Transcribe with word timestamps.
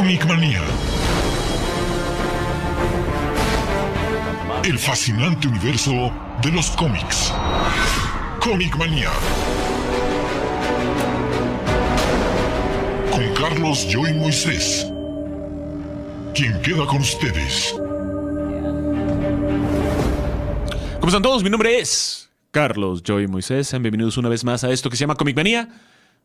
Comic 0.00 0.24
Manía. 0.24 0.62
El 4.64 4.78
fascinante 4.78 5.46
universo 5.46 6.10
de 6.42 6.50
los 6.52 6.70
cómics. 6.70 7.34
Comic 8.40 8.78
Manía. 8.78 9.10
Con 13.10 13.34
Carlos 13.34 13.86
Joy 13.90 14.14
Moisés. 14.14 14.90
Quien 16.34 16.58
queda 16.62 16.86
con 16.86 17.02
ustedes. 17.02 17.74
¿Cómo 20.94 21.08
están 21.08 21.20
todos? 21.20 21.44
Mi 21.44 21.50
nombre 21.50 21.78
es 21.78 22.30
Carlos 22.52 23.02
Joy 23.02 23.26
Moisés. 23.26 23.70
Bienvenidos 23.72 24.16
una 24.16 24.30
vez 24.30 24.44
más 24.44 24.64
a 24.64 24.70
esto 24.70 24.88
que 24.88 24.96
se 24.96 25.02
llama 25.02 25.16
Comic 25.16 25.36
Manía. 25.36 25.68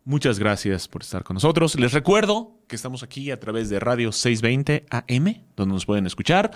Muchas 0.08 0.38
gracias 0.38 0.88
por 0.88 1.02
estar 1.02 1.24
con 1.24 1.34
nosotros. 1.34 1.80
Les 1.80 1.92
recuerdo 1.92 2.60
que 2.68 2.76
estamos 2.76 3.02
aquí 3.02 3.32
a 3.32 3.40
través 3.40 3.72
de 3.72 3.80
Radio 3.80 4.12
620 4.12 4.86
AM, 4.92 5.42
donde 5.56 5.74
nos 5.74 5.88
pueden 5.88 6.06
escuchar 6.06 6.52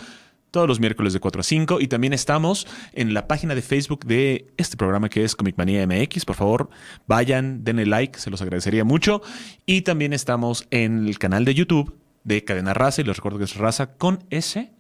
todos 0.52 0.68
los 0.68 0.80
miércoles 0.80 1.14
de 1.14 1.20
4 1.20 1.40
a 1.40 1.44
5 1.44 1.82
y 1.82 1.88
también 1.88 2.14
estamos 2.14 2.68
en 2.94 3.16
la 3.16 3.28
página 3.28 3.56
de 3.56 3.64
Facebook 3.64 4.06
de 4.06 4.54
este 4.58 4.78
programa 4.78 5.10
que 5.10 5.24
es 5.24 5.36
Comic 5.36 5.58
Manía 5.58 5.88
MX. 5.88 6.26
Por 6.26 6.36
favor, 6.36 6.70
vayan, 7.08 7.64
denle 7.64 7.88
like, 7.88 8.20
se 8.20 8.30
los 8.30 8.44
agradecería 8.44 8.84
mucho. 8.84 9.24
Y 9.66 9.82
también 9.82 10.14
estamos 10.14 10.68
en 10.70 11.08
el 11.08 11.18
canal 11.18 11.44
de 11.44 11.56
YouTube 11.56 11.98
de 12.24 12.44
Cadena 12.44 12.76
Raza 12.76 13.02
y 13.02 13.06
les 13.06 13.18
recuerdo 13.18 13.40
que 13.40 13.46
es 13.46 13.56
Raza 13.56 13.96
con 13.96 14.26
S. 14.30 14.72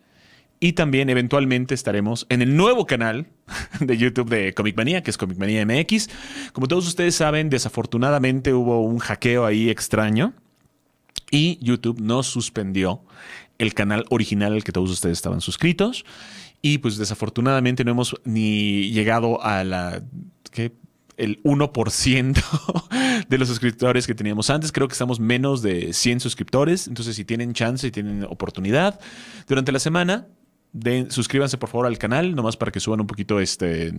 Y 0.61 0.73
también 0.73 1.09
eventualmente 1.09 1.73
estaremos 1.73 2.25
en 2.29 2.41
el 2.41 2.57
nuevo 2.57 2.85
canal 2.85 3.27
de 3.79 3.97
YouTube 3.97 4.29
de 4.29 4.53
Comic 4.53 4.75
Manía, 4.75 5.03
que 5.03 5.11
es 5.11 5.17
Comic 5.17 5.37
Manía 5.37 5.65
MX. 5.65 6.09
Como 6.51 6.67
todos 6.67 6.85
ustedes 6.85 7.15
saben, 7.15 7.49
desafortunadamente 7.49 8.53
hubo 8.53 8.81
un 8.81 8.99
hackeo 8.99 9.45
ahí 9.45 9.69
extraño 9.69 10.33
y 11.31 11.59
YouTube 11.61 12.01
nos 12.01 12.27
suspendió 12.27 13.01
el 13.57 13.73
canal 13.73 14.05
original 14.09 14.53
al 14.53 14.63
que 14.63 14.71
todos 14.71 14.89
ustedes 14.89 15.17
estaban 15.17 15.39
suscritos. 15.39 16.05
Y 16.61 16.79
pues 16.79 16.97
desafortunadamente 16.97 17.85
no 17.85 17.91
hemos 17.91 18.19
ni 18.25 18.91
llegado 18.91 19.41
a 19.41 19.63
la... 19.63 20.01
¿qué? 20.51 20.73
el 21.15 21.43
1% 21.43 23.25
de 23.27 23.37
los 23.37 23.47
suscriptores 23.49 24.07
que 24.07 24.15
teníamos 24.15 24.49
antes. 24.49 24.71
Creo 24.71 24.87
que 24.87 24.93
estamos 24.93 25.19
menos 25.19 25.61
de 25.61 25.93
100 25.93 26.21
suscriptores. 26.21 26.87
Entonces, 26.87 27.15
si 27.17 27.25
tienen 27.25 27.53
chance 27.53 27.85
y 27.85 27.91
tienen 27.91 28.23
oportunidad, 28.23 28.99
durante 29.45 29.73
la 29.73 29.79
semana 29.79 30.27
Suscríbanse 31.09 31.57
por 31.57 31.69
favor 31.69 31.87
al 31.87 31.97
canal, 31.97 32.35
nomás 32.35 32.55
para 32.55 32.71
que 32.71 32.79
suban 32.79 33.01
un 33.01 33.07
poquito 33.07 33.39
este, 33.39 33.91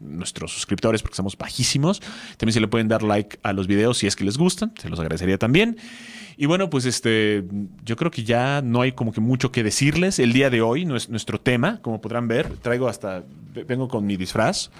nuestros 0.00 0.52
suscriptores, 0.52 1.00
porque 1.00 1.14
estamos 1.14 1.36
bajísimos. 1.38 2.00
También 2.36 2.52
se 2.52 2.60
le 2.60 2.68
pueden 2.68 2.88
dar 2.88 3.02
like 3.02 3.38
a 3.42 3.54
los 3.54 3.66
videos 3.66 3.98
si 3.98 4.06
es 4.06 4.14
que 4.14 4.24
les 4.24 4.36
gustan, 4.36 4.74
se 4.78 4.90
los 4.90 5.00
agradecería 5.00 5.38
también. 5.38 5.78
Y 6.36 6.44
bueno, 6.44 6.68
pues 6.68 6.84
este, 6.84 7.44
yo 7.84 7.96
creo 7.96 8.10
que 8.10 8.22
ya 8.22 8.60
no 8.60 8.82
hay 8.82 8.92
como 8.92 9.12
que 9.12 9.22
mucho 9.22 9.50
que 9.50 9.62
decirles. 9.62 10.18
El 10.18 10.34
día 10.34 10.50
de 10.50 10.60
hoy, 10.60 10.84
nuestro 10.84 11.40
tema, 11.40 11.80
como 11.80 12.02
podrán 12.02 12.28
ver, 12.28 12.50
traigo 12.58 12.88
hasta, 12.88 13.24
vengo 13.66 13.88
con 13.88 14.04
mi 14.04 14.18
disfraz. 14.18 14.70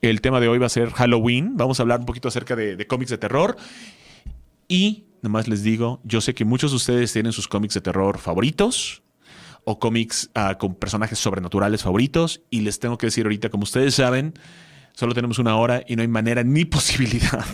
El 0.00 0.20
tema 0.20 0.40
de 0.40 0.48
hoy 0.48 0.58
va 0.58 0.66
a 0.66 0.70
ser 0.70 0.90
Halloween. 0.90 1.56
Vamos 1.56 1.78
a 1.78 1.84
hablar 1.84 2.00
un 2.00 2.06
poquito 2.06 2.26
acerca 2.26 2.56
de, 2.56 2.74
de 2.74 2.86
cómics 2.88 3.10
de 3.10 3.18
terror. 3.18 3.56
Y 4.66 5.04
nomás 5.22 5.46
les 5.46 5.62
digo, 5.62 6.00
yo 6.02 6.20
sé 6.20 6.34
que 6.34 6.44
muchos 6.44 6.72
de 6.72 6.78
ustedes 6.78 7.12
tienen 7.12 7.32
sus 7.32 7.46
cómics 7.46 7.74
de 7.74 7.82
terror 7.82 8.18
favoritos 8.18 9.01
o 9.64 9.78
cómics 9.78 10.30
ah, 10.34 10.58
con 10.58 10.74
personajes 10.74 11.18
sobrenaturales 11.18 11.82
favoritos. 11.82 12.42
Y 12.50 12.60
les 12.60 12.78
tengo 12.78 12.98
que 12.98 13.06
decir 13.06 13.24
ahorita, 13.24 13.48
como 13.48 13.64
ustedes 13.64 13.94
saben, 13.94 14.34
solo 14.92 15.14
tenemos 15.14 15.38
una 15.38 15.56
hora 15.56 15.82
y 15.86 15.96
no 15.96 16.02
hay 16.02 16.08
manera 16.08 16.42
ni 16.42 16.64
posibilidad 16.66 17.44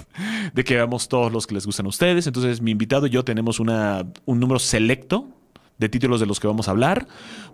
de 0.53 0.65
que 0.65 0.75
veamos 0.75 1.09
todos 1.09 1.33
los 1.33 1.47
que 1.47 1.55
les 1.55 1.67
gustan 1.67 1.87
a 1.87 1.91
ustedes. 1.91 2.27
Entonces, 2.27 2.61
mi 2.61 2.71
invitado 2.71 3.07
y 3.07 3.11
yo 3.11 3.25
tenemos 3.25 3.61
una, 3.61 4.07
un 4.25 4.41
número 4.41 4.59
selecto 4.59 5.29
de 5.79 5.89
títulos 5.89 6.21
de 6.21 6.27
los 6.27 6.41
que 6.41 6.47
vamos 6.47 6.69
a 6.69 6.73
hablar. 6.73 7.07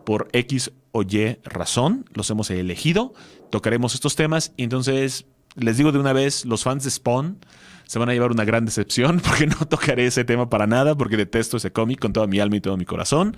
Por 0.05 0.28
X 0.32 0.72
o 0.92 1.02
Y 1.02 1.38
razón, 1.44 2.06
los 2.12 2.31
hemos 2.31 2.50
elegido. 2.50 3.15
Tocaremos 3.50 3.94
estos 3.94 4.16
temas 4.16 4.53
y 4.56 4.65
entonces 4.65 5.26
les 5.56 5.76
digo 5.76 5.92
de 5.92 5.98
una 5.98 6.12
vez, 6.12 6.44
los 6.44 6.65
fans 6.65 6.84
de 6.84 6.91
Spawn 6.91 7.38
se 7.87 7.99
van 7.99 8.09
a 8.09 8.12
llevar 8.12 8.33
una 8.33 8.45
gran 8.45 8.65
decepción 8.65 9.21
porque 9.25 9.47
no 9.47 9.56
tocaré 9.69 10.06
ese 10.06 10.25
tema 10.25 10.49
para 10.49 10.67
nada, 10.67 10.97
porque 10.97 11.17
detesto 11.17 11.56
ese 11.56 11.72
cómic 11.72 12.00
con 12.00 12.12
toda 12.12 12.27
mi 12.27 12.41
alma 12.41 12.56
y 12.56 12.61
todo 12.61 12.77
mi 12.77 12.84
corazón. 12.84 13.37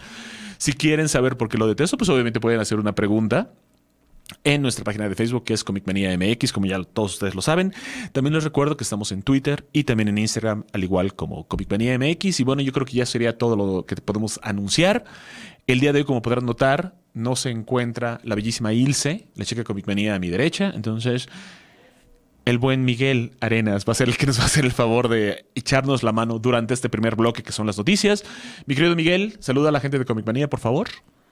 Si 0.59 0.73
quieren 0.73 1.09
saber 1.09 1.37
por 1.37 1.49
qué 1.49 1.59
lo 1.59 1.67
detesto, 1.67 1.97
pues 1.97 2.09
obviamente 2.09 2.41
pueden 2.41 2.61
hacer 2.61 2.79
una 2.79 2.95
pregunta 2.95 3.51
en 4.45 4.63
nuestra 4.63 4.85
página 4.85 5.09
de 5.09 5.15
Facebook 5.15 5.45
que 5.45 5.55
es 5.55 5.63
Comic 5.63 5.87
Manía 5.87 6.17
MX, 6.17 6.53
como 6.53 6.67
ya 6.67 6.83
todos 6.83 7.15
ustedes 7.15 7.35
lo 7.35 7.43
saben. 7.43 7.73
También 8.13 8.35
les 8.35 8.45
recuerdo 8.45 8.77
que 8.77 8.85
estamos 8.85 9.13
en 9.13 9.23
Twitter 9.23 9.67
y 9.73 9.85
también 9.85 10.09
en 10.09 10.19
Instagram, 10.19 10.65
al 10.73 10.85
igual 10.85 11.15
como 11.15 11.47
Comic 11.47 11.71
Manía 11.71 11.99
MX. 11.99 12.41
Y 12.41 12.45
bueno, 12.45 12.63
yo 12.63 12.73
creo 12.73 12.87
que 12.87 12.95
ya 12.95 13.07
sería 13.07 13.39
todo 13.39 13.57
lo 13.57 13.87
que 13.87 13.97
podemos 13.97 14.41
anunciar. 14.43 15.05
El 15.67 15.81
día 15.81 15.93
de 15.93 16.01
hoy, 16.01 16.05
como 16.05 16.23
podrán 16.23 16.47
notar, 16.47 16.95
no 17.13 17.37
se 17.37 17.51
encuentra 17.51 18.21
la 18.25 18.35
bellísima 18.35 18.73
Ilse, 18.73 19.29
la 19.35 19.45
chica 19.45 19.65
Comic 19.65 19.87
Manía 19.87 20.15
a 20.15 20.19
mi 20.19 20.29
derecha. 20.29 20.73
Entonces, 20.75 21.29
el 22.47 22.59
buen 22.59 22.85
Miguel 22.85 23.33
Arenas 23.41 23.85
va 23.85 23.91
a 23.91 23.95
ser 23.95 24.09
el 24.09 24.17
que 24.17 24.25
nos 24.25 24.39
va 24.39 24.45
a 24.45 24.47
hacer 24.47 24.65
el 24.65 24.73
favor 24.73 25.09
de 25.09 25.45
echarnos 25.57 26.05
la 26.05 26.13
mano 26.13 26.39
durante 26.39 26.73
este 26.75 26.89
primer 26.89 27.17
bloque 27.17 27.43
que 27.43 27.53
son 27.53 27.67
las 27.67 27.77
noticias. 27.77 28.25
Mi 28.67 28.77
querido 28.77 28.95
Miguel, 28.95 29.37
saluda 29.41 29.69
a 29.69 29.73
la 29.73 29.81
gente 29.81 29.99
de 29.99 30.05
Comic 30.05 30.25
Manía, 30.25 30.49
por 30.49 30.61
favor. 30.61 30.89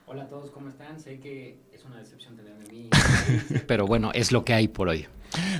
Hola 0.06 0.24
a 0.24 0.28
todos, 0.28 0.50
¿cómo 0.50 0.68
están? 0.68 1.00
Sé 1.00 1.20
que 1.20 1.56
es 1.72 1.84
una 1.84 1.98
decepción 1.98 2.36
tenerme 2.36 2.64
a 2.66 2.68
mí, 2.68 2.88
pero 3.68 3.86
bueno, 3.86 4.10
es 4.12 4.32
lo 4.32 4.44
que 4.44 4.54
hay 4.54 4.66
por 4.66 4.88
hoy. 4.88 5.06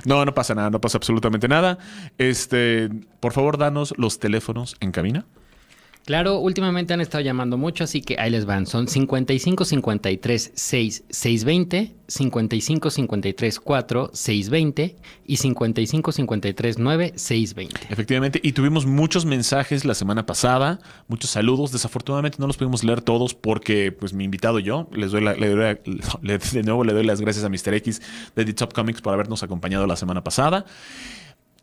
No, 0.03 0.25
no 0.25 0.33
pasa 0.33 0.55
nada, 0.55 0.69
no 0.69 0.81
pasa 0.81 0.97
absolutamente 0.97 1.47
nada. 1.47 1.77
Este, 2.17 2.89
por 3.21 3.31
favor, 3.31 3.57
danos 3.57 3.93
los 3.97 4.19
teléfonos 4.19 4.75
en 4.81 4.91
cabina. 4.91 5.25
Claro, 6.05 6.37
últimamente 6.37 6.93
han 6.93 7.01
estado 7.01 7.23
llamando 7.23 7.57
mucho, 7.57 7.83
así 7.83 8.01
que 8.01 8.19
ahí 8.19 8.29
les 8.29 8.45
van. 8.45 8.67
Son 8.67 8.87
55 8.87 9.65
53 9.65 10.51
6 10.53 11.03
620, 11.09 11.95
55 12.07 12.89
53 12.91 13.59
4 13.59 14.11
620 14.13 14.95
y 15.25 15.37
55 15.37 16.11
53 16.11 16.77
9 16.77 17.13
620. 17.15 17.87
Efectivamente, 17.91 18.39
y 18.43 18.51
tuvimos 18.51 18.85
muchos 18.85 19.25
mensajes 19.25 19.83
la 19.83 19.95
semana 19.95 20.27
pasada, 20.27 20.79
muchos 21.07 21.31
saludos. 21.31 21.71
Desafortunadamente 21.71 22.37
no 22.39 22.45
los 22.45 22.57
pudimos 22.57 22.83
leer 22.83 23.01
todos 23.01 23.33
porque 23.33 23.91
pues 23.91 24.13
mi 24.13 24.25
invitado 24.25 24.59
yo, 24.59 24.87
les 24.93 25.09
doy, 25.09 25.23
la, 25.23 25.33
le 25.33 25.49
doy 25.49 25.77
de 26.53 26.63
nuevo 26.63 26.83
le 26.83 26.93
doy 26.93 27.03
las 27.03 27.19
gracias 27.19 27.43
a 27.43 27.49
Mr. 27.49 27.73
X 27.73 28.03
de 28.35 28.45
The 28.45 28.53
Top 28.53 28.73
Comics 28.73 29.01
por 29.01 29.11
habernos 29.11 29.41
acompañado 29.41 29.87
la 29.87 29.95
semana 29.95 30.23
pasada 30.23 30.65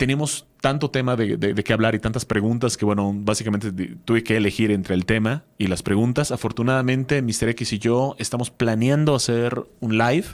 teníamos 0.02 0.46
tanto 0.60 0.90
tema 0.90 1.14
de, 1.14 1.36
de, 1.36 1.62
qué 1.62 1.72
hablar 1.72 1.94
y 1.94 2.00
tantas 2.00 2.24
preguntas 2.24 2.76
que, 2.76 2.84
bueno, 2.84 3.12
básicamente 3.14 3.70
tuve 4.04 4.24
que 4.24 4.36
elegir 4.36 4.72
entre 4.72 4.96
el 4.96 5.06
tema 5.06 5.44
y 5.58 5.68
las 5.68 5.84
preguntas. 5.84 6.32
Afortunadamente, 6.32 7.22
Mr. 7.22 7.50
X 7.50 7.72
y 7.74 7.78
yo 7.78 8.16
estamos 8.18 8.50
planeando 8.50 9.14
hacer 9.14 9.62
un 9.78 9.98
live 9.98 10.24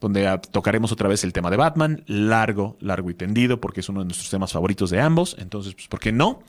donde 0.00 0.40
tocaremos 0.50 0.92
otra 0.92 1.10
vez 1.10 1.24
el 1.24 1.34
tema 1.34 1.50
de 1.50 1.58
Batman, 1.58 2.02
largo, 2.06 2.78
largo 2.80 3.10
y 3.10 3.14
tendido, 3.14 3.60
porque 3.60 3.80
es 3.80 3.90
uno 3.90 4.00
de 4.00 4.06
nuestros 4.06 4.30
temas 4.30 4.50
favoritos 4.50 4.88
de 4.88 5.02
ambos. 5.02 5.36
Entonces, 5.38 5.74
pues, 5.74 5.88
¿por 5.88 6.00
qué 6.00 6.10
no? 6.10 6.42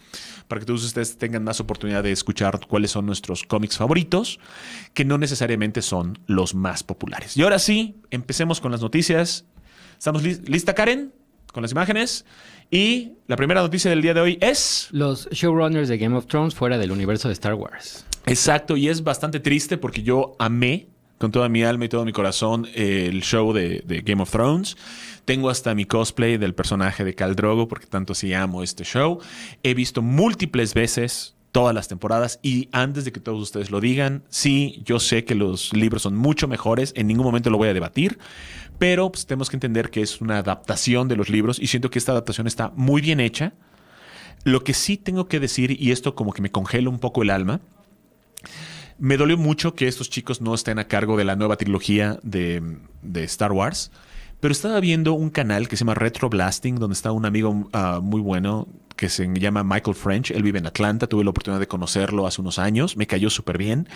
Para 0.48 0.60
que 0.60 0.66
todos 0.66 0.86
ustedes 0.86 1.18
tengan 1.18 1.44
más 1.44 1.60
oportunidad 1.60 2.02
de 2.02 2.14
escuchar 2.14 2.62
cuáles 2.66 2.92
son 2.92 3.06
nuestros 3.06 3.44
cómics 3.44 3.76
favoritos, 3.76 4.40
que 4.94 5.04
no 5.04 5.18
necesariamente 5.18 5.82
son 5.82 6.18
los 6.28 6.56
más 6.56 6.84
populares. 6.84 7.36
Y 7.36 7.42
ahora 7.42 7.60
sí, 7.60 7.96
empecemos 8.10 8.62
con 8.62 8.72
las 8.72 8.80
noticias. 8.80 9.44
¿Estamos 9.98 10.24
lista, 10.24 10.74
Karen? 10.74 11.12
Con 11.52 11.64
las 11.64 11.72
imágenes. 11.74 12.26
Y 12.72 13.14
la 13.28 13.36
primera 13.36 13.62
noticia 13.62 13.90
del 13.90 14.02
día 14.02 14.14
de 14.14 14.22
hoy 14.22 14.38
es... 14.42 14.90
Los 14.92 15.28
showrunners 15.32 15.90
de 15.90 15.98
Game 15.98 16.16
of 16.16 16.28
Thrones 16.28 16.54
fuera 16.54 16.78
del 16.78 16.92
universo 16.92 17.28
de 17.28 17.34
Star 17.34 17.56
Wars. 17.56 18.06
Exacto, 18.28 18.78
y 18.78 18.90
es 18.90 19.04
bastante 19.04 19.40
triste 19.40 19.78
porque 19.78 20.04
yo 20.04 20.36
amé 20.38 20.86
con 21.18 21.32
toda 21.32 21.50
mi 21.50 21.64
alma 21.64 21.86
y 21.86 21.90
todo 21.90 22.06
mi 22.06 22.14
corazón 22.14 22.68
el 22.76 23.22
show 23.24 23.54
de, 23.54 23.84
Game 24.06 24.22
of 24.22 24.30
Thrones. 24.30 24.78
Tengo 25.26 25.50
hasta 25.50 25.74
mi 25.74 25.86
cosplay 25.86 26.38
del 26.38 26.54
personaje 26.54 27.04
de 27.04 27.16
Khal 27.16 27.36
Drogo 27.36 27.68
porque 27.68 27.88
tanto 27.88 28.14
sí 28.14 28.34
amo 28.34 28.62
este 28.62 28.84
show. 28.84 29.20
He 29.64 29.74
visto 29.74 30.02
múltiples 30.02 30.74
veces 30.74 31.34
todas 31.52 31.74
las 31.74 31.88
temporadas 31.88 32.40
y 32.44 32.70
antes 32.72 33.06
de 33.06 33.12
que 33.12 33.20
todos 33.20 33.42
ustedes 33.42 33.72
lo 33.72 33.82
digan, 33.82 34.22
sí, 34.30 34.82
yo 34.86 35.00
sé 35.00 35.26
que 35.26 35.34
los 35.34 35.74
libros 35.74 36.04
son 36.04 36.16
mucho 36.16 36.48
mejores, 36.48 36.94
en 36.96 37.08
ningún 37.08 37.26
momento 37.26 37.50
lo 37.50 37.58
voy 37.58 37.70
a 37.70 37.74
debatir, 37.74 38.20
pero 38.80 39.12
pues, 39.12 39.28
tenemos 39.28 39.50
que 39.50 39.58
entender 39.58 39.92
que 39.92 40.02
es 40.02 40.22
una 40.22 40.40
adaptación 40.40 41.08
de 41.08 41.18
los 41.18 41.30
libros 41.30 41.60
y 41.60 41.68
siento 41.68 41.92
que 41.92 42.00
esta 42.00 42.14
adaptación 42.14 42.48
está 42.48 42.72
muy 42.76 43.02
bien 43.02 43.20
hecha. 43.20 43.52
Lo 44.46 44.64
que 44.64 44.74
sí 44.74 44.98
tengo 44.98 45.28
que 45.28 45.40
decir, 45.40 45.80
y 45.80 45.92
esto 45.92 46.16
como 46.16 46.32
que 46.32 46.42
me 46.42 46.50
congela 46.50 46.90
un 46.90 47.00
poco 47.00 47.22
el 47.22 47.30
alma, 47.30 47.60
me 48.98 49.18
dolió 49.18 49.38
mucho 49.38 49.76
que 49.76 49.88
estos 49.88 50.10
chicos 50.10 50.42
no 50.42 50.56
estén 50.56 50.80
a 50.80 50.88
cargo 50.88 51.18
de 51.18 51.26
la 51.26 51.36
nueva 51.36 51.58
trilogía 51.58 52.20
de, 52.24 52.64
de 53.02 53.24
Star 53.26 53.52
Wars. 53.52 53.92
Pero 54.40 54.52
estaba 54.52 54.80
viendo 54.80 55.14
un 55.14 55.30
canal 55.30 55.68
que 55.68 55.76
se 55.76 55.82
llama 55.82 55.96
Retro 55.96 56.30
Blasting, 56.30 56.76
donde 56.76 56.94
está 56.94 57.12
un 57.12 57.26
amigo 57.26 57.70
ah, 57.74 58.00
muy 58.02 58.22
bueno 58.22 58.68
que 58.96 59.10
se 59.10 59.28
llama 59.34 59.64
Michael 59.64 59.96
French. 59.96 60.32
Él 60.32 60.44
vive 60.44 60.60
en 60.60 60.66
Atlanta. 60.66 61.08
Tuve 61.08 61.24
la 61.24 61.30
oportunidad 61.30 61.60
de 61.60 61.68
conocerlo 61.68 62.28
hace 62.28 62.42
unos 62.42 62.60
años. 62.60 62.98
Me 62.98 63.08
cayó 63.08 63.30
súper 63.30 63.58
bien. 63.58 63.88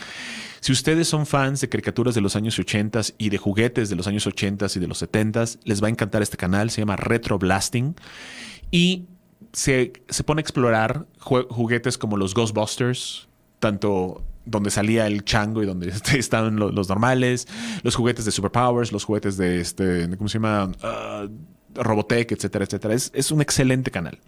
Si 0.62 0.72
ustedes 0.72 1.10
son 1.10 1.26
fans 1.26 1.60
de 1.60 1.68
caricaturas 1.68 2.16
de 2.16 2.22
los 2.22 2.38
años 2.38 2.58
80 2.58 3.02
y 3.18 3.30
de 3.30 3.38
juguetes 3.38 3.90
de 3.90 3.98
los 3.98 4.08
años 4.08 4.26
80 4.28 4.68
y 4.74 4.80
de 4.80 4.88
los 4.88 4.98
70, 5.00 5.44
les 5.66 5.84
va 5.84 5.88
a 5.88 5.90
encantar 5.90 6.22
este 6.22 6.38
canal. 6.38 6.70
Se 6.72 6.82
llama 6.82 6.96
Retro 6.96 7.38
Blasting. 7.38 7.96
Y 8.72 9.06
se, 9.52 9.92
se 10.08 10.24
pone 10.24 10.40
a 10.40 10.44
explorar 10.44 11.06
juguetes 11.20 11.98
como 11.98 12.16
los 12.16 12.34
Ghostbusters, 12.34 13.28
tanto 13.60 14.22
donde 14.46 14.70
salía 14.72 15.08
el 15.08 15.24
chango 15.24 15.64
y 15.64 15.66
donde 15.66 15.90
este, 15.90 16.20
estaban 16.20 16.58
lo- 16.58 16.72
los, 16.72 16.90
normales, 16.90 17.48
los 17.82 17.96
juguetes 17.96 18.26
de 18.26 18.32
Superpowers, 18.32 18.92
los 18.92 19.04
juguetes 19.04 19.38
de 19.38 19.60
este, 19.62 20.10
¿cómo 20.18 20.30
se 20.30 20.34
llama? 20.40 20.72
Ah, 20.82 21.28
Robotech, 21.76 22.32
etcétera, 22.32 22.66
etcétera. 22.66 22.94
Es, 22.94 23.12
es 23.16 23.32
un 23.32 23.42
excelente 23.42 23.90
canal. 23.92 24.20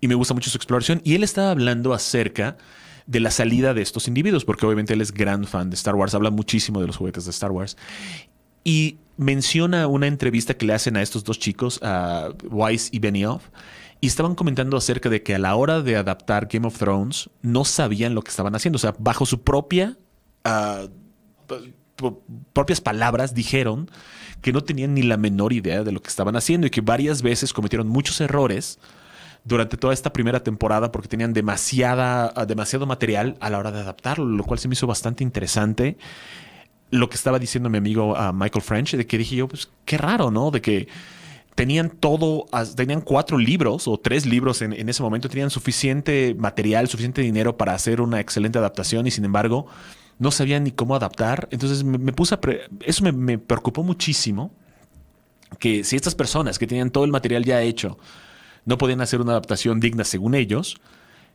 Y 0.00 0.08
me 0.08 0.14
gusta 0.16 0.34
mucho 0.34 0.50
su 0.50 0.56
exploración. 0.56 1.00
Y 1.04 1.14
él 1.14 1.22
estaba 1.22 1.50
hablando 1.52 1.92
acerca 1.92 2.56
de 3.06 3.20
la 3.20 3.30
salida 3.30 3.72
de 3.74 3.82
estos 3.82 4.08
individuos, 4.08 4.44
porque 4.44 4.66
obviamente 4.66 4.94
él 4.94 5.00
es 5.00 5.12
gran 5.12 5.44
fan 5.46 5.70
de 5.70 5.76
Star 5.76 5.94
Wars, 5.94 6.14
habla 6.14 6.30
muchísimo 6.30 6.80
de 6.80 6.86
los 6.88 6.96
juguetes 6.96 7.24
de 7.24 7.30
Star 7.30 7.50
Wars. 7.52 7.76
Y 8.64 8.96
menciona 9.16 9.86
una 9.86 10.06
entrevista 10.06 10.54
que 10.54 10.66
le 10.66 10.72
hacen 10.74 10.96
a 10.96 11.02
estos 11.02 11.22
dos 11.24 11.38
chicos, 11.38 11.78
a 11.82 12.30
Weiss 12.50 12.88
y 12.92 12.98
Benioff, 12.98 13.42
y 14.02 14.08
estaban 14.08 14.34
comentando 14.34 14.76
acerca 14.76 15.08
de 15.08 15.22
que 15.22 15.36
a 15.36 15.38
la 15.38 15.54
hora 15.54 15.80
de 15.80 15.94
adaptar 15.94 16.48
Game 16.50 16.66
of 16.66 16.76
Thrones 16.76 17.30
no 17.40 17.64
sabían 17.64 18.16
lo 18.16 18.22
que 18.22 18.30
estaban 18.30 18.52
haciendo. 18.56 18.76
O 18.76 18.80
sea, 18.80 18.96
bajo 18.98 19.24
su 19.24 19.42
propia 19.42 19.96
ah, 20.44 20.86
propias 22.52 22.80
palabras 22.80 23.32
dijeron 23.32 23.88
que 24.40 24.52
no 24.52 24.64
tenían 24.64 24.94
ni 24.94 25.02
la 25.02 25.16
menor 25.16 25.52
idea 25.52 25.84
de 25.84 25.92
lo 25.92 26.02
que 26.02 26.08
estaban 26.08 26.34
haciendo 26.34 26.66
y 26.66 26.70
que 26.70 26.80
varias 26.80 27.22
veces 27.22 27.52
cometieron 27.52 27.86
muchos 27.86 28.20
errores 28.20 28.80
durante 29.44 29.76
toda 29.76 29.94
esta 29.94 30.12
primera 30.12 30.42
temporada 30.42 30.90
porque 30.90 31.06
tenían 31.06 31.32
demasiada, 31.32 32.32
ah, 32.34 32.44
demasiado 32.44 32.86
material 32.86 33.36
a 33.38 33.50
la 33.50 33.58
hora 33.58 33.70
de 33.70 33.82
adaptarlo, 33.82 34.24
lo 34.24 34.42
cual 34.42 34.58
se 34.58 34.66
me 34.66 34.74
hizo 34.74 34.88
bastante 34.88 35.22
interesante. 35.22 35.96
Lo 36.90 37.08
que 37.08 37.14
estaba 37.14 37.38
diciendo 37.38 37.70
mi 37.70 37.78
amigo 37.78 38.16
ah, 38.16 38.32
Michael 38.32 38.64
French, 38.64 38.96
de 38.96 39.06
que 39.06 39.16
dije 39.16 39.36
yo, 39.36 39.46
pues 39.46 39.68
qué 39.84 39.96
raro, 39.96 40.32
¿no? 40.32 40.50
De 40.50 40.60
que 40.60 40.88
tenían 41.54 41.90
todo, 41.90 42.46
tenían 42.76 43.00
cuatro 43.00 43.38
libros 43.38 43.86
o 43.86 43.98
tres 43.98 44.26
libros 44.26 44.62
en, 44.62 44.88
ese 44.88 45.02
momento, 45.02 45.28
tenían 45.28 45.50
suficiente 45.50 46.34
material, 46.38 46.88
suficiente 46.88 47.22
dinero 47.22 47.56
para 47.56 47.74
hacer 47.74 48.00
una 48.00 48.20
excelente 48.20 48.58
adaptación 48.58 49.06
y 49.06 49.10
sin 49.10 49.24
embargo 49.24 49.66
no 50.18 50.30
sabían 50.30 50.64
ni 50.64 50.72
cómo 50.72 50.94
adaptar. 50.94 51.48
Entonces 51.50 51.84
me, 51.84 52.12
puse 52.12 52.34
a... 52.34 52.40
pre- 52.40 52.62
eso 52.80 53.04
me 53.04 53.38
preocupó 53.38 53.82
muchísimo 53.82 54.50
que 55.58 55.84
si 55.84 55.96
estas 55.96 56.14
personas 56.14 56.58
que 56.58 56.66
tenían 56.66 56.90
todo 56.90 57.04
el 57.04 57.10
material 57.10 57.44
ya 57.44 57.60
hecho 57.62 57.98
no 58.64 58.78
podían 58.78 59.00
hacer 59.00 59.20
una 59.20 59.32
adaptación 59.32 59.80
digna 59.80 60.04
según 60.04 60.34
ellos, 60.34 60.76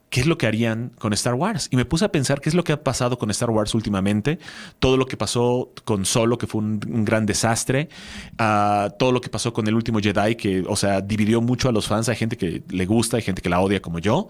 ¿qué 0.09 0.21
es 0.21 0.27
lo 0.27 0.38
que 0.38 0.48
harían 0.48 0.92
con 0.98 1.13
Star 1.13 1.33
Wars? 1.33 1.68
Y 1.71 1.75
me 1.75 1.86
puse 1.86 2.06
a 2.06 2.09
pensar 2.09 2.42
qué 2.42 2.50
es 2.50 2.56
lo 2.56 2.63
que 2.63 2.74
ha 2.74 2.81
pasado 2.81 3.18
con 3.18 3.30
Star 3.31 3.50
Wars 3.50 3.74
últimamente, 3.75 4.39
todo 4.80 4.98
lo 4.98 5.06
que 5.06 5.18
pasó 5.18 5.69
con 5.83 6.06
Solo, 6.06 6.38
que 6.38 6.48
fue 6.48 6.62
un, 6.62 7.06
gran 7.06 7.25
desastre, 7.25 7.89
ah, 8.38 8.89
todo 8.98 9.12
lo 9.12 9.21
que 9.21 9.30
pasó 9.30 9.54
con 9.54 9.68
el 9.68 9.75
último 9.75 10.00
Jedi, 10.00 10.36
que, 10.36 10.63
o 10.68 10.75
sea, 10.75 11.01
dividió 11.01 11.42
mucho 11.42 11.69
a 11.69 11.71
los 11.71 11.88
fans, 11.88 12.09
hay 12.09 12.15
gente 12.15 12.38
que 12.38 12.62
le 12.69 12.86
gusta, 12.86 13.18
hay 13.18 13.24
gente 13.24 13.42
que 13.42 13.50
la 13.50 13.59
odia 13.59 13.81
como 13.81 14.00
yo. 14.00 14.30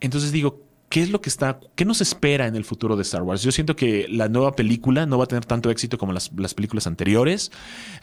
Entonces 0.00 0.30
digo, 0.30 0.60
¿qué 0.88 1.02
es 1.02 1.10
lo 1.10 1.20
que 1.20 1.28
está, 1.28 1.58
qué 1.74 1.84
nos 1.84 2.00
espera 2.00 2.46
en 2.46 2.54
el 2.54 2.64
futuro 2.64 2.96
de 2.96 3.02
Star 3.02 3.22
Wars? 3.22 3.42
Yo 3.42 3.50
siento 3.50 3.74
que 3.74 4.06
la 4.08 4.28
nueva 4.28 4.54
película 4.54 5.06
no 5.06 5.18
va 5.18 5.24
a 5.24 5.26
tener 5.26 5.44
tanto 5.44 5.70
éxito 5.70 5.98
como 5.98 6.12
las, 6.12 6.30
las 6.36 6.54
películas 6.54 6.86
anteriores. 6.86 7.50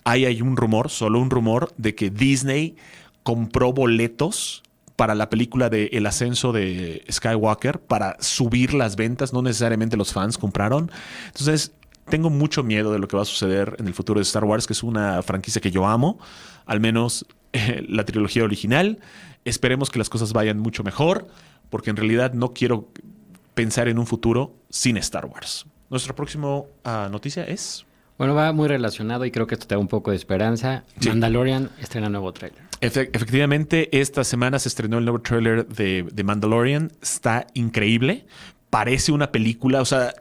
Ahí 0.03 0.25
hay 0.25 0.41
un 0.41 0.57
rumor, 0.57 0.89
solo 0.89 1.19
un 1.19 1.29
rumor, 1.29 1.73
de 1.77 1.95
que 1.95 2.09
Disney 2.09 2.75
compró 3.23 3.73
boletos 3.73 4.64
para 4.95 5.15
la 5.15 5.29
película 5.29 5.69
de 5.69 5.87
El 5.91 6.05
ascenso 6.05 6.51
de 6.51 7.03
Skywalker 7.11 7.79
para 7.79 8.17
subir 8.19 8.73
las 8.73 8.95
ventas, 8.95 9.33
no 9.33 9.41
necesariamente 9.41 9.97
los 9.97 10.13
fans 10.13 10.37
compraron. 10.37 10.91
Entonces, 11.27 11.71
tengo 12.09 12.29
mucho 12.29 12.63
miedo 12.63 12.93
de 12.93 12.99
lo 12.99 13.07
que 13.07 13.17
va 13.17 13.23
a 13.23 13.25
suceder 13.25 13.75
en 13.79 13.87
el 13.87 13.93
futuro 13.93 14.19
de 14.19 14.23
Star 14.23 14.43
Wars, 14.43 14.67
que 14.67 14.73
es 14.73 14.83
una 14.83 15.21
franquicia 15.23 15.61
que 15.61 15.71
yo 15.71 15.85
amo, 15.85 16.19
al 16.65 16.79
menos 16.79 17.25
eh, 17.53 17.83
la 17.87 18.05
trilogía 18.05 18.43
original. 18.43 18.99
Esperemos 19.43 19.89
que 19.89 19.99
las 19.99 20.09
cosas 20.09 20.33
vayan 20.33 20.59
mucho 20.59 20.83
mejor, 20.83 21.27
porque 21.69 21.89
en 21.89 21.97
realidad 21.97 22.33
no 22.33 22.53
quiero 22.53 22.87
pensar 23.53 23.87
en 23.87 23.99
un 23.99 24.05
futuro 24.05 24.53
sin 24.69 24.97
Star 24.97 25.25
Wars. 25.25 25.65
Nuestra 25.89 26.15
próxima 26.15 26.61
ah, 26.83 27.09
noticia 27.11 27.43
es... 27.43 27.85
Bueno, 28.17 28.33
va 28.33 28.53
muy 28.53 28.69
relacionado 28.69 29.25
y 29.25 29.31
creo 29.31 29.45
que 29.45 29.55
esto 29.55 29.67
te 29.67 29.75
da 29.75 29.79
un 29.79 29.89
poco 29.89 30.11
de 30.11 30.17
esperanza. 30.17 30.83
Sí. 31.01 31.09
Mandalorian 31.09 31.69
estrena 31.81 32.07
nuevo 32.07 32.31
tráiler. 32.31 32.64
Efe- 32.85 33.09
efectivamente, 33.13 33.99
esta 33.99 34.23
semana 34.23 34.59
se 34.59 34.69
estrenó 34.69 34.97
el 34.97 35.05
nuevo 35.05 35.19
tráiler 35.19 35.67
de, 35.67 36.07
de 36.11 36.23
Mandalorian. 36.23 36.91
Está 37.01 37.47
increíble. 37.53 38.25
Parece 38.69 39.11
una 39.11 39.31
película. 39.31 39.81
O 39.81 39.85
sea, 39.85 40.13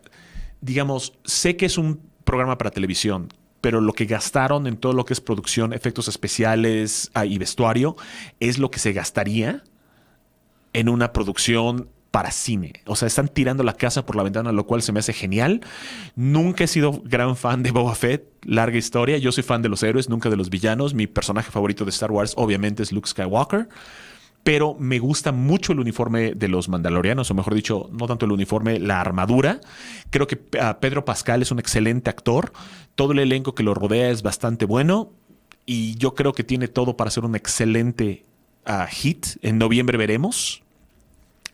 digamos, 0.60 1.12
sé 1.24 1.56
que 1.56 1.66
es 1.66 1.78
un 1.78 2.00
programa 2.24 2.56
para 2.56 2.70
televisión, 2.70 3.28
pero 3.60 3.80
lo 3.80 3.92
que 3.92 4.06
gastaron 4.06 4.66
en 4.66 4.76
todo 4.76 4.92
lo 4.92 5.04
que 5.04 5.12
es 5.12 5.20
producción, 5.20 5.72
efectos 5.72 6.08
especiales 6.08 7.10
ah, 7.14 7.26
y 7.26 7.38
vestuario 7.38 7.96
es 8.40 8.58
lo 8.58 8.70
que 8.70 8.78
se 8.78 8.92
gastaría 8.92 9.62
en 10.72 10.88
una 10.88 11.12
producción 11.12 11.88
para 12.14 12.30
cine. 12.30 12.74
O 12.86 12.94
sea, 12.94 13.08
están 13.08 13.26
tirando 13.26 13.64
la 13.64 13.72
casa 13.72 14.06
por 14.06 14.14
la 14.14 14.22
ventana, 14.22 14.52
lo 14.52 14.66
cual 14.66 14.82
se 14.82 14.92
me 14.92 15.00
hace 15.00 15.12
genial. 15.12 15.62
Nunca 16.14 16.62
he 16.62 16.68
sido 16.68 17.02
gran 17.04 17.34
fan 17.34 17.64
de 17.64 17.72
Boba 17.72 17.96
Fett, 17.96 18.24
larga 18.44 18.78
historia. 18.78 19.18
Yo 19.18 19.32
soy 19.32 19.42
fan 19.42 19.62
de 19.62 19.68
los 19.68 19.82
héroes, 19.82 20.08
nunca 20.08 20.30
de 20.30 20.36
los 20.36 20.48
villanos. 20.48 20.94
Mi 20.94 21.08
personaje 21.08 21.50
favorito 21.50 21.84
de 21.84 21.90
Star 21.90 22.12
Wars 22.12 22.34
obviamente 22.36 22.84
es 22.84 22.92
Luke 22.92 23.08
Skywalker. 23.08 23.68
Pero 24.44 24.76
me 24.78 25.00
gusta 25.00 25.32
mucho 25.32 25.72
el 25.72 25.80
uniforme 25.80 26.36
de 26.36 26.46
los 26.46 26.68
mandalorianos, 26.68 27.32
o 27.32 27.34
mejor 27.34 27.52
dicho, 27.52 27.90
no 27.90 28.06
tanto 28.06 28.26
el 28.26 28.30
uniforme, 28.30 28.78
la 28.78 29.00
armadura. 29.00 29.60
Creo 30.10 30.28
que 30.28 30.38
ah, 30.60 30.78
Pedro 30.78 31.04
Pascal 31.04 31.42
es 31.42 31.50
un 31.50 31.58
excelente 31.58 32.10
actor. 32.10 32.52
Todo 32.94 33.10
el 33.10 33.18
elenco 33.18 33.56
que 33.56 33.64
lo 33.64 33.74
rodea 33.74 34.10
es 34.10 34.22
bastante 34.22 34.66
bueno. 34.66 35.10
Y 35.66 35.96
yo 35.96 36.14
creo 36.14 36.32
que 36.32 36.44
tiene 36.44 36.68
todo 36.68 36.96
para 36.96 37.10
ser 37.10 37.24
un 37.24 37.34
excelente 37.34 38.22
ah, 38.64 38.86
hit. 38.86 39.26
En 39.42 39.58
noviembre 39.58 39.98
veremos. 39.98 40.63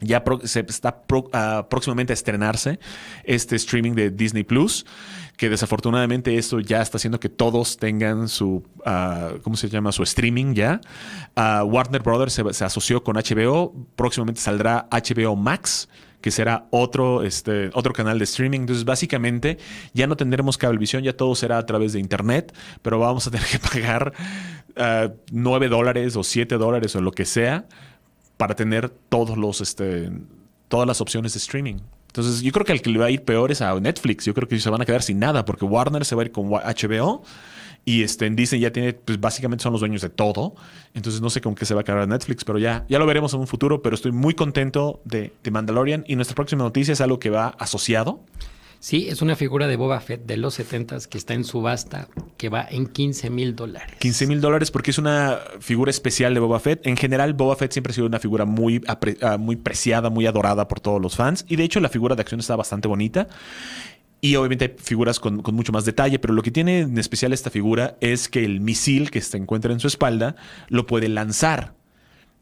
Ya 0.01 0.23
se 0.45 0.61
está 0.61 1.03
ah, 1.33 1.67
próximamente 1.69 2.13
a 2.13 2.15
estrenarse 2.15 2.79
este 3.25 3.57
streaming 3.57 3.93
de 3.93 4.11
Disney 4.11 4.45
Plus, 4.45 4.87
que 5.37 5.51
desafortunadamente 5.51 6.37
esto 6.39 6.61
ya 6.61 6.81
está 6.81 6.97
haciendo 6.97 7.21
que 7.21 7.29
todos 7.29 7.77
tengan 7.77 8.29
su, 8.29 8.65
ah, 8.87 9.33
¿cómo 9.43 9.57
se 9.57 9.69
llama? 9.69 9.93
Su 9.93 10.03
streaming 10.03 10.55
ya. 10.55 10.81
Ah, 11.37 11.65
Warner 11.65 12.03
Brothers 12.03 12.41
se, 12.53 12.65
asoció 12.65 13.03
con 13.03 13.17
HBO, 13.17 13.75
próximamente 13.97 14.41
saldrá 14.41 14.87
HBO 14.91 15.37
Max 15.37 15.89
que 16.21 16.31
será 16.31 16.67
otro, 16.71 17.23
este, 17.23 17.71
otro 17.73 17.95
canal 17.95 18.19
de 18.19 18.25
streaming. 18.25 18.61
Entonces, 18.61 18.85
básicamente, 18.85 19.57
ya 19.95 20.07
no 20.07 20.17
tendremos 20.19 20.59
cablevisión, 20.59 21.03
ya 21.03 21.15
todo 21.15 21.35
será 21.35 21.57
a 21.57 21.65
través 21.65 21.95
de 21.95 22.01
internet, 22.01 22.55
pero 22.83 22.99
vamos 22.99 23.27
a 23.27 23.31
tener 23.31 23.47
que 23.47 23.59
pagar 23.73 24.13
ah, 24.77 25.09
9 25.31 25.69
dólares 25.69 26.17
o 26.17 26.23
7 26.23 26.57
dólares 26.57 26.95
o 26.97 27.01
lo 27.01 27.13
que 27.13 27.25
sea 27.25 27.65
para 28.41 28.55
tener 28.55 28.89
todos 28.89 29.37
los, 29.37 29.61
este, 29.61 30.11
todas 30.69 30.87
las 30.87 31.03
opciones 31.03 31.35
de 31.35 31.39
streaming. 31.41 31.75
Entonces, 32.07 32.41
yo 32.41 32.51
creo 32.53 32.65
que 32.65 32.73
el 32.73 32.81
que 32.81 32.89
le 32.89 32.99
va 32.99 33.05
a 33.05 33.11
ir 33.11 33.23
peor 33.23 33.53
es 33.53 33.61
a 33.61 33.79
Netflix. 33.79 34.25
Yo 34.25 34.33
creo 34.33 34.49
que 34.49 34.59
se 34.59 34.71
van 34.71 34.81
a 34.81 34.87
quedar 34.87 35.03
sin 35.03 35.19
nada 35.19 35.45
porque 35.45 35.67
Warner 35.67 36.07
se 36.07 36.15
va 36.15 36.23
a 36.23 36.25
ir 36.25 36.33
con 36.33 36.49
HBO 36.49 37.23
y 37.85 38.03
este, 38.03 38.25
en 38.25 38.37
Disney 38.37 38.63
ya 38.63 38.71
tiene, 38.71 38.95
pues 38.95 39.21
básicamente 39.21 39.63
son 39.63 39.73
los 39.73 39.81
dueños 39.81 40.01
de 40.01 40.09
todo. 40.09 40.55
Entonces, 40.95 41.21
no 41.21 41.29
sé 41.29 41.43
con 41.43 41.55
qué 41.55 41.67
se 41.67 41.75
va 41.75 41.83
a 41.83 41.85
quedar 41.85 42.09
Netflix, 42.09 42.43
pero 42.43 42.59
ya, 42.59 42.87
ya 42.89 42.99
lo 42.99 43.05
veremos 43.05 43.35
en 43.35 43.41
un 43.41 43.47
futuro. 43.47 43.83
Pero 43.83 43.95
estoy 43.95 44.11
muy 44.11 44.33
contento 44.33 45.01
de, 45.05 45.35
de 45.45 45.51
Mandalorian 45.51 46.07
y 46.09 46.17
nuestra 46.17 46.35
próxima 46.35 46.65
noticia 46.65 46.93
es 46.93 47.03
algo 47.03 47.19
que 47.19 47.29
va 47.29 47.49
asociado. 47.59 48.21
Sí, 48.81 49.09
es 49.11 49.21
una 49.21 49.37
figura 49.37 49.69
de 49.69 49.77
Boba 49.77 50.01
Fett 50.01 50.25
de 50.25 50.39
los 50.39 50.55
70 50.55 51.01
que 51.11 51.19
está 51.19 51.35
en 51.35 51.45
subasta, 51.45 52.09
que 52.39 52.49
va 52.49 52.67
en 52.69 52.87
15 52.87 53.29
mil 53.29 53.55
dólares. 53.55 53.95
15 53.99 54.27
mil 54.27 54.41
dólares 54.41 54.71
porque 54.71 54.91
es 54.91 54.97
una 54.97 55.39
figura 55.61 55.91
especial 55.91 56.33
de 56.33 56.41
Boba 56.41 56.59
Fett. 56.61 56.87
En 56.87 56.97
general, 56.97 57.35
Boba 57.35 57.57
Fett 57.57 57.73
siempre 57.73 57.91
ha 57.91 57.95
sido 57.95 58.07
una 58.07 58.19
figura 58.19 58.47
muy, 58.47 58.83
ah, 58.87 59.37
muy 59.37 59.57
preciada, 59.57 60.09
muy 60.09 60.25
adorada 60.25 60.67
por 60.67 60.81
todos 60.81 61.01
los 61.01 61.15
fans. 61.15 61.45
Y 61.47 61.57
de 61.57 61.65
hecho, 61.65 61.79
la 61.81 61.91
figura 61.91 62.17
de 62.17 62.23
acción 62.23 62.41
está 62.41 62.57
bastante 62.57 62.89
bonita. 62.89 63.29
Y 64.23 64.37
obviamente 64.37 64.65
hay 64.65 64.75
figuras 64.83 65.21
con, 65.21 65.43
con 65.43 65.55
mucho 65.55 65.73
más 65.73 65.85
detalle, 65.85 66.19
pero 66.19 66.33
lo 66.33 66.43
que 66.43 66.51
tiene 66.51 66.81
en 66.81 66.99
especial 66.99 67.35
esta 67.35 67.51
figura 67.51 67.97
es 68.01 68.31
que 68.31 68.47
el 68.47 68.61
misil 68.61 69.11
que 69.11 69.21
se 69.21 69.37
encuentra 69.37 69.75
en 69.75 69.81
su 69.81 69.89
espalda 69.89 70.37
lo 70.69 70.87
puede 70.87 71.11
lanzar. 71.11 71.75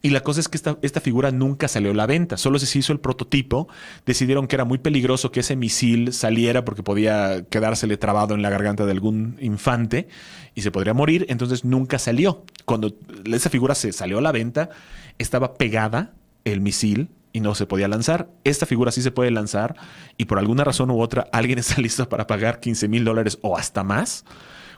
Y 0.00 0.10
la 0.10 0.20
cosa 0.20 0.38
es 0.38 0.48
que 0.48 0.56
esta, 0.56 0.78
esta 0.82 1.00
figura 1.00 1.32
nunca 1.32 1.66
salió 1.66 1.90
a 1.90 1.94
la 1.94 2.06
venta, 2.06 2.36
solo 2.36 2.58
se 2.60 2.78
hizo 2.78 2.92
el 2.92 3.00
prototipo. 3.00 3.68
Decidieron 4.06 4.46
que 4.46 4.54
era 4.54 4.64
muy 4.64 4.78
peligroso 4.78 5.32
que 5.32 5.40
ese 5.40 5.56
misil 5.56 6.12
saliera 6.12 6.64
porque 6.64 6.84
podía 6.84 7.42
quedársele 7.50 7.96
trabado 7.96 8.34
en 8.34 8.42
la 8.42 8.48
garganta 8.50 8.86
de 8.86 8.92
algún 8.92 9.36
infante 9.40 10.06
y 10.54 10.62
se 10.62 10.70
podría 10.70 10.94
morir, 10.94 11.26
entonces 11.28 11.64
nunca 11.64 11.98
salió. 11.98 12.44
Cuando 12.64 12.94
esa 13.24 13.50
figura 13.50 13.74
se 13.74 13.92
salió 13.92 14.18
a 14.18 14.22
la 14.22 14.30
venta, 14.30 14.70
estaba 15.18 15.54
pegada 15.54 16.12
el 16.44 16.60
misil 16.60 17.08
y 17.32 17.40
no 17.40 17.56
se 17.56 17.66
podía 17.66 17.88
lanzar. 17.88 18.28
Esta 18.44 18.66
figura 18.66 18.92
sí 18.92 19.02
se 19.02 19.10
puede 19.10 19.32
lanzar 19.32 19.74
y 20.16 20.26
por 20.26 20.38
alguna 20.38 20.62
razón 20.62 20.92
u 20.92 21.00
otra 21.00 21.26
alguien 21.32 21.58
está 21.58 21.80
listo 21.80 22.08
para 22.08 22.28
pagar 22.28 22.60
15 22.60 22.86
mil 22.86 23.04
dólares 23.04 23.38
o 23.42 23.56
hasta 23.58 23.82
más 23.82 24.24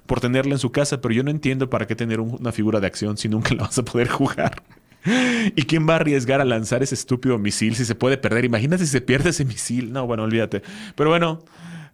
por 0.07 0.19
tenerla 0.21 0.55
en 0.55 0.59
su 0.59 0.73
casa, 0.73 1.00
pero 1.03 1.12
yo 1.15 1.23
no 1.23 1.31
entiendo 1.31 1.69
para 1.69 1.87
qué 1.87 1.95
tener 1.95 2.21
un- 2.21 2.39
una 2.41 2.53
figura 2.53 2.81
de 2.81 2.87
acción 2.87 3.19
si 3.19 3.29
nunca 3.29 3.55
la 3.55 3.65
vas 3.65 3.79
a 3.79 3.85
poder 3.85 4.09
jugar. 4.09 4.62
¿Y 5.57 5.62
quién 5.62 5.88
va 5.88 5.95
a 5.95 5.97
arriesgar 5.97 6.40
a 6.40 6.45
lanzar 6.45 6.83
ese 6.83 6.95
estúpido 6.95 7.38
misil 7.38 7.75
si 7.76 7.85
se 7.85 7.95
puede 7.95 8.19
perder? 8.19 8.45
Imagínate 8.45 8.85
si 8.85 8.90
se 8.92 9.00
pierde 9.00 9.30
ese 9.30 9.45
misil. 9.45 9.92
No, 9.92 10.07
bueno, 10.07 10.25
olvídate. 10.25 10.62
Pero 10.95 11.11
bueno, 11.11 11.45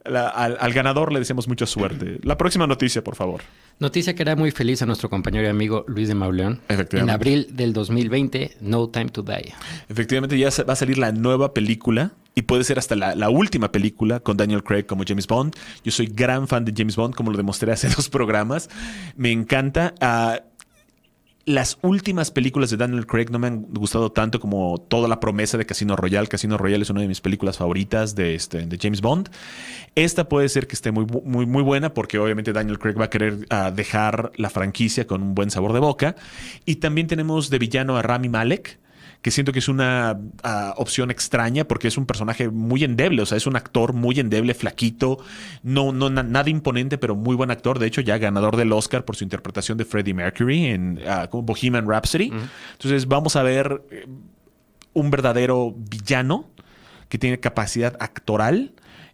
la- 0.04 0.28
al, 0.28 0.56
al 0.60 0.72
ganador 0.72 1.12
le 1.12 1.18
deseamos 1.18 1.48
mucha 1.48 1.66
suerte. 1.66 2.18
La 2.22 2.36
próxima 2.36 2.66
noticia, 2.66 3.02
por 3.02 3.16
favor. 3.16 3.42
Noticia 3.78 4.14
que 4.14 4.22
era 4.22 4.34
muy 4.36 4.50
feliz 4.52 4.80
a 4.80 4.86
nuestro 4.86 5.10
compañero 5.10 5.46
y 5.46 5.50
amigo 5.50 5.84
Luis 5.86 6.08
de 6.08 6.14
Mauleón. 6.14 6.60
Efectivamente. 6.68 6.98
En 6.98 7.14
abril 7.14 7.48
del 7.52 7.75
2020, 7.75 8.56
No 8.62 8.88
Time 8.88 9.10
to 9.10 9.22
Die. 9.22 9.52
Efectivamente, 9.88 10.38
ya 10.38 10.48
va 10.66 10.72
a 10.72 10.76
salir 10.76 10.96
la 10.96 11.12
nueva 11.12 11.52
película 11.52 12.12
y 12.34 12.42
puede 12.42 12.64
ser 12.64 12.78
hasta 12.78 12.96
la, 12.96 13.14
la, 13.14 13.28
última 13.28 13.72
película 13.72 14.20
con 14.20 14.36
Daniel 14.38 14.62
Craig 14.62 14.84
como 14.84 15.04
James 15.06 15.26
Bond. 15.26 15.54
Yo 15.84 15.92
soy 15.92 16.06
gran 16.06 16.48
fan 16.48 16.64
de 16.64 16.72
James 16.75 16.96
Bond, 16.96 17.14
como 17.14 17.30
lo 17.30 17.36
demostré 17.36 17.70
hace 17.70 17.88
dos 17.96 18.08
programas. 18.08 18.70
Me 19.14 19.30
encanta. 19.30 19.92
Uh, 20.00 20.42
las 21.46 21.78
últimas 21.82 22.32
películas 22.32 22.70
de 22.70 22.76
Daniel 22.76 23.06
Craig 23.06 23.30
no 23.30 23.38
me 23.38 23.46
han 23.46 23.62
gustado 23.72 24.10
tanto 24.10 24.40
como 24.40 24.78
toda 24.78 25.06
la 25.06 25.20
promesa 25.20 25.56
de 25.56 25.64
Casino 25.64 25.94
Royale. 25.94 26.26
Casino 26.26 26.58
Royale 26.58 26.82
es 26.82 26.90
una 26.90 27.02
de 27.02 27.08
mis 27.08 27.20
películas 27.20 27.56
favoritas 27.56 28.16
de, 28.16 28.34
este, 28.34 28.66
de 28.66 28.78
James 28.82 29.00
Bond. 29.00 29.30
Esta 29.94 30.28
puede 30.28 30.48
ser 30.48 30.66
que 30.66 30.74
esté 30.74 30.90
muy, 30.90 31.06
muy, 31.06 31.46
muy 31.46 31.62
buena 31.62 31.94
porque 31.94 32.18
obviamente 32.18 32.52
Daniel 32.52 32.80
Craig 32.80 32.98
va 33.00 33.04
a 33.04 33.10
querer 33.10 33.34
uh, 33.34 33.72
dejar 33.72 34.32
la 34.36 34.50
franquicia 34.50 35.06
con 35.06 35.22
un 35.22 35.34
buen 35.36 35.52
sabor 35.52 35.72
de 35.72 35.78
boca. 35.78 36.16
Y 36.64 36.76
también 36.76 37.06
tenemos 37.06 37.48
de 37.48 37.60
villano 37.60 37.96
a 37.96 38.02
Rami 38.02 38.28
Malek 38.28 38.78
que 39.26 39.33
siento 39.33 39.50
que 39.50 39.59
es 39.59 39.66
una 39.66 40.16
uh, 40.16 40.80
opción 40.80 41.11
extraña 41.11 41.64
porque 41.64 41.88
es 41.88 41.99
un 41.99 42.06
personaje 42.06 42.49
muy 42.49 42.85
endeble, 42.85 43.23
o 43.23 43.26
sea, 43.26 43.37
es 43.37 43.49
un 43.49 43.56
actor 43.56 43.92
muy 43.92 44.21
endeble, 44.21 44.54
flaquito, 44.54 45.18
no, 45.64 45.90
no 45.90 46.11
na 46.11 46.23
nada 46.23 46.49
imponente, 46.49 46.97
pero 46.97 47.16
muy 47.16 47.35
buen 47.35 47.50
actor. 47.50 47.80
De 47.80 47.88
hecho, 47.88 48.00
ya 48.02 48.18
ganador 48.18 48.56
del 48.56 48.71
Oscar 48.71 49.04
por 49.04 49.16
su 49.16 49.25
interpretación 49.25 49.78
de 49.78 49.85
Freddie 49.85 50.14
Mercury 50.14 50.66
en 50.66 51.00
uh, 51.02 51.42
Bohemian 51.42 51.88
Rhapsody. 51.88 52.30
Uh 52.30 52.35
-huh. 52.35 52.49
Entonces, 52.75 53.09
vamos 53.09 53.35
a 53.35 53.42
ver 53.42 53.83
eh, 53.90 54.06
un 54.92 55.11
verdadero 55.11 55.75
villano 55.76 56.45
que 57.09 57.18
tiene 57.18 57.40
capacidad 57.40 57.97
actoral. 57.99 58.71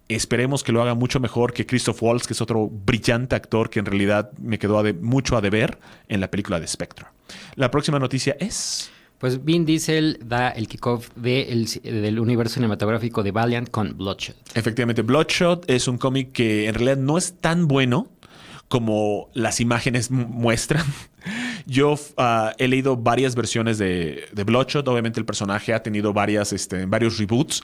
Esperemos 0.09 0.63
que 0.63 0.73
lo 0.73 0.83
haga 0.83 0.93
mucho 0.95 1.21
mejor 1.21 1.55
que 1.55 1.65
Christoph 1.65 2.03
Waltz, 2.03 2.27
que 2.27 2.35
es 2.35 2.43
otro 2.43 2.69
brillante 2.69 3.35
actor 3.35 3.71
que 3.71 3.79
en 3.79 3.87
realidad 3.87 4.31
me 4.37 4.59
quedó 4.59 4.79
a 4.79 4.83
de, 4.83 4.93
mucho 4.93 5.39
a 5.39 5.41
deber 5.41 5.79
en 6.09 6.21
la 6.21 6.29
película 6.29 6.61
de 6.61 6.67
Spectre. 6.67 7.07
La 7.55 7.71
próxima 7.71 7.99
noticia 7.99 8.37
es... 8.39 8.91
Pues 9.23 9.45
Vin 9.45 9.65
Diesel 9.65 10.19
da 10.25 10.49
el 10.49 10.67
kickoff 10.67 11.11
de 11.15 11.43
el, 11.43 11.69
del 11.85 12.19
universo 12.19 12.55
cinematográfico 12.55 13.23
de 13.23 13.31
Valiant 13.31 13.71
con 13.71 13.97
Bloodshot. 13.97 14.35
Efectivamente, 14.57 15.03
Bloodshot 15.03 15.71
es 15.71 15.87
un 15.87 15.97
cómic 15.97 16.33
que 16.33 16.67
en 16.67 16.75
realidad 16.75 16.97
no 16.97 17.17
es 17.17 17.35
tan 17.35 17.69
bueno 17.69 18.09
como 18.67 19.29
las 19.33 19.61
imágenes 19.61 20.11
muestran. 20.11 20.85
Yo 21.67 21.93
uh, 21.93 22.51
he 22.59 22.67
leído 22.67 22.97
varias 22.97 23.37
versiones 23.37 23.79
de, 23.79 24.27
Bloodshot. 24.45 24.89
Obviamente 24.89 25.21
el 25.21 25.25
personaje 25.25 25.73
ha 25.73 25.85
tenido 25.85 26.13
varias, 26.13 26.53
este, 26.53 26.85
varios 26.87 27.17
reboots. 27.17 27.63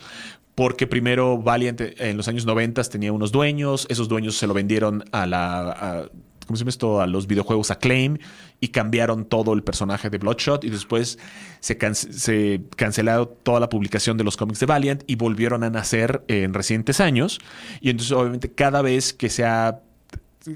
Porque 0.55 0.87
primero 0.87 1.39
Valiant 1.39 1.81
en 1.81 2.17
los 2.17 2.29
años 2.29 2.47
90 2.47 2.85
tenía 2.85 3.13
unos 3.13 3.33
dueños. 3.33 3.85
Esos 3.91 4.07
dueños 4.07 4.37
se 4.37 4.47
lo 4.47 4.55
vendieron 4.55 5.03
a 5.11 5.27
la... 5.27 6.09
¿cómo 6.49 6.57
se 6.57 6.63
llama 6.63 6.71
esto? 6.71 7.01
A 7.01 7.07
los 7.07 7.27
videojuegos 7.27 7.71
Acclaim 7.71 8.17
y 8.59 8.69
cambiaron 8.69 9.27
todo 9.27 9.53
el 9.53 9.63
personaje 9.63 10.09
de 10.09 10.17
Bloodshot 10.17 10.65
y 10.65 10.71
después 10.71 11.19
se, 11.61 11.77
can 11.77 11.95
se 11.95 12.63
canceló 12.75 13.29
toda 13.29 13.61
la 13.61 13.69
publicación 13.69 14.17
de 14.17 14.25
los 14.25 14.37
cómics 14.37 14.59
de 14.59 14.67
Valiant 14.67 15.03
y 15.07 15.17
volvieron 15.17 15.63
a 15.63 15.71
nacer 15.71 16.23
en 16.27 16.55
recientes 16.55 17.01
años. 17.01 17.39
Y 17.83 17.91
entonces 17.91 18.13
obviamente 18.13 18.51
cada 18.51 18.81
vez 18.81 19.13
que 19.13 19.29
se 19.29 19.45
ha 19.45 19.79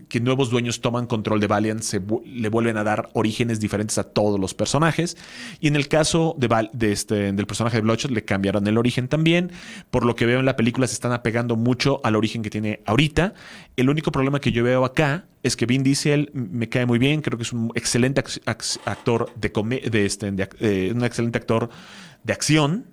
que 0.08 0.20
nuevos 0.20 0.50
dueños 0.50 0.80
toman 0.80 1.06
control 1.06 1.40
de 1.40 1.46
Valiant, 1.46 1.80
se 1.82 2.00
le 2.26 2.48
vuelven 2.48 2.76
a 2.76 2.84
dar 2.84 3.10
orígenes 3.12 3.60
diferentes 3.60 3.98
a 3.98 4.04
todos 4.04 4.38
los 4.38 4.54
personajes. 4.54 5.16
Y 5.60 5.68
en 5.68 5.76
el 5.76 5.88
caso 5.88 6.34
de, 6.38 6.92
este, 6.92 7.32
del 7.32 7.46
personaje 7.46 7.76
de 7.78 7.82
Bloodshot, 7.82 8.10
le 8.10 8.24
cambiaron 8.24 8.66
el 8.66 8.78
origen 8.78 9.08
también. 9.08 9.50
Por 9.90 10.04
lo 10.04 10.16
que 10.16 10.26
veo 10.26 10.40
en 10.40 10.46
la 10.46 10.56
película, 10.56 10.86
se 10.86 10.94
están 10.94 11.12
apegando 11.12 11.56
mucho 11.56 12.00
al 12.04 12.16
origen 12.16 12.42
que 12.42 12.50
tiene 12.50 12.80
ahorita. 12.86 13.34
El 13.76 13.90
único 13.90 14.12
problema 14.12 14.40
que 14.40 14.52
yo 14.52 14.64
veo 14.64 14.84
acá 14.84 15.24
es 15.42 15.56
que 15.56 15.66
Vin 15.66 15.82
Diesel 15.82 16.30
me 16.32 16.68
cae 16.68 16.86
muy 16.86 16.98
bien. 16.98 17.22
Creo 17.22 17.38
que 17.38 17.44
es 17.44 17.52
un 17.52 17.70
excelente 17.74 18.22
actor 18.46 19.32
de, 19.36 20.04
este, 20.04 20.32
eh, 20.60 20.92
un 20.94 21.04
excelente 21.04 21.38
actor 21.38 21.70
de 22.24 22.32
acción 22.32 22.84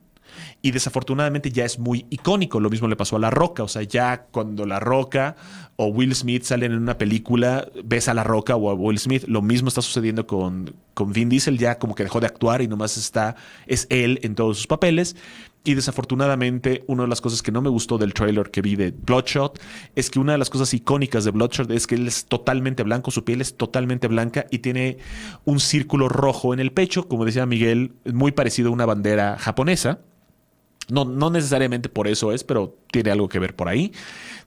y 0.62 0.72
desafortunadamente 0.72 1.52
ya 1.52 1.66
es 1.66 1.80
muy 1.80 2.06
icónico. 2.10 2.60
Lo 2.60 2.70
mismo 2.70 2.88
le 2.88 2.96
pasó 2.96 3.16
a 3.16 3.20
La 3.20 3.30
Roca, 3.30 3.64
o 3.64 3.68
sea, 3.68 3.84
ya 3.84 4.26
cuando 4.32 4.66
La 4.66 4.80
Roca 4.80 5.36
o 5.78 5.88
Will 5.88 6.14
Smith 6.14 6.44
salen 6.44 6.74
en 6.74 6.80
una 6.80 6.98
película, 6.98 7.68
ves 7.86 8.10
a 8.10 8.14
La 8.14 8.24
Roca 8.24 8.56
o 8.56 8.70
a 8.70 8.74
Will 8.74 9.00
Smith, 9.00 9.24
lo 9.28 9.42
mismo 9.42 9.70
está 9.70 9.82
sucediendo 9.82 10.28
con, 10.28 10.74
con 10.94 11.14
Vin 11.14 11.30
Diesel, 11.30 11.58
ya 11.58 11.80
como 11.80 11.96
que 11.96 12.04
dejó 12.04 12.20
de 12.20 12.28
actuar 12.28 12.62
y 12.62 12.68
nomás 12.68 12.98
está, 12.98 13.38
es 13.68 13.88
él 13.90 14.20
en 14.24 14.36
todos 14.36 14.58
sus 14.58 14.68
papeles. 14.68 15.16
Y 15.64 15.74
desafortunadamente, 15.74 16.84
una 16.88 17.04
de 17.04 17.10
las 17.10 17.20
cosas 17.20 17.42
que 17.42 17.52
no 17.52 17.62
me 17.62 17.70
gustó 17.70 17.98
del 17.98 18.14
trailer 18.14 18.50
que 18.50 18.62
vi 18.62 18.76
de 18.76 18.92
Bloodshot 18.92 19.60
es 19.94 20.10
que 20.10 20.20
una 20.20 20.32
de 20.32 20.38
las 20.38 20.50
cosas 20.50 20.74
icónicas 20.74 21.26
de 21.26 21.32
Bloodshot 21.32 21.70
es 21.72 21.86
que 21.86 21.96
él 21.96 22.08
es 22.08 22.26
totalmente 22.26 22.84
blanco, 22.84 23.12
su 23.12 23.26
piel 23.26 23.42
es 23.42 23.56
totalmente 23.56 24.08
blanca 24.08 24.46
y 24.52 24.60
tiene 24.60 24.98
un 25.44 25.60
círculo 25.60 26.08
rojo 26.08 26.54
en 26.54 26.62
el 26.62 26.72
pecho, 26.72 27.08
como 27.08 27.26
decía 27.26 27.46
Miguel, 27.46 27.92
muy 28.06 28.32
parecido 28.32 28.70
a 28.70 28.72
una 28.72 28.86
bandera 28.86 29.38
japonesa. 29.38 30.00
No, 30.90 31.06
no, 31.06 31.30
necesariamente 31.30 31.90
por 31.90 32.08
eso 32.08 32.32
es, 32.32 32.44
pero 32.44 32.76
tiene 32.92 33.12
algo 33.12 33.30
que 33.30 33.40
ver 33.40 33.56
por 33.56 33.68
ahí. 33.68 33.94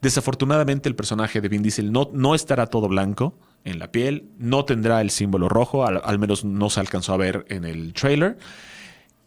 Desafortunadamente 0.00 0.88
el 0.88 0.94
personaje 0.94 1.40
de 1.40 1.48
Vin 1.48 1.62
Diesel 1.62 1.92
no, 1.92 2.10
no 2.12 2.34
estará 2.34 2.66
todo 2.66 2.88
blanco 2.88 3.34
en 3.64 3.78
la 3.78 3.88
piel, 3.88 4.24
no 4.38 4.64
tendrá 4.64 5.00
el 5.00 5.10
símbolo 5.10 5.48
rojo, 5.48 5.86
al, 5.86 6.18
menos 6.18 6.44
no 6.44 6.68
se 6.68 6.80
alcanzó 6.80 7.12
a 7.12 7.16
ver 7.16 7.46
en 7.48 7.64
el 7.64 7.92
trailer. 7.92 8.36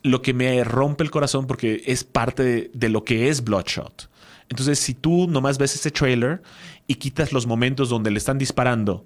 Lo 0.03 0.22
que 0.22 0.34
me 0.34 0.63
rompe 0.63 1.03
el 1.03 1.12
corazón 1.12 1.48
porque 1.48 1.84
es 1.86 2.03
parte 2.03 2.43
de, 2.43 2.72
de 2.74 2.89
lo 2.89 3.03
que 3.03 3.29
es 3.29 3.43
Bloodshot. 3.43 4.10
Entonces, 4.50 4.77
si 4.77 4.93
tú 4.93 5.27
nomás 5.27 5.57
ves 5.57 5.74
ese 5.75 5.89
trailer 5.89 6.41
y 6.86 6.95
quitas 6.95 7.31
los 7.31 7.48
momentos 7.48 7.89
donde 7.89 8.12
le 8.12 8.17
están 8.17 8.38
disparando, 8.38 9.03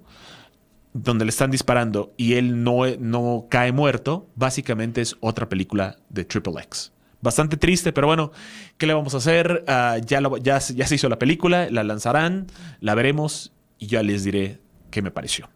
donde 0.92 1.24
le 1.24 1.30
están 1.30 1.50
disparando 1.50 2.12
y 2.16 2.34
él 2.34 2.64
no, 2.64 2.84
no 2.98 3.46
cae 3.48 3.72
muerto, 3.72 4.26
básicamente 4.34 5.00
es 5.00 5.16
otra 5.20 5.48
película 5.48 5.96
de 6.08 6.24
Triple 6.24 6.60
X 6.62 6.90
bastante 7.20 7.56
triste, 7.56 7.92
pero 7.92 8.06
bueno, 8.06 8.32
¿qué 8.78 8.86
le 8.86 8.94
vamos 8.94 9.14
a 9.14 9.18
hacer? 9.18 9.64
Uh, 9.66 10.04
ya, 10.04 10.20
lo, 10.20 10.36
ya, 10.36 10.58
ya, 10.58 10.86
se 10.86 10.94
hizo 10.94 11.08
la 11.08 11.18
película, 11.18 11.68
la 11.70 11.84
lanzarán, 11.84 12.46
la 12.80 12.94
veremos 12.94 13.52
y 13.78 13.86
ya 13.86 14.02
les 14.02 14.24
diré 14.24 14.58
qué 14.90 15.02
me 15.02 15.10
pareció. 15.10 15.48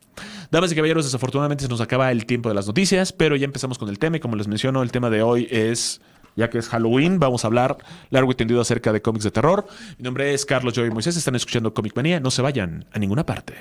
Damas 0.51 0.71
y 0.73 0.75
caballeros, 0.75 1.05
desafortunadamente 1.05 1.65
se 1.65 1.71
nos 1.71 1.81
acaba 1.81 2.13
el 2.13 2.27
tiempo 2.27 2.49
de 2.49 2.55
las 2.55 2.67
noticias, 2.67 3.13
pero 3.13 3.37
ya 3.37 3.45
empezamos 3.45 3.79
con 3.79 3.89
el 3.89 3.99
tema 3.99 4.19
y 4.19 4.21
como 4.21 4.37
les 4.37 4.47
menciono, 4.47 4.83
el 4.83 4.93
tema 4.93 5.11
de 5.11 5.23
hoy 5.23 5.49
es... 5.51 6.01
Ya 6.37 6.51
que 6.51 6.59
es 6.59 6.69
Halloween, 6.69 7.21
vamos 7.21 7.45
a 7.45 7.47
hablar 7.47 7.77
largo 8.11 8.33
y 8.33 8.35
tendido 8.35 8.61
acerca 8.61 8.93
de 8.93 9.01
cómics 9.01 9.23
de 9.23 9.31
terror. 9.31 9.69
Mi 9.99 10.03
nombre 10.03 10.35
es 10.35 10.45
Carlos 10.45 10.75
Joy 10.75 10.91
Moisés, 10.91 11.17
están 11.17 11.37
escuchando 11.37 11.73
Comic 11.73 11.95
Manía. 11.95 12.19
No 12.19 12.33
se 12.33 12.43
vayan 12.43 12.87
a 12.91 12.99
ninguna 12.99 13.25
parte. 13.25 13.55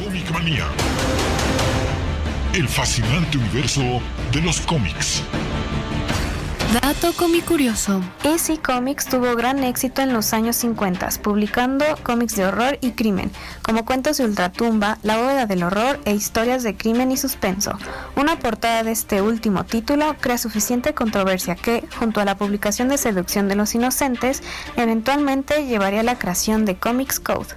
Comic 0.00 0.30
Manía. 0.30 0.68
El 2.54 2.68
fascinante 2.68 3.36
universo 3.36 4.00
de 4.32 4.42
los 4.42 4.60
cómics. 4.60 5.24
Dato 6.72 7.12
curioso. 7.46 8.02
EC 8.24 8.60
Comics 8.60 9.06
tuvo 9.06 9.36
gran 9.36 9.62
éxito 9.62 10.02
en 10.02 10.12
los 10.12 10.32
años 10.32 10.56
50, 10.56 11.08
publicando 11.22 11.84
cómics 12.02 12.34
de 12.34 12.44
horror 12.44 12.78
y 12.80 12.90
crimen, 12.90 13.30
como 13.62 13.84
cuentos 13.84 14.18
de 14.18 14.24
ultratumba, 14.24 14.98
La 15.04 15.16
bóveda 15.16 15.46
del 15.46 15.62
horror 15.62 16.00
e 16.04 16.14
historias 16.14 16.64
de 16.64 16.76
crimen 16.76 17.12
y 17.12 17.16
suspenso. 17.16 17.78
Una 18.16 18.38
portada 18.40 18.82
de 18.82 18.90
este 18.90 19.22
último 19.22 19.64
título 19.64 20.16
crea 20.20 20.38
suficiente 20.38 20.92
controversia 20.92 21.54
que, 21.54 21.84
junto 21.98 22.20
a 22.20 22.24
la 22.24 22.36
publicación 22.36 22.88
de 22.88 22.98
Seducción 22.98 23.46
de 23.48 23.54
los 23.54 23.74
Inocentes, 23.74 24.42
eventualmente 24.76 25.66
llevaría 25.66 26.00
a 26.00 26.04
la 26.04 26.18
creación 26.18 26.64
de 26.64 26.76
Comics 26.76 27.20
Code. 27.20 27.54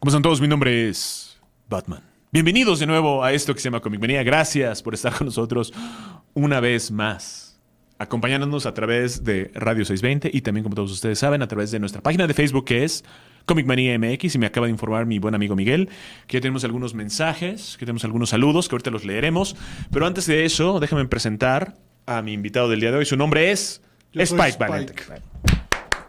¿Cómo 0.00 0.08
están 0.08 0.22
todos? 0.22 0.40
Mi 0.40 0.48
nombre 0.48 0.88
es 0.88 1.38
Batman. 1.68 2.00
Bienvenidos 2.32 2.80
de 2.80 2.86
nuevo 2.86 3.22
a 3.22 3.32
esto 3.32 3.54
que 3.54 3.60
se 3.60 3.64
llama 3.64 3.80
Comic 3.80 4.00
Manía. 4.00 4.24
Gracias 4.24 4.82
por 4.82 4.92
estar 4.94 5.12
con 5.16 5.26
nosotros 5.26 5.72
una 6.34 6.58
vez 6.58 6.90
más 6.90 7.41
acompañándonos 8.02 8.66
a 8.66 8.74
través 8.74 9.24
de 9.24 9.50
Radio 9.54 9.84
620 9.84 10.30
y 10.32 10.40
también, 10.42 10.64
como 10.64 10.74
todos 10.74 10.90
ustedes 10.90 11.18
saben, 11.18 11.40
a 11.40 11.48
través 11.48 11.70
de 11.70 11.78
nuestra 11.78 12.02
página 12.02 12.26
de 12.26 12.34
Facebook 12.34 12.64
que 12.64 12.84
es 12.84 13.04
Comic 13.46 13.64
Manía 13.64 13.96
MX 13.98 14.34
y 14.34 14.38
me 14.38 14.46
acaba 14.46 14.66
de 14.66 14.72
informar 14.72 15.06
mi 15.06 15.18
buen 15.18 15.34
amigo 15.34 15.54
Miguel 15.54 15.88
que 16.26 16.36
ya 16.36 16.40
tenemos 16.40 16.64
algunos 16.64 16.94
mensajes, 16.94 17.76
que 17.78 17.86
tenemos 17.86 18.04
algunos 18.04 18.30
saludos 18.30 18.68
que 18.68 18.74
ahorita 18.74 18.90
los 18.90 19.04
leeremos. 19.04 19.56
Pero 19.92 20.06
antes 20.06 20.26
de 20.26 20.44
eso, 20.44 20.80
déjame 20.80 21.06
presentar 21.06 21.76
a 22.06 22.22
mi 22.22 22.32
invitado 22.32 22.68
del 22.68 22.80
día 22.80 22.90
de 22.90 22.98
hoy. 22.98 23.06
Su 23.06 23.16
nombre 23.16 23.52
es 23.52 23.80
Yo 24.12 24.22
Spike. 24.22 24.58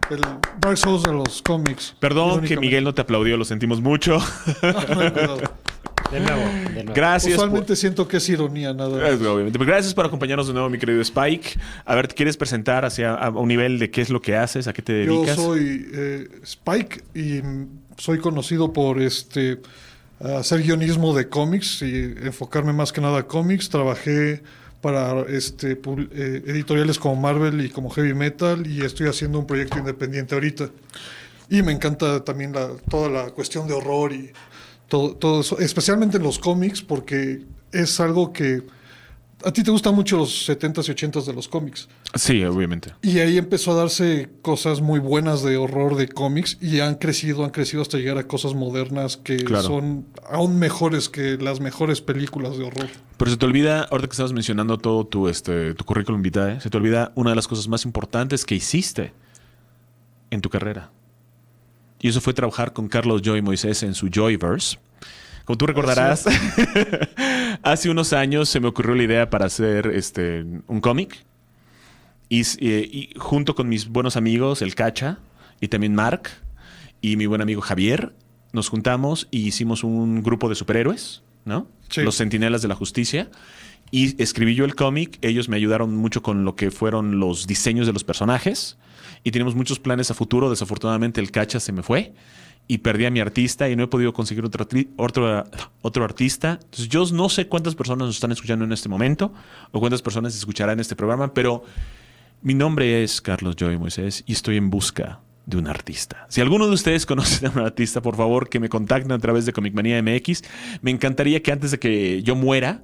El 0.09 0.21
Dark 0.59 0.77
Souls 0.77 1.03
de 1.03 1.13
los 1.13 1.41
cómics. 1.41 1.95
Perdón 1.99 2.41
que 2.41 2.57
Miguel 2.57 2.83
no 2.83 2.93
te 2.93 3.01
aplaudió, 3.01 3.37
lo 3.37 3.45
sentimos 3.45 3.81
mucho. 3.81 4.17
De 6.11 6.19
nuevo, 6.19 6.41
de 6.41 6.83
nuevo. 6.83 6.93
Gracias. 6.93 7.33
Usualmente 7.33 7.67
por- 7.69 7.75
siento 7.77 8.07
que 8.07 8.17
es 8.17 8.29
ironía, 8.29 8.73
nada 8.73 8.89
más. 8.97 9.09
Eh, 9.21 9.27
Obviamente. 9.27 9.57
Pero 9.57 9.65
Gracias 9.71 9.93
por 9.93 10.05
acompañarnos 10.05 10.47
de 10.47 10.53
nuevo, 10.53 10.69
mi 10.69 10.77
querido 10.77 11.01
Spike. 11.01 11.59
A 11.85 11.95
ver, 11.95 12.07
¿te 12.07 12.15
quieres 12.15 12.37
presentar 12.37 12.85
hacia 12.85 13.13
a 13.15 13.29
un 13.29 13.47
nivel 13.47 13.79
de 13.79 13.89
qué 13.89 14.01
es 14.01 14.09
lo 14.09 14.21
que 14.21 14.35
haces, 14.35 14.67
a 14.67 14.73
qué 14.73 14.81
te 14.81 15.05
Yo 15.05 15.15
dedicas? 15.21 15.35
soy 15.37 15.87
eh, 15.93 16.27
Spike 16.43 17.03
y 17.15 17.41
soy 17.97 18.19
conocido 18.19 18.73
por 18.73 19.01
este 19.01 19.59
hacer 20.19 20.61
guionismo 20.63 21.13
de 21.15 21.27
cómics 21.27 21.81
y 21.81 22.13
enfocarme 22.23 22.73
más 22.73 22.91
que 22.93 23.01
nada 23.01 23.19
a 23.19 23.23
cómics. 23.23 23.69
Trabajé 23.69 24.41
para 24.81 25.21
este 25.29 25.71
eh, 25.71 26.43
editoriales 26.45 26.99
como 26.99 27.15
Marvel 27.15 27.65
y 27.65 27.69
como 27.69 27.89
Heavy 27.89 28.13
Metal 28.13 28.67
y 28.67 28.81
estoy 28.83 29.07
haciendo 29.07 29.39
un 29.39 29.47
proyecto 29.47 29.79
independiente 29.79 30.35
ahorita. 30.35 30.69
Y 31.49 31.61
me 31.61 31.71
encanta 31.71 32.23
también 32.23 32.53
la- 32.53 32.69
toda 32.89 33.09
la 33.09 33.31
cuestión 33.31 33.67
de 33.67 33.73
horror 33.73 34.13
y 34.13 34.31
todo, 34.87 35.15
todo 35.15 35.41
eso, 35.41 35.59
especialmente 35.59 36.17
en 36.17 36.23
los 36.23 36.39
cómics 36.39 36.81
porque 36.81 37.41
es 37.71 37.99
algo 37.99 38.31
que 38.33 38.61
a 39.45 39.51
ti 39.51 39.61
te 39.61 39.71
gustan 39.71 39.93
mucho 39.93 40.15
los 40.15 40.47
70s 40.47 40.87
y 40.87 40.91
80s 40.93 41.25
de 41.25 41.33
los 41.33 41.49
cómics. 41.49 41.89
Sí, 42.15 42.45
obviamente. 42.45 42.93
Y 43.01 43.19
ahí 43.19 43.37
empezó 43.37 43.73
a 43.73 43.75
darse 43.75 44.29
cosas 44.41 44.79
muy 44.79 44.99
buenas 45.01 45.43
de 45.43 45.57
horror 45.57 45.95
de 45.97 46.07
cómics 46.07 46.57
y 46.61 46.79
han 46.79 46.95
crecido, 46.95 47.43
han 47.43 47.49
crecido 47.49 47.81
hasta 47.81 47.97
llegar 47.97 48.17
a 48.17 48.25
cosas 48.25 48.53
modernas 48.53 49.17
que 49.17 49.35
Claro. 49.37 49.63
son 49.67 50.05
aún 50.29 50.59
mejores 50.59 51.09
que 51.09 51.37
las 51.37 51.59
mejores 51.59 51.99
películas 51.99 52.57
de 52.57 52.63
horror. 52.63 52.87
Pero 53.17 53.31
se 53.31 53.35
te 53.37 53.45
olvida, 53.45 53.81
ahorita 53.91 54.07
que 54.07 54.13
estabas 54.13 54.31
mencionando 54.31 54.77
todo 54.77 55.05
tu, 55.05 55.27
este, 55.27 55.73
tu 55.73 55.83
currículum 55.83 56.21
vitae, 56.21 56.61
se 56.61 56.69
te 56.69 56.77
olvida 56.77 57.11
una 57.15 57.31
de 57.31 57.35
las 57.35 57.47
cosas 57.49 57.67
más 57.67 57.83
importantes 57.83 58.45
que 58.45 58.55
hiciste 58.55 59.11
en 60.31 60.39
tu 60.39 60.49
carrera. 60.49 60.89
Y 62.03 62.09
eso 62.09 62.21
fue 62.21 62.33
trabajar 62.35 62.73
con 62.73 62.87
Carlos 62.87 63.21
Joy 63.23 63.41
Moisés 63.41 63.81
en 63.81 63.95
su 63.95 64.09
Joyverse. 64.13 64.77
Como 65.45 65.57
tú 65.57 65.65
recordarás, 65.65 66.25
hace 67.63 67.89
unos 67.89 68.13
años 68.13 68.49
se 68.49 68.59
me 68.59 68.67
ocurrió 68.67 68.93
la 68.95 69.03
idea 69.03 69.29
para 69.29 69.45
hacer 69.45 69.87
este, 69.87 70.43
un 70.67 70.81
cómic. 70.81 71.23
Y, 72.29 72.41
s- 72.41 72.57
eh, 72.61 72.87
y 72.91 73.09
junto 73.17 73.55
con 73.55 73.67
mis 73.69 73.87
buenos 73.87 74.15
amigos, 74.17 74.61
el 74.61 74.75
Cacha 74.75 75.17
y 75.61 75.67
también 75.67 75.95
Mark 75.95 76.29
y 77.01 77.15
mi 77.17 77.25
buen 77.25 77.41
amigo 77.41 77.61
Javier, 77.61 78.13
nos 78.53 78.69
juntamos 78.69 79.27
y 79.31 79.47
hicimos 79.47 79.83
un 79.83 80.23
grupo 80.23 80.47
de 80.49 80.55
superhéroes, 80.55 81.21
¿no? 81.45 81.67
Sí. 81.89 82.01
Los 82.01 82.17
Centinelas 82.17 82.61
de 82.61 82.67
la 82.67 82.75
Justicia. 82.75 83.29
Y 83.93 84.19
escribí 84.19 84.55
yo 84.55 84.65
el 84.65 84.73
cómic, 84.73 85.19
ellos 85.21 85.49
me 85.49 85.55
ayudaron 85.55 85.95
mucho 85.95 86.23
con 86.23 86.45
lo 86.45 86.55
que 86.55 86.71
fueron 86.71 87.19
los 87.19 87.45
diseños 87.45 87.85
de 87.85 87.93
los 87.93 88.03
personajes 88.03 88.75
y 89.23 89.29
tenemos 89.29 89.53
muchos 89.53 89.77
planes 89.77 90.09
a 90.09 90.15
futuro. 90.15 90.49
Desafortunadamente 90.49 91.21
el 91.21 91.29
Cacha 91.29 91.59
se 91.59 91.71
me 91.71 91.83
fue 91.83 92.11
y 92.67 92.79
perdí 92.79 93.05
a 93.05 93.11
mi 93.11 93.19
artista 93.19 93.69
y 93.69 93.75
no 93.75 93.83
he 93.83 93.87
podido 93.87 94.11
conseguir 94.11 94.45
otro, 94.45 94.65
otro, 94.97 95.45
otro 95.83 96.03
artista. 96.03 96.57
Entonces 96.59 96.89
yo 96.89 97.05
no 97.13 97.29
sé 97.29 97.45
cuántas 97.45 97.75
personas 97.75 98.07
nos 98.07 98.15
están 98.15 98.31
escuchando 98.31 98.65
en 98.65 98.71
este 98.71 98.89
momento 98.89 99.31
o 99.71 99.79
cuántas 99.79 100.01
personas 100.01 100.35
escucharán 100.35 100.79
este 100.79 100.95
programa, 100.95 101.31
pero 101.31 101.63
mi 102.41 102.55
nombre 102.55 103.03
es 103.03 103.21
Carlos 103.21 103.55
Joy 103.57 103.77
Moisés 103.77 104.23
y 104.25 104.33
estoy 104.33 104.57
en 104.57 104.71
busca 104.71 105.19
de 105.45 105.57
un 105.57 105.67
artista. 105.67 106.25
Si 106.29 106.41
alguno 106.41 106.65
de 106.65 106.73
ustedes 106.73 107.05
conoce 107.05 107.45
a 107.45 107.51
un 107.51 107.59
artista, 107.59 108.01
por 108.01 108.15
favor, 108.15 108.49
que 108.49 108.59
me 108.59 108.69
contacten 108.69 109.11
a 109.11 109.19
través 109.19 109.45
de 109.45 109.53
Comic 109.53 109.75
Manía 109.75 110.01
MX. 110.01 110.41
Me 110.81 110.89
encantaría 110.89 111.43
que 111.43 111.51
antes 111.51 111.69
de 111.69 111.77
que 111.77 112.23
yo 112.23 112.35
muera, 112.35 112.81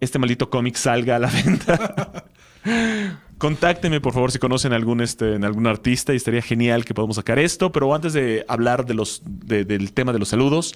este 0.00 0.18
maldito 0.18 0.50
cómic 0.50 0.76
salga 0.76 1.16
a 1.16 1.18
la 1.18 1.28
venta. 1.30 2.24
Contáctenme, 3.38 4.00
por 4.00 4.12
favor, 4.14 4.32
si 4.32 4.38
conocen 4.38 4.72
algún, 4.72 5.00
este, 5.02 5.34
en 5.34 5.44
algún 5.44 5.66
artista 5.66 6.12
y 6.14 6.16
estaría 6.16 6.40
genial 6.42 6.84
que 6.84 6.94
podamos 6.94 7.16
sacar 7.16 7.38
esto. 7.38 7.70
Pero 7.70 7.94
antes 7.94 8.12
de 8.14 8.44
hablar 8.48 8.86
de 8.86 8.94
los, 8.94 9.22
de- 9.24 9.64
del 9.64 9.92
tema 9.92 10.12
de 10.12 10.18
los 10.18 10.28
saludos, 10.28 10.74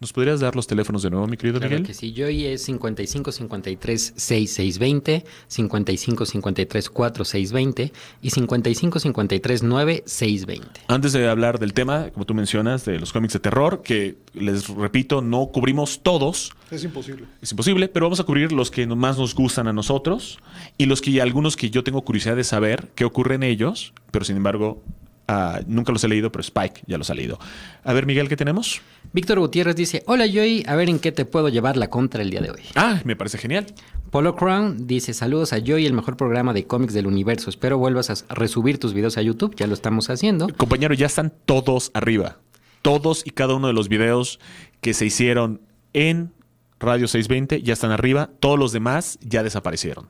¿nos 0.00 0.12
podrías 0.12 0.40
dar 0.40 0.54
los 0.56 0.66
teléfonos 0.66 1.02
de 1.02 1.10
nuevo, 1.10 1.26
mi 1.26 1.36
querido 1.36 1.58
Claro 1.58 1.70
Miguel? 1.76 1.86
que 1.86 1.94
sí. 1.94 2.12
Joy 2.14 2.44
es 2.46 2.62
55 2.64 3.32
53 3.32 4.12
6620, 4.16 5.24
55 5.48 6.26
53 6.26 6.90
4620 6.90 7.92
y 8.22 8.30
55 8.30 8.98
53 9.00 9.62
9620. 9.62 10.80
Antes 10.88 11.12
de 11.12 11.28
hablar 11.28 11.58
del 11.58 11.72
tema, 11.72 12.10
como 12.10 12.24
tú 12.26 12.34
mencionas, 12.34 12.84
de 12.84 12.98
los 12.98 13.12
cómics 13.12 13.32
de 13.34 13.40
terror, 13.40 13.82
que 13.82 14.16
les 14.34 14.68
repito, 14.68 15.22
no 15.22 15.46
cubrimos 15.46 16.00
todos, 16.02 16.52
Es 16.70 16.84
imposible. 16.84 17.24
es 17.40 17.50
imposible, 17.50 17.88
pero 17.88 18.06
vamos 18.06 18.20
a 18.20 18.24
cubrir 18.24 18.52
los 18.52 18.70
que 18.70 18.86
más 18.86 19.18
nos 19.18 19.34
gustan 19.34 19.68
a 19.68 19.72
nosotros 19.72 20.38
y 20.78 20.86
los 20.86 21.00
que 21.00 21.20
algunos 21.20 21.56
que 21.56 21.70
yo 21.70 21.82
tengo 21.84 22.02
curiosidad 22.02 22.36
de 22.36 22.44
saber 22.44 22.88
qué 22.94 23.04
ocurre 23.04 23.36
en 23.36 23.42
ellos, 23.42 23.92
pero 24.10 24.24
sin 24.24 24.36
embargo 24.36 24.82
ah, 25.28 25.60
nunca 25.66 25.92
los 25.92 26.02
he 26.04 26.08
leído, 26.08 26.30
pero 26.30 26.42
Spike 26.42 26.82
ya 26.86 26.98
los 26.98 27.10
ha 27.10 27.14
leído. 27.14 27.38
A 27.84 27.92
ver, 27.92 28.06
Miguel, 28.06 28.28
¿qué 28.28 28.36
tenemos? 28.36 28.80
Víctor 29.12 29.38
Gutiérrez 29.38 29.76
dice, 29.76 30.02
hola 30.06 30.26
Joy, 30.26 30.64
a 30.66 30.74
ver 30.74 30.88
en 30.88 30.98
qué 30.98 31.12
te 31.12 31.24
puedo 31.24 31.48
llevar 31.48 31.76
la 31.76 31.88
contra 31.88 32.22
el 32.22 32.30
día 32.30 32.40
de 32.40 32.50
hoy. 32.50 32.62
Ah, 32.74 33.00
me 33.04 33.16
parece 33.16 33.38
genial. 33.38 33.66
Polo 34.10 34.36
Crown 34.36 34.86
dice, 34.86 35.14
saludos 35.14 35.52
a 35.52 35.58
Joy, 35.58 35.86
el 35.86 35.92
mejor 35.92 36.16
programa 36.16 36.52
de 36.52 36.64
cómics 36.64 36.94
del 36.94 37.06
universo. 37.06 37.50
Espero 37.50 37.78
vuelvas 37.78 38.10
a 38.10 38.34
resubir 38.34 38.78
tus 38.78 38.94
videos 38.94 39.18
a 39.18 39.22
YouTube, 39.22 39.54
ya 39.56 39.66
lo 39.66 39.74
estamos 39.74 40.10
haciendo. 40.10 40.48
Compañero, 40.56 40.94
ya 40.94 41.06
están 41.06 41.32
todos 41.44 41.90
arriba. 41.94 42.36
Todos 42.82 43.26
y 43.26 43.30
cada 43.30 43.54
uno 43.54 43.66
de 43.66 43.72
los 43.72 43.88
videos 43.88 44.38
que 44.80 44.94
se 44.94 45.06
hicieron 45.06 45.60
en 45.92 46.30
Radio 46.78 47.08
620 47.08 47.62
ya 47.62 47.72
están 47.72 47.90
arriba. 47.90 48.28
Todos 48.38 48.58
los 48.58 48.72
demás 48.72 49.18
ya 49.22 49.42
desaparecieron. 49.42 50.06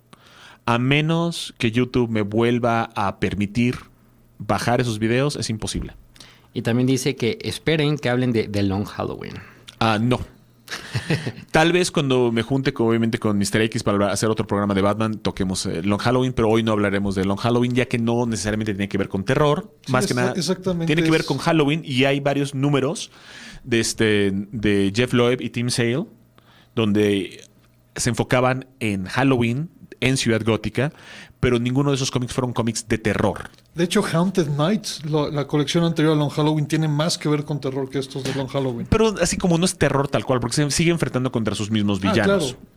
A 0.67 0.79
menos 0.79 1.55
que 1.59 1.71
YouTube 1.71 2.11
me 2.11 2.23
vuelva 2.23 2.91
a 2.95 3.19
permitir 3.19 3.77
bajar 4.39 4.81
esos 4.81 4.99
videos, 4.99 5.37
es 5.37 5.51
imposible. 5.51 5.95
Y 6.53 6.63
también 6.63 6.87
dice 6.87 7.17
que 7.17 7.39
esperen 7.43 7.99
que 7.99 8.09
hablen 8.09 8.33
de, 8.33 8.49
de 8.49 8.63
Long 8.63 8.85
Halloween. 8.85 9.35
Ah, 9.79 9.99
no. 10.01 10.21
Tal 11.51 11.73
vez 11.73 11.91
cuando 11.91 12.33
me 12.33 12.43
junte 12.43 12.73
con, 12.73 12.89
obviamente 12.89 13.19
con 13.19 13.39
Mr. 13.39 13.63
X 13.63 13.83
para 13.83 14.11
hacer 14.11 14.29
otro 14.31 14.47
programa 14.47 14.75
de 14.75 14.83
Batman, 14.83 15.19
toquemos 15.19 15.67
eh, 15.67 15.83
Long 15.83 16.01
Halloween, 16.01 16.33
pero 16.33 16.49
hoy 16.49 16.63
no 16.63 16.73
hablaremos 16.73 17.15
de 17.15 17.25
Long 17.25 17.39
Halloween, 17.39 17.75
ya 17.75 17.87
que 17.87 17.99
no 17.99 18.27
necesariamente 18.27 18.73
tiene 18.73 18.89
que 18.89 18.99
ver 18.99 19.09
con 19.09 19.25
terror. 19.25 19.71
Sí, 19.85 19.93
más 19.93 20.07
que 20.07 20.15
nada, 20.15 20.33
exactamente 20.37 20.87
tiene 20.87 21.03
que 21.03 21.11
ver 21.11 21.25
con 21.25 21.39
Halloween 21.39 21.83
y 21.85 22.05
hay 22.05 22.21
varios 22.21 22.55
números 22.55 23.11
de, 23.65 23.81
este, 23.81 24.31
de 24.33 24.93
Jeff 24.95 25.13
Loeb 25.13 25.41
y 25.41 25.51
Tim 25.51 25.71
Sale, 25.71 26.07
donde 26.75 27.45
se 27.95 28.11
enfocaban 28.11 28.67
en 28.81 29.07
Halloween 29.07 29.71
en 30.01 30.17
Ciudad 30.17 30.43
Gótica, 30.45 30.93
pero 31.41 31.59
ninguno 31.59 31.91
de 31.91 31.97
esos 31.97 32.11
cómics 32.11 32.33
fueron 32.33 32.53
cómics 32.53 32.87
de 32.89 32.99
terror. 32.99 33.51
De 33.75 33.85
hecho, 33.85 34.03
Haunted 34.03 34.49
Nights, 34.49 35.03
la 35.05 35.47
colección 35.47 35.85
anterior 35.85 36.15
a 36.15 36.17
Long 36.17 36.31
Halloween, 36.31 36.67
tiene 36.67 36.89
más 36.89 37.19
que 37.19 37.29
ver 37.29 37.45
con 37.45 37.61
terror 37.61 37.89
que 37.91 37.99
estos 37.99 38.25
de 38.25 38.35
Long 38.35 38.49
Halloween. 38.49 38.87
Pero 38.91 39.15
así 39.21 39.37
como 39.37 39.59
no 39.59 39.65
es 39.65 39.77
terror 39.77 40.09
tal 40.09 40.25
cual, 40.25 40.41
porque 40.41 40.57
se 40.57 40.71
sigue 40.71 40.91
enfrentando 40.91 41.31
contra 41.31 41.55
sus 41.55 41.71
mismos 41.71 42.01
Ah, 42.03 42.11
villanos. 42.13 42.53
claro. 42.53 42.76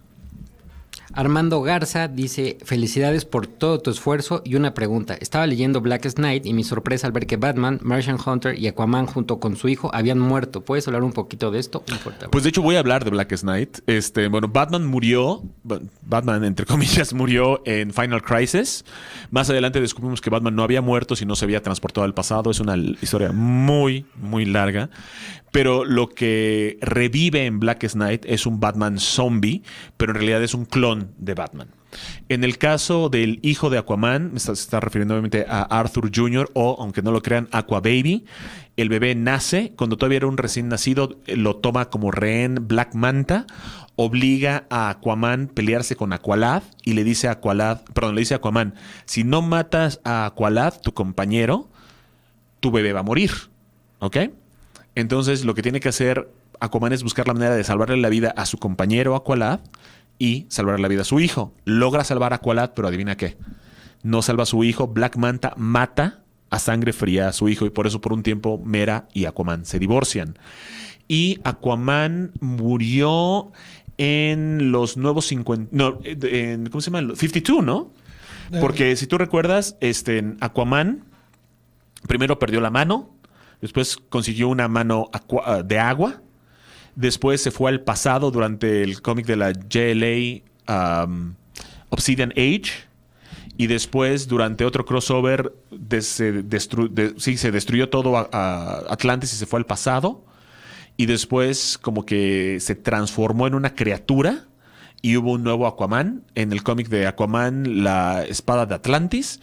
Armando 1.14 1.62
Garza 1.62 2.08
dice, 2.08 2.58
felicidades 2.64 3.26
por 3.26 3.48
todo 3.48 3.80
tu 3.80 3.90
esfuerzo 3.90 4.42
y 4.46 4.56
una 4.56 4.74
pregunta. 4.74 5.16
Estaba 5.16 5.48
leyendo 5.48 5.82
Blackest 5.82 6.20
Night 6.20 6.46
y 6.46 6.54
mi 6.54 6.64
sorpresa 6.64 7.08
al 7.08 7.14
ver 7.14 7.26
que 7.26 7.36
Batman, 7.38 7.80
Martian 7.82 8.18
Hunter 8.24 8.58
y 8.60 8.68
Aquaman 8.68 9.08
junto 9.08 9.40
con 9.40 9.56
su 9.56 9.70
hijo 9.70 9.90
habían 9.94 10.20
muerto. 10.20 10.62
¿Puedes 10.62 10.88
hablar 10.88 11.04
un 11.04 11.12
poquito 11.12 11.50
de 11.52 11.60
esto? 11.60 11.84
Pues 12.30 12.44
de 12.44 12.50
hecho 12.52 12.62
voy 12.62 12.76
a 12.76 12.80
hablar 12.80 13.04
de 13.04 13.10
Blackest 13.10 13.44
Night. 13.44 13.80
Este, 13.88 14.28
bueno, 14.28 14.48
Batman 14.48 14.86
murió, 14.86 15.42
ba- 15.64 15.80
Batman 16.04 16.44
entre 16.44 16.66
comillas 16.68 17.14
murió 17.14 17.62
en 17.66 17.92
Final 17.94 18.22
Crisis. 18.22 18.86
Más 19.32 19.50
adelante 19.50 19.82
descubrimos 19.82 20.22
que 20.22 20.30
Batman 20.30 20.56
no 20.56 20.64
había 20.64 20.82
muerto, 20.82 21.16
sino 21.16 21.36
se 21.36 21.46
había 21.46 21.62
transportado 21.64 22.06
al 22.06 22.14
pasado. 22.14 22.52
Es 22.52 22.60
una 22.60 22.78
historia 22.78 23.32
muy, 23.32 24.06
muy 24.22 24.46
larga. 24.46 24.90
Pero 25.52 25.86
lo 25.86 26.10
que 26.10 26.78
revive 26.82 27.46
en 27.46 27.60
Blackest 27.60 27.96
Night 27.96 28.26
es 28.26 28.46
un 28.46 28.60
Batman 28.60 29.00
zombie, 29.00 29.64
pero 29.98 30.12
en 30.12 30.18
realidad 30.18 30.44
es 30.44 30.54
un 30.54 30.66
clon 30.66 31.12
de 31.18 31.34
Batman. 31.34 31.70
En 32.28 32.44
el 32.44 32.58
caso 32.58 33.10
del 33.10 33.40
hijo 33.42 33.70
de 33.70 33.80
Aquaman, 33.80 34.40
se 34.40 34.52
está 34.52 34.80
refiriendo 34.80 35.16
obviamente 35.16 35.46
a 35.50 35.64
Arthur 35.64 36.12
Jr. 36.14 36.52
o, 36.54 36.78
aunque 36.80 37.02
no 37.02 37.12
lo 37.12 37.22
crean, 37.22 37.48
Aqua 37.52 37.80
Baby. 37.80 38.26
El 38.78 38.90
bebé 38.90 39.16
nace, 39.16 39.74
cuando 39.76 39.98
todavía 39.98 40.18
era 40.18 40.28
un 40.28 40.38
recién 40.38 40.70
nacido, 40.70 41.18
eh, 41.26 41.36
lo 41.36 41.56
toma 41.56 41.90
como 41.90 42.12
rehén 42.12 42.68
Black 42.68 42.94
Manta, 42.94 43.48
obliga 43.96 44.64
a 44.70 44.90
Aquaman 44.90 45.50
a 45.52 45.54
pelearse 45.54 45.96
con 45.96 46.14
Aqualad 46.14 46.64
y 46.86 46.94
le 46.94 47.04
dice 47.04 47.28
a 47.28 47.32
Aqualad, 47.32 47.82
perdón, 47.94 48.16
le 48.16 48.22
dice 48.22 48.36
a 48.36 48.38
Aquaman, 48.38 48.76
si 49.06 49.24
no 49.24 49.42
matas 49.42 50.00
a 50.06 50.26
Aqualad, 50.26 50.80
tu 50.82 50.94
compañero, 50.94 51.68
tu 52.60 52.72
bebé 52.72 52.94
va 52.94 53.02
a 53.02 53.04
morir. 53.04 53.32
¿Ok? 54.00 54.18
Entonces 54.96 55.46
lo 55.46 55.56
que 55.56 55.62
tiene 55.62 55.80
que 55.80 55.90
hacer 55.90 56.28
Aquaman 56.60 56.94
es 56.94 57.04
buscar 57.04 57.28
la 57.28 57.34
manera 57.34 57.56
de 57.56 57.64
salvarle 57.64 57.98
la 57.98 58.10
vida 58.10 58.34
a 58.36 58.46
su 58.46 58.58
compañero 58.58 59.16
Aqualad 59.16 59.60
y 60.18 60.46
salvar 60.50 60.80
la 60.80 60.88
vida 60.88 61.02
a 61.02 61.06
su 61.06 61.20
hijo. 61.20 61.54
Logra 61.66 62.04
salvar 62.04 62.34
a 62.34 62.38
Aqualad, 62.38 62.72
pero 62.76 62.88
adivina 62.88 63.16
qué. 63.16 63.38
No 64.04 64.22
salva 64.22 64.44
a 64.44 64.46
su 64.46 64.64
hijo. 64.64 64.88
Black 64.88 65.16
Manta 65.16 65.54
mata 65.56 66.20
a 66.50 66.60
sangre 66.60 66.94
fría 66.94 67.30
a 67.30 67.34
su 67.34 67.48
hijo 67.48 67.66
y 67.66 67.70
por 67.70 67.88
eso 67.88 68.02
por 68.02 68.14
un 68.14 68.24
tiempo 68.24 68.62
Mera 68.64 69.08
y 69.14 69.26
Aquaman 69.26 69.66
se 69.66 69.80
divorcian. 69.80 70.38
Y 71.08 71.40
Aquaman 71.44 72.32
murió 72.40 73.52
en 73.98 74.72
los 74.72 74.98
nuevos 74.98 75.28
50... 75.28 75.70
No, 75.72 76.00
en, 76.04 76.70
¿cómo 76.70 76.82
se 76.82 76.92
llama? 76.92 77.16
52, 77.16 77.64
¿no? 77.64 77.92
Porque 78.60 78.96
si 78.96 79.06
tú 79.06 79.18
recuerdas, 79.18 79.76
este, 79.80 80.36
Aquaman 80.40 81.04
primero 82.08 82.40
perdió 82.40 82.62
la 82.62 82.70
mano, 82.70 83.10
después 83.62 83.98
consiguió 83.98 84.48
una 84.50 84.68
mano 84.68 85.10
ah, 85.44 85.62
de 85.64 85.80
agua, 85.80 86.22
después 86.96 87.42
se 87.42 87.52
fue 87.52 87.72
al 87.72 87.82
pasado 87.82 88.32
durante 88.32 88.84
el 88.84 89.02
cómic 89.02 89.26
de 89.26 89.36
la 89.36 89.52
JLA 89.52 90.42
Obsidian 91.90 92.32
Age, 92.32 92.72
y 93.58 93.68
después 93.68 94.28
durante 94.28 94.64
otro 94.64 94.86
crossover 94.86 95.52
se, 96.00 96.44
sí, 97.18 97.38
se 97.38 97.52
destruyó 97.52 97.90
todo 97.90 98.16
a 98.18 98.84
Atlantis 98.90 99.34
y 99.34 99.36
se 99.36 99.46
fue 99.46 99.60
al 99.60 99.66
pasado, 99.66 100.24
y 101.00 101.06
después 101.06 101.78
como 101.82 102.06
que 102.06 102.58
se 102.60 102.76
transformó 102.76 103.48
en 103.48 103.56
una 103.56 103.74
criatura. 103.74 104.44
Y 105.02 105.16
hubo 105.16 105.32
un 105.32 105.44
nuevo 105.44 105.66
Aquaman 105.66 106.24
en 106.36 106.52
el 106.52 106.62
cómic 106.62 106.90
de 106.90 107.08
Aquaman, 107.08 107.86
la 107.86 108.26
espada 108.26 108.66
de 108.66 108.76
Atlantis. 108.76 109.40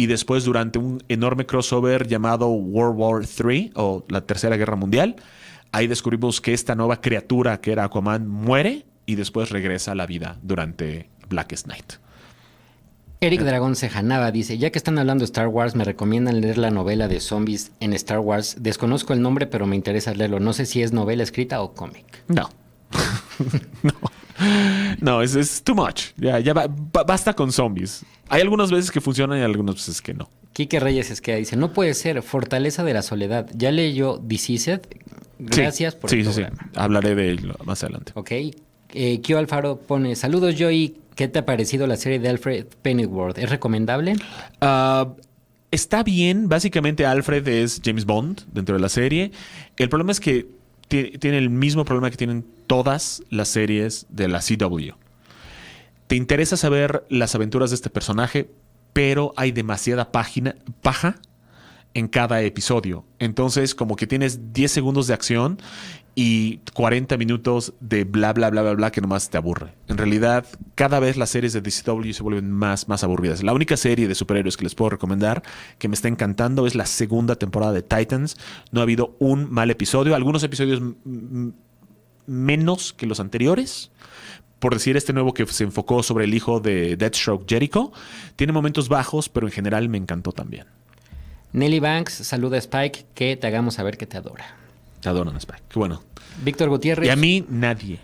Y 0.00 0.06
después, 0.06 0.44
durante 0.44 0.78
un 0.78 1.04
enorme 1.10 1.44
crossover 1.44 2.08
llamado 2.08 2.48
World 2.48 2.98
War 2.98 3.22
III 3.22 3.72
o 3.74 4.02
la 4.08 4.22
Tercera 4.22 4.56
Guerra 4.56 4.74
Mundial, 4.74 5.16
ahí 5.72 5.88
descubrimos 5.88 6.40
que 6.40 6.54
esta 6.54 6.74
nueva 6.74 7.02
criatura 7.02 7.60
que 7.60 7.72
era 7.72 7.84
Aquaman 7.84 8.26
muere 8.26 8.86
y 9.04 9.16
después 9.16 9.50
regresa 9.50 9.92
a 9.92 9.94
la 9.94 10.06
vida 10.06 10.38
durante 10.40 11.10
Blackest 11.28 11.66
Night. 11.66 11.92
Eric 13.20 13.42
Dragón 13.42 13.76
Sejanaba 13.76 14.30
dice, 14.32 14.56
ya 14.56 14.70
que 14.70 14.78
están 14.78 14.98
hablando 14.98 15.20
de 15.20 15.26
Star 15.26 15.48
Wars, 15.48 15.74
me 15.74 15.84
recomiendan 15.84 16.40
leer 16.40 16.56
la 16.56 16.70
novela 16.70 17.06
de 17.06 17.20
zombies 17.20 17.70
en 17.80 17.92
Star 17.92 18.20
Wars. 18.20 18.56
Desconozco 18.60 19.12
el 19.12 19.20
nombre, 19.20 19.46
pero 19.46 19.66
me 19.66 19.76
interesa 19.76 20.14
leerlo. 20.14 20.40
No 20.40 20.54
sé 20.54 20.64
si 20.64 20.80
es 20.80 20.94
novela 20.94 21.24
escrita 21.24 21.60
o 21.60 21.74
cómic. 21.74 22.06
No. 22.26 22.48
no. 23.82 23.92
No, 25.00 25.22
es, 25.22 25.34
es 25.34 25.62
too 25.62 25.74
much. 25.74 26.06
Ya, 26.16 26.38
ya 26.40 26.52
ba- 26.54 26.66
ba- 26.68 27.04
basta 27.04 27.34
con 27.34 27.52
zombies. 27.52 28.04
Hay 28.28 28.40
algunas 28.42 28.70
veces 28.70 28.90
que 28.90 29.00
funcionan 29.00 29.38
y 29.38 29.42
algunas 29.42 29.74
veces 29.76 30.00
que 30.02 30.14
no. 30.14 30.28
Quique 30.52 30.80
Reyes 30.80 31.10
es 31.10 31.20
que 31.20 31.36
dice, 31.36 31.56
no 31.56 31.72
puede 31.72 31.94
ser, 31.94 32.22
Fortaleza 32.22 32.82
de 32.84 32.92
la 32.94 33.02
Soledad. 33.02 33.48
Ya 33.54 33.70
leyó 33.70 34.18
Deceased. 34.22 34.80
Gracias 35.38 35.94
sí, 35.94 35.98
por 36.00 36.10
sí, 36.10 36.16
el 36.16 36.24
sí, 36.26 36.32
sí. 36.32 36.40
programa. 36.42 36.70
Hablaré 36.76 37.14
de 37.14 37.30
ello 37.30 37.54
más 37.64 37.82
adelante. 37.82 38.12
Ok. 38.14 38.30
Eh, 38.92 39.20
Kio 39.22 39.38
Alfaro 39.38 39.76
pone, 39.76 40.16
saludos 40.16 40.56
Joey, 40.58 40.96
¿qué 41.14 41.28
te 41.28 41.38
ha 41.38 41.46
parecido 41.46 41.86
la 41.86 41.96
serie 41.96 42.18
de 42.18 42.28
Alfred 42.28 42.66
Pennyworth? 42.82 43.38
¿Es 43.38 43.48
recomendable? 43.48 44.16
Ah, 44.60 45.08
está 45.70 46.02
bien. 46.02 46.48
Básicamente, 46.48 47.06
Alfred 47.06 47.46
es 47.48 47.80
James 47.84 48.04
Bond 48.04 48.42
dentro 48.52 48.74
de 48.74 48.80
la 48.82 48.88
serie. 48.88 49.30
El 49.76 49.88
problema 49.88 50.12
es 50.12 50.20
que 50.20 50.46
tiene 50.90 51.38
el 51.38 51.50
mismo 51.50 51.84
problema 51.84 52.10
que 52.10 52.16
tienen 52.16 52.44
todas 52.66 53.22
las 53.30 53.48
series 53.48 54.06
de 54.08 54.28
la 54.28 54.40
CW. 54.40 54.92
Te 56.08 56.16
interesa 56.16 56.56
saber 56.56 57.04
las 57.08 57.34
aventuras 57.34 57.70
de 57.70 57.76
este 57.76 57.88
personaje, 57.88 58.50
pero 58.92 59.32
hay 59.36 59.52
demasiada 59.52 60.10
página, 60.10 60.56
paja 60.82 61.20
en 61.94 62.08
cada 62.08 62.42
episodio. 62.42 63.04
Entonces, 63.20 63.74
como 63.74 63.94
que 63.96 64.08
tienes 64.08 64.52
10 64.52 64.70
segundos 64.72 65.06
de 65.06 65.14
acción 65.14 65.58
y 66.22 66.60
40 66.74 67.16
minutos 67.16 67.72
de 67.80 68.04
bla, 68.04 68.34
bla, 68.34 68.50
bla, 68.50 68.60
bla, 68.60 68.74
bla, 68.74 68.92
que 68.92 69.00
nomás 69.00 69.30
te 69.30 69.38
aburre. 69.38 69.72
En 69.88 69.96
realidad, 69.96 70.44
cada 70.74 71.00
vez 71.00 71.16
las 71.16 71.30
series 71.30 71.54
de 71.54 71.62
DCW 71.62 72.12
se 72.12 72.22
vuelven 72.22 72.50
más, 72.50 72.88
más 72.88 73.02
aburridas. 73.02 73.42
La 73.42 73.54
única 73.54 73.78
serie 73.78 74.06
de 74.06 74.14
superhéroes 74.14 74.58
que 74.58 74.64
les 74.64 74.74
puedo 74.74 74.90
recomendar, 74.90 75.42
que 75.78 75.88
me 75.88 75.94
está 75.94 76.08
encantando, 76.08 76.66
es 76.66 76.74
la 76.74 76.84
segunda 76.84 77.36
temporada 77.36 77.72
de 77.72 77.80
Titans. 77.80 78.36
No 78.70 78.80
ha 78.80 78.82
habido 78.82 79.16
un 79.18 79.50
mal 79.50 79.70
episodio. 79.70 80.14
Algunos 80.14 80.42
episodios 80.42 80.82
menos 82.26 82.92
que 82.92 83.06
los 83.06 83.18
anteriores. 83.18 83.90
Por 84.58 84.74
decir 84.74 84.98
este 84.98 85.14
nuevo 85.14 85.32
que 85.32 85.46
se 85.46 85.64
enfocó 85.64 86.02
sobre 86.02 86.26
el 86.26 86.34
hijo 86.34 86.60
de 86.60 86.98
Deathstroke 86.98 87.48
Jericho. 87.48 87.92
Tiene 88.36 88.52
momentos 88.52 88.90
bajos, 88.90 89.30
pero 89.30 89.46
en 89.46 89.54
general 89.54 89.88
me 89.88 89.96
encantó 89.96 90.32
también. 90.32 90.66
Nelly 91.54 91.80
Banks 91.80 92.12
saluda 92.12 92.56
a 92.56 92.58
Spike, 92.58 93.06
que 93.14 93.38
te 93.38 93.46
hagamos 93.46 93.76
saber 93.76 93.96
que 93.96 94.06
te 94.06 94.18
adora. 94.18 94.60
Te 95.00 95.08
adoran, 95.08 95.34
Spike. 95.38 95.62
Qué 95.70 95.78
bueno. 95.78 96.02
Víctor 96.42 96.68
Gutiérrez. 96.68 97.06
Y 97.06 97.10
a 97.10 97.16
mí, 97.16 97.44
nadie. 97.48 98.00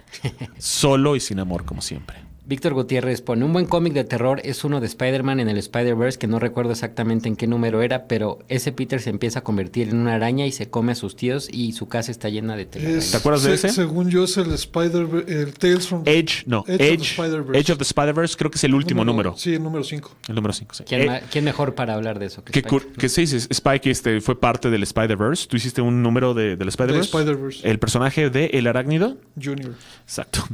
Solo 0.58 1.16
y 1.16 1.20
sin 1.20 1.38
amor, 1.38 1.64
como 1.64 1.82
siempre. 1.82 2.16
Víctor 2.46 2.74
Gutiérrez 2.74 3.22
pone, 3.22 3.44
un 3.44 3.52
buen 3.52 3.66
cómic 3.66 3.92
de 3.92 4.04
terror 4.04 4.40
es 4.44 4.62
uno 4.64 4.80
de 4.80 4.86
Spider-Man 4.86 5.40
en 5.40 5.48
el 5.48 5.58
Spider-Verse, 5.58 6.18
que 6.18 6.26
no 6.28 6.38
recuerdo 6.38 6.72
exactamente 6.72 7.28
en 7.28 7.34
qué 7.36 7.46
número 7.46 7.82
era, 7.82 8.04
pero 8.04 8.38
ese 8.48 8.70
Peter 8.72 9.00
se 9.00 9.10
empieza 9.10 9.40
a 9.40 9.42
convertir 9.42 9.88
en 9.88 9.96
una 9.96 10.14
araña 10.14 10.46
y 10.46 10.52
se 10.52 10.68
come 10.70 10.92
a 10.92 10.94
sus 10.94 11.16
tíos 11.16 11.48
y 11.52 11.72
su 11.72 11.88
casa 11.88 12.10
está 12.12 12.28
llena 12.28 12.56
de 12.56 12.64
telarañas. 12.66 13.10
¿Te 13.10 13.16
acuerdas 13.16 13.42
de 13.42 13.56
se- 13.58 13.66
ese? 13.68 13.76
Según 13.76 14.10
yo 14.10 14.24
es 14.24 14.36
el 14.36 14.52
Spider, 14.52 15.06
el 15.26 15.54
Tales 15.54 15.88
from 15.88 16.02
Edge, 16.06 16.44
no. 16.46 16.64
Edge 16.68 16.72
of 16.74 16.78
the 16.78 16.92
Edge, 16.94 17.02
Spider-Verse. 17.02 17.58
Edge 17.60 17.72
of 17.72 17.78
the 17.78 17.84
Spider-Verse, 17.84 18.36
creo 18.36 18.50
que 18.52 18.58
es 18.58 18.64
el 18.64 18.74
último 18.74 19.04
número. 19.04 19.34
Sí, 19.36 19.54
el 19.54 19.62
número 19.64 19.82
5. 19.82 20.10
El 20.28 20.34
número 20.36 20.52
5. 20.54 20.74
¿Quién, 20.86 21.06
ma- 21.06 21.20
quién 21.30 21.44
mejor 21.44 21.74
para 21.74 21.94
hablar 21.94 22.18
de 22.20 22.26
eso? 22.26 22.44
Que 22.44 22.52
que, 22.52 22.58
Spike? 22.60 22.86
cur- 22.86 22.92
que 22.96 23.08
sí, 23.08 23.22
dices, 23.22 23.48
Spike 23.50 23.90
este, 23.90 24.20
fue 24.20 24.38
parte 24.38 24.70
del 24.70 24.84
Spider-Verse. 24.84 25.48
Tú 25.48 25.56
hiciste 25.56 25.80
un 25.82 26.00
número 26.02 26.32
de, 26.32 26.56
del 26.56 26.68
Spider-Verse. 26.68 27.10
Spider-Verse. 27.10 27.68
El 27.68 27.78
personaje 27.80 28.30
de 28.30 28.46
El 28.52 28.68
Arácnido. 28.68 29.16
Junior. 29.42 29.74
Exacto. 30.04 30.44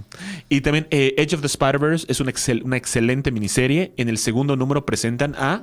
Y 0.48 0.62
también 0.62 0.86
eh, 0.90 1.14
Edge 1.18 1.34
of 1.34 1.40
the 1.42 1.46
Spider-Verse 1.48 1.81
es 1.90 2.20
una, 2.20 2.30
excel- 2.30 2.62
una 2.62 2.76
excelente 2.76 3.30
miniserie. 3.30 3.92
En 3.96 4.08
el 4.08 4.18
segundo 4.18 4.56
número 4.56 4.84
presentan 4.86 5.34
a 5.36 5.62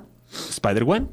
Spider-Gwen, 0.50 1.08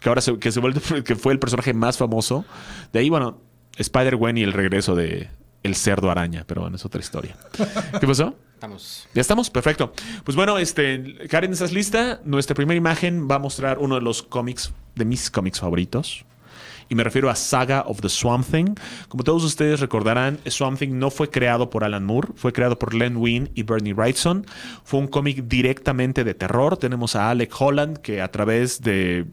que 0.00 0.08
ahora 0.08 0.20
se, 0.20 0.38
que, 0.38 0.50
se 0.52 0.60
vuelve, 0.60 0.80
que 1.04 1.16
fue 1.16 1.32
el 1.32 1.38
personaje 1.38 1.72
más 1.74 1.96
famoso. 1.98 2.44
De 2.92 2.98
ahí, 3.00 3.08
bueno, 3.10 3.38
Spider-Gwen 3.78 4.38
y 4.38 4.42
el 4.42 4.52
regreso 4.52 4.94
de 4.94 5.28
el 5.62 5.76
cerdo 5.76 6.10
araña, 6.10 6.44
pero 6.46 6.62
bueno, 6.62 6.76
es 6.76 6.84
otra 6.84 7.00
historia. 7.00 7.36
¿Qué 8.00 8.06
pasó? 8.06 8.34
Estamos. 8.54 9.06
Ya 9.14 9.20
estamos, 9.20 9.50
perfecto. 9.50 9.92
Pues 10.24 10.36
bueno, 10.36 10.58
este, 10.58 11.16
Karen, 11.28 11.52
¿estás 11.52 11.72
lista? 11.72 12.20
Nuestra 12.24 12.54
primera 12.54 12.76
imagen 12.76 13.28
va 13.30 13.36
a 13.36 13.38
mostrar 13.38 13.78
uno 13.78 13.94
de 13.96 14.00
los 14.02 14.22
cómics, 14.22 14.72
de 14.94 15.04
mis 15.04 15.30
cómics 15.30 15.60
favoritos. 15.60 16.24
Y 16.88 16.94
me 16.94 17.04
refiero 17.04 17.30
a 17.30 17.36
Saga 17.36 17.82
of 17.82 18.00
the 18.00 18.08
Swamp 18.08 18.46
Thing. 18.46 18.74
Como 19.08 19.24
todos 19.24 19.44
ustedes 19.44 19.80
recordarán, 19.80 20.38
Swamp 20.46 20.78
Thing 20.78 20.98
no 20.98 21.10
fue 21.10 21.30
creado 21.30 21.70
por 21.70 21.84
Alan 21.84 22.04
Moore, 22.04 22.28
fue 22.36 22.52
creado 22.52 22.78
por 22.78 22.94
Len 22.94 23.16
Wein 23.16 23.50
y 23.54 23.62
Bernie 23.62 23.94
Wrightson. 23.94 24.46
Fue 24.84 25.00
un 25.00 25.06
cómic 25.06 25.44
directamente 25.44 26.24
de 26.24 26.34
terror. 26.34 26.76
Tenemos 26.76 27.16
a 27.16 27.30
Alec 27.30 27.52
Holland, 27.58 27.98
que 27.98 28.20
a 28.20 28.28
través 28.28 28.82
de 28.82 29.26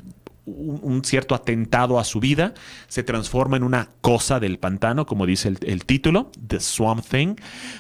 un, 0.45 1.03
cierto 1.03 1.35
atentado 1.35 1.99
a 1.99 2.03
su 2.03 2.19
vida, 2.19 2.53
se 2.87 3.03
transforma 3.03 3.57
en 3.57 3.63
una 3.63 3.89
cosa 4.01 4.39
del 4.39 4.57
pantano, 4.57 5.05
como 5.05 5.25
dice 5.25 5.49
el, 5.49 5.57
el 5.61 5.85
título, 5.85 6.31
The 6.47 6.59
Swamp 6.59 7.05
Thing. 7.05 7.35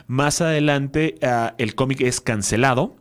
Más 0.07 0.41
adelante, 0.41 1.15
ah, 1.21 1.53
el 1.57 1.75
cómic 1.75 2.01
es 2.01 2.21
cancelado. 2.21 2.95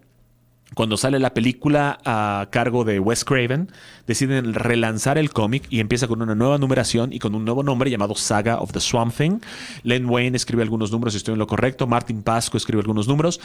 Cuando 0.74 0.96
sale 0.96 1.18
la 1.18 1.34
película 1.34 1.98
a 2.04 2.48
cargo 2.50 2.84
de 2.84 3.00
Wes 3.00 3.24
Craven, 3.24 3.68
deciden 4.06 4.54
relanzar 4.54 5.18
el 5.18 5.30
cómic 5.30 5.64
y 5.70 5.80
empieza 5.80 6.06
con 6.06 6.22
una 6.22 6.34
nueva 6.34 6.58
numeración 6.58 7.12
y 7.12 7.18
con 7.18 7.34
un 7.34 7.44
nuevo 7.44 7.62
nombre 7.62 7.90
llamado 7.90 8.14
Saga 8.14 8.58
of 8.58 8.72
the 8.72 8.80
Swamp 8.80 9.14
Thing. 9.16 9.40
Len 9.82 10.08
Wayne 10.08 10.36
escribe 10.36 10.62
algunos 10.62 10.92
números, 10.92 11.14
si 11.14 11.18
estoy 11.18 11.32
en 11.32 11.38
lo 11.38 11.46
correcto. 11.46 11.86
Martin 11.86 12.22
Pasco 12.22 12.56
escribe 12.56 12.80
algunos 12.80 13.08
números, 13.08 13.40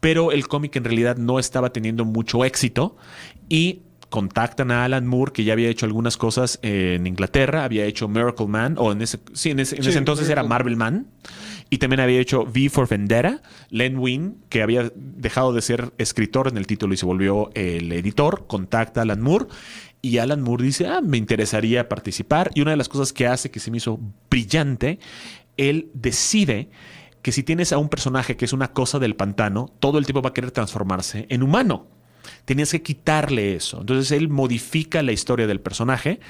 pero 0.00 0.32
el 0.32 0.46
cómic 0.46 0.76
en 0.76 0.84
realidad 0.84 1.16
no 1.16 1.38
estaba 1.38 1.70
teniendo 1.70 2.04
mucho 2.04 2.44
éxito 2.44 2.96
y 3.48 3.80
contactan 4.08 4.70
a 4.70 4.84
Alan 4.84 5.06
Moore, 5.06 5.32
que 5.32 5.44
ya 5.44 5.52
había 5.52 5.68
hecho 5.68 5.84
algunas 5.84 6.16
cosas 6.16 6.58
en 6.62 7.06
Inglaterra, 7.06 7.64
había 7.64 7.84
hecho 7.84 8.08
Miracle 8.08 8.46
Man, 8.46 8.76
o 8.78 8.92
en 8.92 9.02
ese, 9.02 9.18
sí, 9.34 9.50
en 9.50 9.60
ese, 9.60 9.76
en 9.76 9.82
Sí, 9.82 9.90
ese 9.90 9.98
entonces 9.98 10.28
era 10.28 10.42
Marvel 10.42 10.76
Man, 10.76 11.06
y 11.70 11.78
también 11.78 12.00
había 12.00 12.20
hecho 12.20 12.42
V 12.42 12.68
for 12.70 12.88
Vendetta, 12.88 13.42
Len 13.70 13.98
Wein, 13.98 14.36
que 14.48 14.62
había 14.62 14.90
dejado 14.94 15.52
de 15.52 15.62
ser 15.62 15.92
escritor 15.98 16.48
en 16.48 16.56
el 16.56 16.66
título 16.66 16.94
y 16.94 16.96
se 16.96 17.06
volvió 17.06 17.50
el 17.54 17.92
editor, 17.92 18.46
contacta 18.46 19.00
a 19.00 19.02
Alan 19.02 19.20
Moore, 19.20 19.46
y 20.00 20.18
Alan 20.18 20.42
Moore 20.42 20.64
dice, 20.64 20.86
ah, 20.86 21.00
me 21.02 21.18
interesaría 21.18 21.88
participar, 21.88 22.50
y 22.54 22.62
una 22.62 22.70
de 22.70 22.76
las 22.76 22.88
cosas 22.88 23.12
que 23.12 23.26
hace 23.26 23.50
que 23.50 23.60
se 23.60 23.70
me 23.70 23.78
hizo 23.78 23.98
brillante, 24.30 24.98
él 25.56 25.88
decide 25.92 26.68
que 27.20 27.32
si 27.32 27.42
tienes 27.42 27.72
a 27.72 27.78
un 27.78 27.88
personaje 27.88 28.36
que 28.36 28.44
es 28.44 28.52
una 28.52 28.68
cosa 28.68 28.98
del 28.98 29.16
pantano, 29.16 29.70
todo 29.80 29.98
el 29.98 30.06
tiempo 30.06 30.22
va 30.22 30.30
a 30.30 30.34
querer 30.34 30.52
transformarse 30.52 31.26
en 31.28 31.42
humano. 31.42 31.86
Tenías 32.44 32.70
que 32.70 32.82
quitarle 32.82 33.54
eso. 33.54 33.80
Entonces 33.80 34.12
él 34.12 34.28
modifica 34.28 35.02
la 35.02 35.12
historia 35.12 35.46
del 35.46 35.60
personaje 35.60 36.20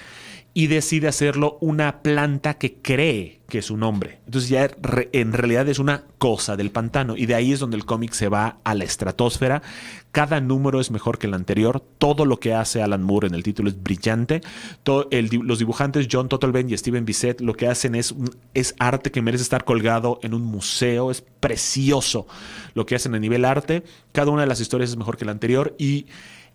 y 0.58 0.66
decide 0.66 1.06
hacerlo 1.06 1.56
una 1.60 1.98
planta 1.98 2.54
que 2.54 2.74
cree 2.74 3.38
que 3.48 3.58
es 3.58 3.70
un 3.70 3.84
hombre. 3.84 4.18
Entonces 4.26 4.50
ya 4.50 4.68
en 5.12 5.32
realidad 5.32 5.68
es 5.68 5.78
una 5.78 6.02
cosa 6.18 6.56
del 6.56 6.72
pantano 6.72 7.16
y 7.16 7.26
de 7.26 7.36
ahí 7.36 7.52
es 7.52 7.60
donde 7.60 7.76
el 7.76 7.84
cómic 7.84 8.10
se 8.10 8.28
va 8.28 8.56
a 8.64 8.74
la 8.74 8.82
estratosfera. 8.82 9.62
Cada 10.10 10.40
número 10.40 10.80
es 10.80 10.90
mejor 10.90 11.18
que 11.18 11.28
el 11.28 11.34
anterior. 11.34 11.80
Todo 11.98 12.24
lo 12.24 12.40
que 12.40 12.54
hace 12.54 12.82
Alan 12.82 13.04
Moore 13.04 13.28
en 13.28 13.36
el 13.36 13.44
título 13.44 13.70
es 13.70 13.80
brillante. 13.80 14.40
Los 14.84 15.60
dibujantes 15.60 16.08
John 16.10 16.28
Totalben 16.28 16.68
y 16.68 16.76
Steven 16.76 17.04
Bissett 17.04 17.40
lo 17.40 17.54
que 17.54 17.68
hacen 17.68 17.94
es, 17.94 18.16
es 18.52 18.74
arte 18.80 19.12
que 19.12 19.22
merece 19.22 19.44
estar 19.44 19.64
colgado 19.64 20.18
en 20.24 20.34
un 20.34 20.42
museo. 20.42 21.12
Es 21.12 21.20
precioso 21.20 22.26
lo 22.74 22.84
que 22.84 22.96
hacen 22.96 23.14
a 23.14 23.20
nivel 23.20 23.44
arte. 23.44 23.84
Cada 24.10 24.32
una 24.32 24.42
de 24.42 24.48
las 24.48 24.58
historias 24.58 24.90
es 24.90 24.96
mejor 24.96 25.18
que 25.18 25.24
la 25.24 25.30
anterior 25.30 25.76
y 25.78 26.06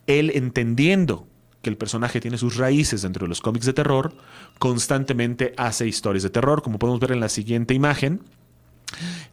él 0.08 0.34
entendiendo 0.36 1.26
que 1.64 1.72
el 1.72 1.78
personaje 1.78 2.22
tiene 2.22 2.38
sus 2.38 2.58
raíces 2.58 3.02
dentro 3.02 3.26
de 3.26 3.30
los 3.30 3.42
cómics 3.42 3.66
de 3.66 3.74
terror, 3.74 4.14
constantemente 4.60 5.54
hace 5.58 5.88
historias 5.88 6.22
de 6.22 6.30
terror, 6.30 6.62
como 6.62 6.78
podemos 6.78 7.00
ver 7.00 7.12
en 7.14 7.20
la 7.22 7.30
siguiente 7.30 7.74
imagen. 7.74 8.20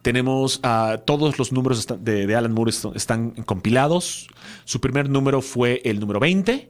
Tenemos 0.02 0.60
ah, 0.62 0.98
todos 1.04 1.38
los 1.38 1.52
números 1.52 1.86
de, 2.00 2.34
Alan 2.34 2.52
Moore 2.52 2.70
est- 2.70 2.86
están 2.96 3.30
compilados. 3.30 4.28
Su 4.64 4.80
primer 4.80 5.10
número 5.10 5.42
fue 5.42 5.82
el 5.84 6.00
número 6.00 6.20
20. 6.20 6.68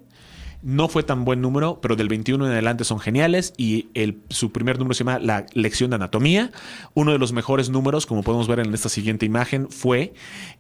No 0.63 0.89
fue 0.89 1.03
tan 1.03 1.25
buen 1.25 1.41
número, 1.41 1.79
pero 1.81 1.97
del 1.97 2.09
21 2.09 2.45
en 2.47 2.53
adelante 2.53 2.85
son 2.85 2.99
geniales. 2.99 3.55
Y 3.57 3.87
el, 3.95 4.19
su 4.29 4.51
primer 4.53 4.79
número 4.79 4.95
se 4.95 5.05
llama 5.05 5.19
La 5.21 5.47
lección 5.55 5.91
de 5.91 5.97
anatomía. 5.97 6.51
Uno 6.95 7.13
de 7.13 7.19
los 7.19 7.33
mejores 7.33 7.71
números, 7.71 8.07
como 8.07 8.23
podemos 8.23 8.49
ver 8.49 8.59
en 8.61 8.75
esta 8.75 8.89
siguiente 8.89 9.25
imagen, 9.25 9.69
fue 9.71 10.13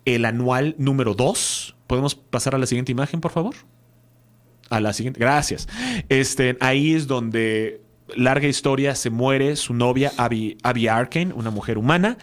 el 0.04 0.24
anual 0.24 0.74
número 0.78 1.14
2. 1.14 1.74
¿Podemos 1.86 2.14
pasar 2.14 2.54
a 2.54 2.58
la 2.58 2.66
siguiente 2.66 2.92
imagen, 2.92 3.20
por 3.20 3.32
favor? 3.32 3.54
A 4.70 4.80
la 4.80 4.92
siguiente. 4.92 5.20
Gracias. 5.20 5.68
Este, 6.08 6.56
ahí 6.60 6.94
es 6.94 7.06
donde, 7.06 7.80
larga 8.16 8.48
historia, 8.48 8.94
se 8.94 9.10
muere 9.10 9.56
su 9.56 9.74
novia, 9.74 10.12
Abby, 10.16 10.56
Abby 10.62 10.88
Arkane, 10.88 11.34
una 11.34 11.50
mujer 11.50 11.76
humana. 11.76 12.16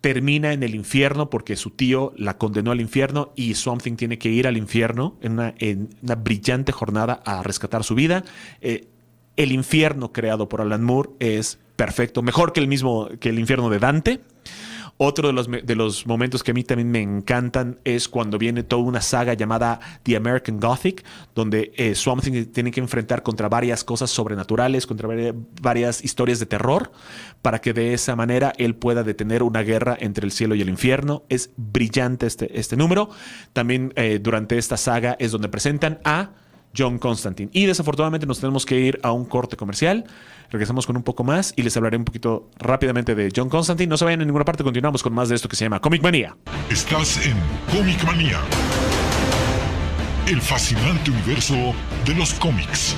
Termina 0.00 0.54
en 0.54 0.62
el 0.62 0.74
infierno 0.74 1.28
porque 1.28 1.56
su 1.56 1.70
tío 1.70 2.14
la 2.16 2.38
condenó 2.38 2.70
al 2.70 2.80
infierno 2.80 3.32
y 3.36 3.54
Something 3.54 3.96
tiene 3.96 4.18
que 4.18 4.30
ir 4.30 4.46
al 4.46 4.56
infierno 4.56 5.16
en 5.20 5.32
una, 5.32 5.54
en 5.58 5.90
una 6.00 6.14
brillante 6.14 6.72
jornada 6.72 7.20
a 7.26 7.42
rescatar 7.42 7.84
su 7.84 7.94
vida. 7.94 8.24
Eh, 8.62 8.86
el 9.36 9.52
infierno 9.52 10.12
creado 10.12 10.48
por 10.48 10.60
Alan 10.60 10.82
Moore 10.84 11.10
es 11.18 11.58
perfecto, 11.76 12.22
mejor 12.22 12.52
que 12.52 12.60
el 12.60 12.68
mismo 12.68 13.08
que 13.20 13.30
el 13.30 13.38
infierno 13.38 13.68
de 13.68 13.78
Dante. 13.78 14.20
Otro 15.02 15.28
de 15.28 15.32
los, 15.32 15.48
de 15.50 15.74
los 15.76 16.06
momentos 16.06 16.42
que 16.42 16.50
a 16.50 16.54
mí 16.54 16.62
también 16.62 16.90
me 16.90 17.00
encantan 17.00 17.78
es 17.84 18.06
cuando 18.06 18.36
viene 18.36 18.62
toda 18.62 18.82
una 18.82 19.00
saga 19.00 19.32
llamada 19.32 19.80
The 20.02 20.14
American 20.14 20.60
Gothic, 20.60 21.02
donde 21.34 21.72
eh, 21.76 21.94
Swamp 21.94 22.22
Thing 22.22 22.44
tiene 22.52 22.70
que 22.70 22.80
enfrentar 22.80 23.22
contra 23.22 23.48
varias 23.48 23.82
cosas 23.82 24.10
sobrenaturales, 24.10 24.86
contra 24.86 25.08
vari- 25.08 25.32
varias 25.62 26.04
historias 26.04 26.38
de 26.38 26.44
terror, 26.44 26.92
para 27.40 27.62
que 27.62 27.72
de 27.72 27.94
esa 27.94 28.14
manera 28.14 28.52
él 28.58 28.74
pueda 28.74 29.02
detener 29.02 29.42
una 29.42 29.62
guerra 29.62 29.96
entre 29.98 30.26
el 30.26 30.32
cielo 30.32 30.54
y 30.54 30.60
el 30.60 30.68
infierno. 30.68 31.22
Es 31.30 31.48
brillante 31.56 32.26
este, 32.26 32.60
este 32.60 32.76
número. 32.76 33.08
También 33.54 33.94
eh, 33.96 34.20
durante 34.22 34.58
esta 34.58 34.76
saga 34.76 35.16
es 35.18 35.32
donde 35.32 35.48
presentan 35.48 35.98
a 36.04 36.28
John 36.76 36.98
Constantine. 36.98 37.50
Y 37.52 37.66
desafortunadamente 37.66 38.26
nos 38.26 38.40
tenemos 38.40 38.66
que 38.66 38.78
ir 38.78 39.00
a 39.02 39.12
un 39.12 39.24
corte 39.24 39.56
comercial. 39.56 40.04
Regresamos 40.50 40.86
con 40.86 40.96
un 40.96 41.02
poco 41.02 41.24
más 41.24 41.52
y 41.56 41.62
les 41.62 41.76
hablaré 41.76 41.96
un 41.96 42.04
poquito 42.04 42.48
rápidamente 42.58 43.14
de 43.14 43.30
John 43.34 43.48
Constantine. 43.48 43.88
No 43.88 43.96
se 43.96 44.04
vayan 44.04 44.22
a 44.22 44.24
ninguna 44.24 44.44
parte, 44.44 44.64
continuamos 44.64 45.02
con 45.02 45.12
más 45.12 45.28
de 45.28 45.36
esto 45.36 45.48
que 45.48 45.56
se 45.56 45.64
llama 45.64 45.80
Comic 45.80 46.02
Manía. 46.02 46.36
Estás 46.70 47.24
en 47.24 47.36
Comic 47.76 48.02
Manía. 48.04 48.40
El 50.26 50.40
fascinante 50.40 51.10
universo 51.10 51.54
de 52.06 52.14
los 52.14 52.34
cómics. 52.34 52.96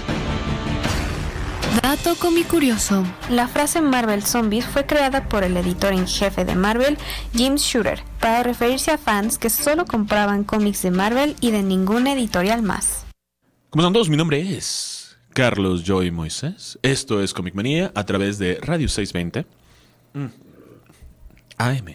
Dato 1.83 2.15
comicurioso. 2.17 3.03
La 3.31 3.49
frase 3.49 3.81
Marvel 3.81 4.23
Zombies 4.23 4.67
fue 4.67 4.85
creada 4.85 5.29
por 5.31 5.43
el 5.43 5.57
editor 5.57 5.95
en 5.95 6.07
jefe 6.07 6.45
de 6.45 6.55
Marvel, 6.55 6.99
James 7.35 7.63
Shooter, 7.63 8.03
para 8.21 8.43
referirse 8.43 8.91
a 8.91 8.99
fans 8.99 9.39
que 9.39 9.49
solo 9.49 9.87
compraban 9.87 10.45
cómics 10.45 10.83
de 10.83 10.91
Marvel 10.91 11.35
y 11.41 11.51
de 11.51 11.63
ninguna 11.63 12.13
editorial 12.13 12.63
más. 12.63 13.02
¿Cómo 13.73 13.81
están 13.85 13.95
todos? 13.95 14.11
Mi 14.11 14.19
nombre 14.19 14.39
es 14.55 15.17
Carlos 15.33 15.83
Joy 15.83 16.11
Moisés. 16.11 16.79
Esto 16.83 17.23
es 17.23 17.33
Comic 17.33 17.55
Manía 17.55 17.91
a 17.95 18.05
través 18.05 18.37
de 18.37 18.59
Radio 18.61 18.87
620. 18.87 19.47
Mm. 20.13 20.27
AM. 21.57 21.95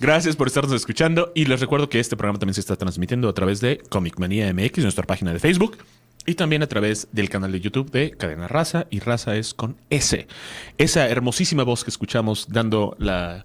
Gracias 0.00 0.34
por 0.34 0.46
estarnos 0.46 0.72
escuchando 0.72 1.30
y 1.34 1.44
les 1.44 1.60
recuerdo 1.60 1.90
que 1.90 2.00
este 2.00 2.16
programa 2.16 2.38
también 2.38 2.54
se 2.54 2.62
está 2.62 2.76
transmitiendo 2.76 3.28
a 3.28 3.34
través 3.34 3.60
de 3.60 3.82
Comic 3.90 4.18
Manía 4.18 4.50
MX, 4.54 4.78
nuestra 4.78 5.04
página 5.04 5.34
de 5.34 5.40
Facebook, 5.40 5.76
y 6.24 6.36
también 6.36 6.62
a 6.62 6.68
través 6.68 7.06
del 7.12 7.28
canal 7.28 7.52
de 7.52 7.60
YouTube 7.60 7.90
de 7.90 8.12
Cadena 8.12 8.48
Raza, 8.48 8.86
y 8.88 9.00
Raza 9.00 9.36
es 9.36 9.52
con 9.52 9.76
S. 9.90 10.26
Esa 10.78 11.06
hermosísima 11.06 11.64
voz 11.64 11.84
que 11.84 11.90
escuchamos 11.90 12.46
dando 12.48 12.96
la, 12.98 13.44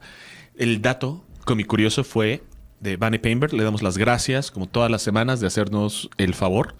el 0.57 0.81
dato 0.81 1.25
Comic 1.43 1.67
Curioso 1.67 2.05
fue 2.05 2.41
de 2.79 2.95
Vanny 2.95 3.17
Painberg. 3.17 3.53
Le 3.53 3.65
damos 3.65 3.83
las 3.83 3.97
gracias, 3.97 4.49
como 4.49 4.65
todas 4.65 4.89
las 4.89 5.01
semanas, 5.01 5.41
de 5.41 5.47
hacernos 5.47 6.09
el 6.17 6.35
favor 6.35 6.75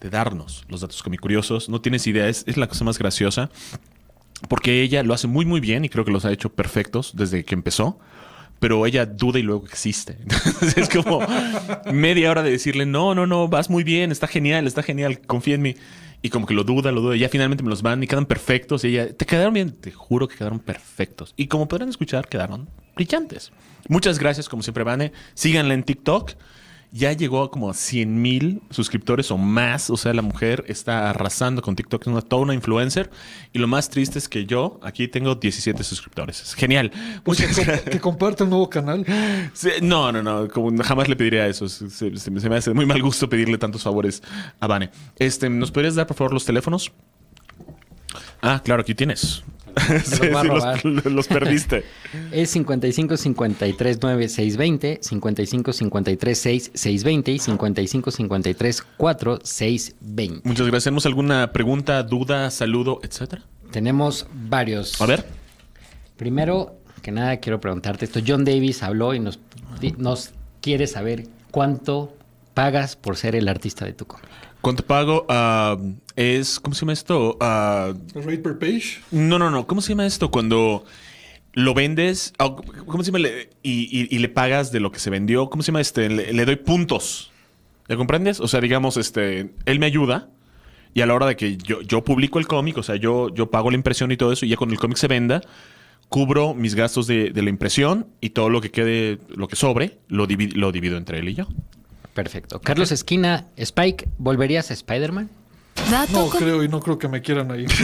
de 0.00 0.10
darnos 0.10 0.64
los 0.68 0.80
datos 0.80 1.02
comicuriosos. 1.02 1.68
No 1.68 1.80
tienes 1.80 2.06
idea, 2.06 2.28
es, 2.28 2.44
es 2.46 2.56
la 2.56 2.66
cosa 2.66 2.84
más 2.84 2.98
graciosa. 2.98 3.50
Porque 4.48 4.82
ella 4.82 5.02
lo 5.02 5.14
hace 5.14 5.26
muy, 5.26 5.46
muy 5.46 5.60
bien 5.60 5.84
y 5.84 5.88
creo 5.88 6.04
que 6.04 6.10
los 6.10 6.24
ha 6.24 6.32
hecho 6.32 6.50
perfectos 6.50 7.12
desde 7.14 7.44
que 7.44 7.54
empezó. 7.54 7.98
Pero 8.58 8.86
ella 8.86 9.06
duda 9.06 9.38
y 9.38 9.42
luego 9.42 9.66
existe. 9.66 10.18
Es 10.76 10.88
como 10.88 11.20
media 11.92 12.30
hora 12.30 12.42
de 12.42 12.50
decirle, 12.50 12.86
no, 12.86 13.14
no, 13.14 13.26
no, 13.26 13.48
vas 13.48 13.68
muy 13.68 13.84
bien, 13.84 14.12
está 14.12 14.26
genial, 14.26 14.66
está 14.66 14.82
genial, 14.82 15.20
confía 15.20 15.56
en 15.56 15.62
mí. 15.62 15.76
Y 16.22 16.30
como 16.30 16.46
que 16.46 16.54
lo 16.54 16.64
duda, 16.64 16.90
lo 16.90 17.02
duda. 17.02 17.16
Y 17.16 17.20
ya 17.20 17.28
finalmente 17.28 17.62
me 17.62 17.70
los 17.70 17.82
van 17.82 18.02
y 18.02 18.06
quedan 18.06 18.26
perfectos. 18.26 18.84
Y 18.84 18.88
ella, 18.88 19.12
te 19.12 19.26
quedaron 19.26 19.52
bien, 19.52 19.72
te 19.72 19.92
juro 19.92 20.26
que 20.26 20.36
quedaron 20.36 20.58
perfectos. 20.58 21.34
Y 21.36 21.46
como 21.46 21.68
podrán 21.68 21.88
escuchar, 21.88 22.28
quedaron 22.28 22.68
brillantes. 22.94 23.52
Muchas 23.88 24.18
gracias, 24.18 24.48
como 24.48 24.62
siempre, 24.62 24.84
Vane. 24.84 25.12
Síganla 25.34 25.74
en 25.74 25.82
TikTok 25.82 26.32
ya 26.92 27.12
llegó 27.12 27.42
a 27.42 27.50
como 27.50 27.72
100 27.72 28.22
mil 28.22 28.62
suscriptores 28.70 29.30
o 29.30 29.38
más. 29.38 29.90
O 29.90 29.96
sea, 29.96 30.14
la 30.14 30.22
mujer 30.22 30.64
está 30.68 31.10
arrasando 31.10 31.62
con 31.62 31.76
TikTok, 31.76 32.02
es 32.02 32.06
una, 32.08 32.22
toda 32.22 32.42
una 32.42 32.54
influencer. 32.54 33.10
Y 33.52 33.58
lo 33.58 33.66
más 33.66 33.90
triste 33.90 34.18
es 34.18 34.28
que 34.28 34.46
yo 34.46 34.78
aquí 34.82 35.08
tengo 35.08 35.34
17 35.34 35.82
suscriptores. 35.84 36.40
Es 36.42 36.54
genial. 36.54 36.90
Pues 37.24 37.38
que, 37.38 37.46
Muchas 37.46 37.66
gracias. 37.66 37.90
que 37.90 38.00
comparte 38.00 38.44
un 38.44 38.50
nuevo 38.50 38.70
canal. 38.70 39.04
Sí, 39.54 39.70
no, 39.82 40.12
no, 40.12 40.22
no. 40.22 40.48
Como 40.48 40.76
jamás 40.82 41.08
le 41.08 41.16
pediría 41.16 41.46
eso. 41.46 41.68
Se, 41.68 42.16
se 42.16 42.30
me 42.30 42.56
hace 42.56 42.72
muy 42.72 42.86
mal 42.86 43.02
gusto 43.02 43.28
pedirle 43.28 43.58
tantos 43.58 43.82
favores 43.82 44.22
a 44.60 44.66
Vane. 44.66 44.90
Este, 45.18 45.48
¿Nos 45.50 45.70
podrías 45.70 45.94
dar, 45.94 46.06
por 46.06 46.16
favor, 46.16 46.32
los 46.32 46.44
teléfonos? 46.44 46.92
Ah, 48.42 48.60
claro, 48.64 48.82
aquí 48.82 48.94
tienes. 48.94 49.42
Sí, 50.04 50.18
voy 50.18 50.36
a 50.36 50.42
sí, 50.42 50.48
robar. 50.48 50.84
los, 50.84 51.04
los 51.04 51.28
perdiste. 51.28 51.84
Es 52.32 52.50
55 52.50 53.16
53 53.16 53.98
9 54.00 54.28
620, 54.28 54.98
55 55.02 55.72
53 55.72 56.38
6 56.38 56.70
620 56.74 57.32
y 57.32 57.38
55 57.38 58.10
53 58.10 58.82
4 58.96 59.40
620. 59.42 60.48
Muchas 60.48 60.66
gracias. 60.66 60.84
¿Tenemos 60.84 61.06
alguna 61.06 61.52
pregunta, 61.52 62.02
duda, 62.02 62.50
saludo, 62.50 63.00
etcétera? 63.02 63.42
Tenemos 63.70 64.26
varios. 64.32 65.00
A 65.00 65.06
ver. 65.06 65.24
Primero 66.16 66.74
que 67.02 67.12
nada, 67.12 67.36
quiero 67.38 67.60
preguntarte 67.60 68.04
esto. 68.04 68.20
John 68.26 68.44
Davis 68.44 68.82
habló 68.82 69.14
y 69.14 69.20
nos, 69.20 69.38
nos 69.98 70.30
quiere 70.60 70.86
saber 70.86 71.26
cuánto 71.50 72.12
pagas 72.54 72.96
por 72.96 73.16
ser 73.16 73.36
el 73.36 73.48
artista 73.48 73.84
de 73.84 73.92
tu 73.92 74.06
cómic. 74.06 74.26
¿Cuánto 74.66 74.84
pago? 74.84 75.24
Ah, 75.28 75.76
es, 76.16 76.58
¿cómo 76.58 76.74
se 76.74 76.80
llama 76.80 76.92
esto? 76.92 77.36
Ah, 77.40 77.92
Rate 78.16 78.38
per 78.38 78.58
page. 78.58 78.98
no, 79.12 79.38
no, 79.38 79.48
no. 79.48 79.64
¿Cómo 79.64 79.80
se 79.80 79.90
llama 79.90 80.06
esto? 80.06 80.28
Cuando 80.32 80.84
lo 81.52 81.72
vendes, 81.72 82.32
ah, 82.40 82.52
¿cómo 82.84 83.04
se 83.04 83.12
llama? 83.12 83.20
Le- 83.20 83.48
Y, 83.62 83.82
y- 83.96 84.08
y 84.10 84.18
le 84.18 84.28
pagas 84.28 84.72
de 84.72 84.80
lo 84.80 84.90
que 84.90 84.98
se 84.98 85.08
vendió. 85.08 85.50
¿Cómo 85.50 85.62
se 85.62 85.68
llama 85.68 85.80
este? 85.80 86.08
Le, 86.08 86.32
le 86.32 86.44
doy 86.44 86.56
puntos. 86.56 87.30
¿Le 87.86 87.96
comprendes? 87.96 88.40
O 88.40 88.48
sea, 88.48 88.60
digamos, 88.60 88.96
este, 88.96 89.50
él 89.66 89.78
me 89.78 89.86
ayuda 89.86 90.26
y 90.94 91.00
a 91.00 91.06
la 91.06 91.14
hora 91.14 91.26
de 91.26 91.36
que 91.36 91.56
yo, 91.58 91.80
yo 91.82 92.02
publico 92.02 92.40
el 92.40 92.48
cómic, 92.48 92.76
o 92.78 92.82
sea, 92.82 92.96
yo, 92.96 93.32
yo 93.32 93.48
pago 93.48 93.70
la 93.70 93.76
impresión 93.76 94.10
y 94.10 94.16
todo 94.16 94.32
eso, 94.32 94.46
y 94.46 94.48
ya 94.48 94.56
cuando 94.56 94.72
el 94.74 94.80
cómic 94.80 94.96
se 94.96 95.06
venda, 95.06 95.42
cubro 96.08 96.54
mis 96.54 96.74
gastos 96.74 97.06
de, 97.06 97.30
de 97.30 97.42
la 97.42 97.50
impresión 97.50 98.04
y 98.20 98.30
todo 98.30 98.50
lo 98.50 98.60
que 98.60 98.72
quede, 98.72 99.18
lo 99.36 99.46
que 99.46 99.54
sobre, 99.54 99.92
lo, 100.08 100.26
lo 100.26 100.72
divido 100.72 100.96
entre 100.96 101.20
él 101.20 101.28
y 101.28 101.34
yo. 101.34 101.46
Perfecto. 102.16 102.60
Carlos 102.60 102.90
Esquina, 102.92 103.44
Spike, 103.56 104.08
¿volverías 104.18 104.70
a 104.70 104.74
Spider-Man? 104.74 105.28
No 106.10 106.30
creo 106.30 106.64
y 106.64 106.68
no 106.68 106.80
creo 106.80 106.98
que 106.98 107.06
me 107.08 107.20
quieran 107.22 107.50
ahí. 107.52 107.66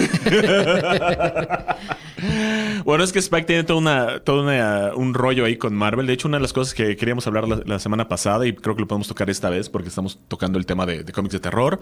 Bueno, 2.84 3.02
es 3.04 3.12
que 3.12 3.18
Spike 3.18 3.44
tiene 3.46 3.64
todo, 3.64 3.78
una, 3.78 4.20
todo 4.20 4.42
una- 4.42 4.92
un 4.94 5.12
rollo 5.14 5.44
ahí 5.44 5.56
con 5.56 5.74
Marvel. 5.74 6.06
De 6.06 6.12
hecho, 6.12 6.28
una 6.28 6.36
de 6.38 6.42
las 6.42 6.52
cosas 6.52 6.74
que 6.74 6.96
queríamos 6.96 7.26
hablar 7.26 7.46
la, 7.48 7.60
la 7.64 7.78
semana 7.78 8.08
pasada, 8.08 8.46
y 8.46 8.52
creo 8.54 8.74
que 8.74 8.80
lo 8.82 8.88
podemos 8.88 9.08
tocar 9.08 9.28
esta 9.30 9.50
vez 9.50 9.68
porque 9.68 9.88
estamos 9.88 10.18
tocando 10.28 10.58
el 10.58 10.66
tema 10.66 10.86
de, 10.86 11.02
de 11.04 11.12
cómics 11.12 11.32
de 11.32 11.40
terror, 11.40 11.78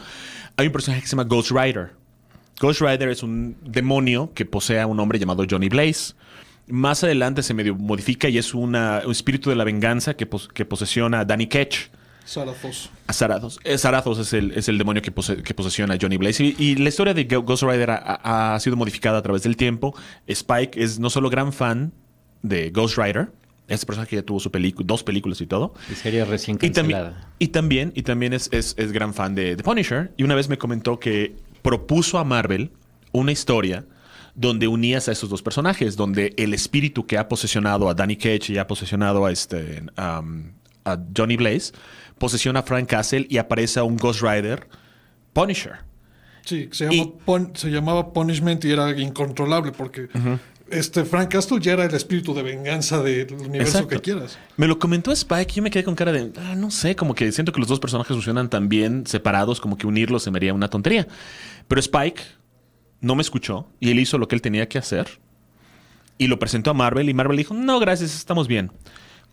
hay 0.56 0.66
un 0.66 0.72
personaje 0.72 1.02
que 1.02 1.06
se 1.08 1.12
llama 1.16 1.24
Ghost 1.28 1.50
Rider. 1.52 1.90
Ghost 2.60 2.80
Rider 2.80 3.08
es 3.08 3.22
un 3.22 3.56
demonio 3.64 4.30
que 4.34 4.44
posee 4.44 4.80
a 4.80 4.86
un 4.86 4.98
hombre 5.00 5.18
llamado 5.18 5.44
Johnny 5.48 5.68
Blaze. 5.68 6.14
Más 6.68 7.02
adelante 7.04 7.42
se 7.42 7.54
medio 7.54 7.74
modifica 7.74 8.28
y 8.28 8.38
es 8.38 8.54
una- 8.54 9.02
un 9.04 9.12
espíritu 9.12 9.50
de 9.50 9.56
la 9.56 9.64
venganza 9.64 10.14
que, 10.14 10.26
pos- 10.26 10.48
que 10.48 10.64
posesiona 10.64 11.20
a 11.20 11.24
Danny 11.24 11.46
Ketch. 11.46 11.88
Zarathos. 12.30 12.90
A 13.08 13.12
Zarathos. 13.12 13.58
Eh, 13.64 13.76
Zarathos 13.76 14.18
es 14.18 14.32
el, 14.32 14.52
es 14.52 14.68
el 14.68 14.78
demonio 14.78 15.02
que, 15.02 15.10
pose- 15.10 15.42
que 15.42 15.52
posesiona 15.52 15.94
a 15.94 15.98
Johnny 16.00 16.16
Blaze. 16.16 16.44
Y, 16.44 16.54
y 16.58 16.76
la 16.76 16.88
historia 16.88 17.12
de 17.12 17.24
Ghost 17.24 17.64
Rider 17.64 17.90
ha, 17.90 18.56
sido 18.60 18.76
modificada 18.76 19.18
a 19.18 19.22
través 19.22 19.42
del 19.42 19.56
tiempo. 19.56 19.94
Spike 20.28 20.80
es 20.82 21.00
no 21.00 21.10
solo 21.10 21.28
gran 21.28 21.52
fan 21.52 21.92
de 22.42 22.70
Ghost 22.70 22.96
Rider, 22.98 23.28
este 23.66 23.84
personaje 23.86 24.10
que 24.10 24.16
ya 24.16 24.22
tuvo 24.22 24.38
su 24.40 24.50
película, 24.50 24.86
dos 24.86 25.02
películas 25.02 25.40
y 25.40 25.46
todo. 25.46 25.74
Y 25.90 25.94
serie 25.96 26.24
recién 26.24 26.56
Y 26.62 26.70
cancelada. 26.70 27.28
y 27.40 27.48
también, 27.48 27.92
y 27.96 28.02
también 28.02 28.32
es, 28.32 28.48
es- 28.52 28.74
es 28.78 28.92
gran 28.92 29.12
fan 29.12 29.34
de 29.34 29.56
The 29.56 29.64
Punisher. 29.64 30.12
Y 30.16 30.22
una 30.22 30.36
vez 30.36 30.48
me 30.48 30.56
comentó 30.56 31.00
que 31.00 31.34
propuso 31.62 32.18
a 32.18 32.24
Marvel 32.24 32.70
una 33.12 33.32
historia 33.32 33.84
donde 34.36 34.68
unías 34.68 35.08
a 35.08 35.12
esos 35.12 35.28
dos 35.28 35.42
personajes, 35.42 35.96
donde 35.96 36.32
el 36.36 36.54
espíritu 36.54 37.06
que 37.06 37.18
ha 37.18 37.28
posesionado 37.28 37.88
a 37.88 37.94
Danny 37.94 38.14
Ketch 38.16 38.50
y 38.50 38.58
ha 38.58 38.68
posesionado 38.68 39.26
a, 39.26 39.32
este, 39.32 39.82
um, 39.98 40.44
a 40.84 40.96
Johnny 41.14 41.36
Blaze, 41.36 41.72
posesiona 42.20 42.60
a 42.60 42.62
Frank 42.62 42.86
Castle 42.88 43.26
y 43.28 43.38
aparece 43.38 43.80
a 43.80 43.82
un 43.82 43.96
Ghost 43.96 44.20
Rider 44.22 44.68
Punisher. 45.32 45.72
Sí, 46.44 46.68
se, 46.70 46.84
llama 46.84 46.94
Y- 46.94 47.12
Pun- 47.26 47.56
se 47.56 47.70
llamaba 47.70 48.12
Punishment 48.12 48.64
y 48.66 48.70
era 48.72 48.90
incontrolable 48.98 49.72
porque 49.72 50.08
este 50.70 51.04
Frank 51.04 51.30
Castle 51.30 51.58
ya 51.60 51.72
era 51.72 51.84
el 51.86 51.94
espíritu 51.94 52.34
de 52.34 52.42
venganza 52.42 53.02
del 53.02 53.32
universo 53.34 53.78
Exacto. 53.78 53.88
que 53.88 54.00
quieras. 54.00 54.38
Me 54.56 54.66
lo 54.68 54.78
comentó 54.78 55.10
Spike 55.12 55.52
y 55.52 55.54
yo 55.56 55.62
me 55.62 55.70
quedé 55.70 55.82
con 55.84 55.94
cara 55.94 56.12
de, 56.12 56.30
"Ah, 56.38 56.54
no 56.56 56.70
sé, 56.70 56.94
como 56.94 57.14
que 57.14 57.32
siento 57.32 57.52
que 57.52 57.58
los 57.60 57.68
dos 57.68 57.80
personajes 57.80 58.14
funcionan 58.14 58.48
tan 58.50 58.68
bien 58.68 59.06
separados, 59.06 59.60
como 59.60 59.76
que 59.78 59.86
unirlos 59.86 60.22
se 60.22 60.30
me 60.30 60.36
haría 60.38 60.52
una 60.54 60.68
tontería. 60.68 61.08
Pero 61.68 61.80
Spike 61.80 62.22
no 63.00 63.14
me 63.14 63.22
escuchó 63.22 63.66
y 63.80 63.90
él 63.90 63.98
hizo 63.98 64.18
lo 64.18 64.28
que 64.28 64.34
él 64.34 64.42
tenía 64.42 64.68
que 64.68 64.78
hacer 64.78 65.08
y 66.18 66.26
lo 66.26 66.38
presentó 66.38 66.70
a 66.70 66.74
Marvel 66.74 67.08
y 67.08 67.14
Marvel 67.14 67.36
dijo, 67.38 67.54
no, 67.54 67.80
gracias, 67.80 68.14
estamos 68.14 68.46
bien. 68.46 68.70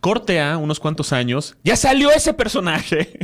Corte 0.00 0.40
a 0.40 0.58
unos 0.58 0.80
cuantos 0.80 1.12
años, 1.12 1.56
ya 1.64 1.76
salió 1.76 2.10
ese 2.10 2.32
personaje 2.34 3.18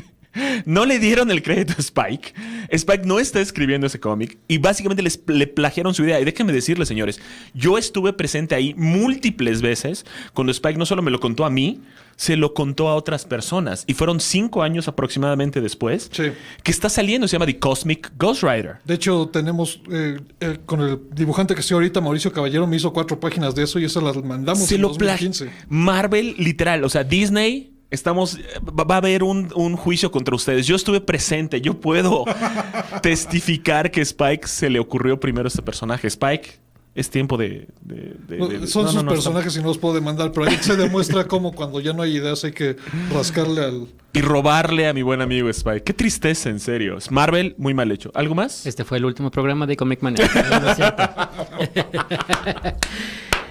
No 0.65 0.85
le 0.85 0.99
dieron 0.99 1.31
el 1.31 1.43
crédito 1.43 1.75
a 1.77 1.81
Spike. 1.81 2.35
Spike 2.71 3.05
no 3.07 3.19
está 3.21 3.41
escribiendo 3.41 3.87
ese 3.87 4.01
cómic 4.01 4.37
y 4.49 4.59
básicamente 4.59 5.03
les, 5.03 5.21
le 5.27 5.47
plagiaron 5.47 5.95
su 5.95 6.05
idea. 6.05 6.21
Y 6.21 6.25
déjenme 6.25 6.53
decirles, 6.53 6.89
señores, 6.89 7.21
yo 7.55 7.79
estuve 7.79 8.13
presente 8.13 8.55
ahí 8.55 8.75
múltiples 8.77 9.63
veces 9.63 10.05
cuando 10.33 10.51
Spike 10.51 10.79
no 10.79 10.87
solo 10.87 11.03
me 11.03 11.11
lo 11.11 11.21
contó 11.21 11.45
a 11.45 11.51
mí, 11.51 11.81
se 12.17 12.37
lo 12.37 12.55
contó 12.55 12.89
a 12.89 12.95
otras 12.95 13.25
personas. 13.25 13.85
Y 13.89 13.95
fueron 13.95 14.21
cinco 14.21 14.63
años 14.63 14.87
aproximadamente 14.87 15.61
después 15.61 16.09
Sí. 16.13 16.25
que 16.63 16.71
está 16.71 16.89
saliendo. 16.89 17.27
Se 17.27 17.33
llama 17.33 17.47
The 17.47 17.59
Cosmic 17.59 18.13
Ghost 18.17 18.43
Rider. 18.45 18.77
De 18.85 18.95
hecho, 18.95 19.29
tenemos 19.33 19.81
eh, 19.91 20.21
eh, 20.41 20.59
con 20.65 20.81
el 20.81 20.99
dibujante 21.13 21.55
que 21.55 21.61
estoy 21.61 21.75
ahorita, 21.75 22.01
Mauricio 22.01 22.33
Caballero, 22.33 22.67
me 22.69 22.77
hizo 22.77 22.93
cuatro 22.93 23.19
páginas 23.19 23.55
de 23.57 23.65
eso 23.65 23.79
y 23.81 23.85
esas 23.85 24.03
las 24.03 24.17
mandamos 24.23 24.65
Se 24.69 24.77
en 24.77 24.83
lo 24.83 24.89
2015. 24.91 25.45
pla- 25.47 25.55
Marvel, 25.69 26.37
literal, 26.39 26.85
o 26.85 26.89
sea, 26.89 27.03
Disney. 27.05 27.71
Estamos, 27.95 28.39
va 28.69 28.95
a 28.95 28.99
haber 28.99 29.23
un, 29.23 29.51
un 29.55 29.77
juicio 29.77 30.11
contra 30.11 30.35
ustedes. 30.35 30.67
Yo 30.67 30.77
estuve 30.77 31.01
presente, 31.01 31.61
yo 31.61 31.75
puedo 31.81 32.25
testificar 33.03 33.91
que 33.91 34.01
Spike 34.03 34.47
se 34.47 34.69
le 34.71 34.79
ocurrió 34.79 35.19
primero 35.19 35.49
este 35.49 35.63
personaje. 35.63 36.07
Spike, 36.09 36.59
es 36.95 37.11
tiempo 37.11 37.37
de. 37.37 37.67
de- 37.81 38.15
de- 38.29 38.39
No, 38.39 38.49
de- 38.49 38.67
Son 38.67 38.83
no, 38.85 38.89
sus 38.89 38.97
no, 38.97 39.03
no, 39.05 39.11
personajes 39.13 39.57
y 39.57 39.61
no 39.61 39.67
los 39.69 39.79
puedo 39.79 39.95
demandar, 39.95 40.33
pero 40.33 40.47
ahí 40.47 40.57
se 40.61 40.77
demuestra 40.77 41.25
cómo 41.27 41.53
cuando 41.53 41.81
ya 41.81 41.93
no 41.93 42.03
hay 42.03 42.17
ideas 42.17 42.45
hay 42.45 42.53
que 42.53 42.77
rascarle 43.13 43.65
al... 43.65 43.87
Y 44.13 44.21
robarle 44.21 44.87
a 44.87 44.93
mi 44.93 45.03
buen 45.03 45.21
amigo 45.21 45.49
Spike. 45.49 45.83
Qué 45.83 45.93
tristeza, 45.93 46.49
en 46.49 46.61
serio. 46.61 46.99
Es 46.99 47.11
Marvel, 47.11 47.55
muy 47.59 47.75
mal 47.75 47.91
hecho. 47.91 48.13
¿Algo 48.15 48.37
más? 48.37 48.65
Este 48.65 48.85
fue 48.85 48.99
el 48.99 49.05
último 49.07 49.29
programa 49.31 49.67
de 49.67 49.77
Comic 49.77 50.03
Mania. 50.03 50.31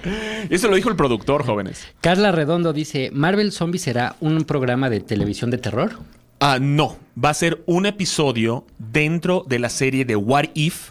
Eso 0.50 0.68
lo 0.68 0.76
dijo 0.76 0.88
el 0.88 0.96
productor, 0.96 1.44
jóvenes. 1.44 1.86
Carla 2.00 2.32
Redondo 2.32 2.72
dice, 2.72 3.10
¿Marvel 3.12 3.52
Zombie 3.52 3.78
será 3.78 4.16
un 4.20 4.44
programa 4.44 4.90
de 4.90 5.00
televisión 5.00 5.50
de 5.50 5.58
terror? 5.58 5.92
Ah, 6.40 6.58
no. 6.60 6.96
Va 7.22 7.30
a 7.30 7.34
ser 7.34 7.62
un 7.66 7.86
episodio 7.86 8.64
dentro 8.78 9.44
de 9.48 9.58
la 9.58 9.68
serie 9.68 10.04
de 10.04 10.16
What 10.16 10.46
If 10.54 10.90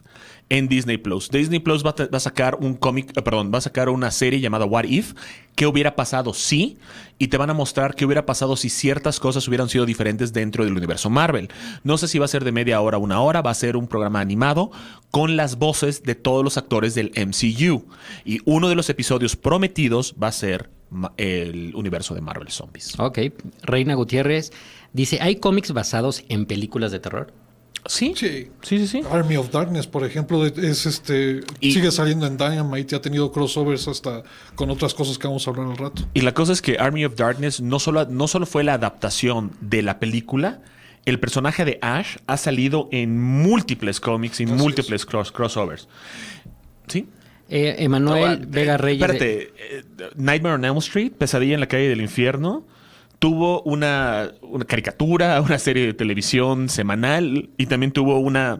en 0.53 0.67
Disney 0.67 0.97
Plus. 0.97 1.29
Disney 1.31 1.59
Plus 1.59 1.83
va 1.83 1.95
va 1.97 2.17
a 2.17 2.19
sacar 2.19 2.57
un 2.61 2.75
cómic, 2.75 3.17
eh, 3.17 3.23
perdón, 3.23 3.51
va 3.51 3.57
a 3.57 3.61
sacar 3.61 3.89
una 3.89 4.11
serie 4.11 4.39
llamada 4.39 4.65
What 4.65 4.83
If. 4.83 5.13
¿Qué 5.55 5.65
hubiera 5.65 5.95
pasado 5.95 6.31
si? 6.33 6.77
Y 7.17 7.29
te 7.29 7.37
van 7.37 7.49
a 7.49 7.55
mostrar 7.55 7.95
qué 7.95 8.05
hubiera 8.05 8.27
pasado 8.27 8.55
si 8.55 8.69
ciertas 8.69 9.19
cosas 9.19 9.47
hubieran 9.47 9.67
sido 9.67 9.87
diferentes 9.87 10.31
dentro 10.31 10.63
del 10.63 10.77
universo 10.77 11.09
Marvel. 11.09 11.49
No 11.83 11.97
sé 11.97 12.07
si 12.07 12.19
va 12.19 12.25
a 12.25 12.27
ser 12.27 12.43
de 12.43 12.51
media 12.51 12.79
hora 12.81 12.97
a 12.97 12.99
una 12.99 13.19
hora, 13.19 13.41
va 13.41 13.49
a 13.49 13.55
ser 13.55 13.75
un 13.75 13.87
programa 13.87 14.19
animado 14.19 14.71
con 15.09 15.37
las 15.37 15.57
voces 15.57 16.03
de 16.03 16.13
todos 16.13 16.43
los 16.43 16.57
actores 16.57 16.93
del 16.93 17.11
MCU. 17.15 17.85
Y 18.23 18.39
uno 18.45 18.69
de 18.69 18.75
los 18.75 18.89
episodios 18.91 19.35
prometidos 19.35 20.13
va 20.21 20.27
a 20.27 20.31
ser 20.33 20.69
el 21.17 21.73
universo 21.73 22.13
de 22.13 22.21
Marvel 22.21 22.49
Zombies. 22.49 22.99
Ok. 22.99 23.19
Reina 23.63 23.95
Gutiérrez 23.95 24.51
dice, 24.91 25.17
¿hay 25.19 25.37
cómics 25.37 25.71
basados 25.71 26.23
en 26.29 26.45
películas 26.45 26.91
de 26.91 26.99
terror? 26.99 27.33
Sí, 27.85 28.13
Sí. 28.15 28.47
sí, 28.61 28.79
sí. 28.79 28.87
sí. 28.87 29.01
Army 29.11 29.35
of 29.35 29.51
Darkness, 29.51 29.87
por 29.87 30.05
ejemplo, 30.05 30.45
es 30.45 30.85
este 30.85 31.41
Y- 31.59 31.73
sigue 31.73 31.91
saliendo 31.91 32.25
en 32.25 32.37
Dynamite 32.37 32.95
y 32.95 32.97
ha 32.97 33.01
tenido 33.01 33.31
crossovers 33.31 33.87
hasta 33.89 34.23
con 34.55 34.69
otras 34.69 34.93
cosas 34.93 35.17
que 35.17 35.27
vamos 35.27 35.45
a 35.47 35.51
hablar 35.51 35.67
al 35.67 35.77
rato. 35.77 36.03
Y 36.13 36.21
la 36.21 36.33
cosa 36.33 36.53
es 36.53 36.61
que 36.61 36.77
Army 36.79 37.03
of 37.05 37.15
Darkness 37.15 37.59
no 37.59 37.79
solo, 37.79 38.05
no 38.05 38.27
solo 38.27 38.45
fue 38.45 38.63
la 38.63 38.75
adaptación 38.75 39.51
de 39.59 39.81
la 39.81 39.99
película, 39.99 40.59
el 41.05 41.19
personaje 41.19 41.65
de 41.65 41.79
Ash 41.81 42.15
ha 42.27 42.37
salido 42.37 42.87
en 42.91 43.21
múltiples 43.21 43.99
cómics 43.99 44.39
y 44.39 44.45
Así 44.45 44.53
múltiples 44.53 45.05
cross- 45.05 45.33
crossovers. 45.33 45.89
¿Sí? 46.87 47.05
Eh, 47.49 47.75
Emanuel 47.79 48.39
No, 48.39 48.43
eh, 48.45 48.47
Vega 48.47 48.77
Reyes. 48.77 48.99
de- 48.99 49.13
Espérate, 49.13 49.53
eh, 49.77 49.83
Nightmare 50.15 50.55
on 50.55 50.63
Elm 50.65 50.77
Street, 50.77 51.11
Pesadilla 51.17 51.55
en 51.55 51.59
la 51.59 51.67
calle 51.67 51.89
del 51.89 51.99
infierno, 51.99 52.63
tuvo 53.23 53.61
una, 53.61 54.31
una 54.41 54.65
caricatura, 54.65 55.39
una 55.47 55.57
serie 55.57 55.85
de 55.85 55.93
televisión 55.93 56.67
semanal 56.67 57.47
y 57.57 57.67
también 57.67 57.93
tuvo 57.93 58.19
una 58.19 58.59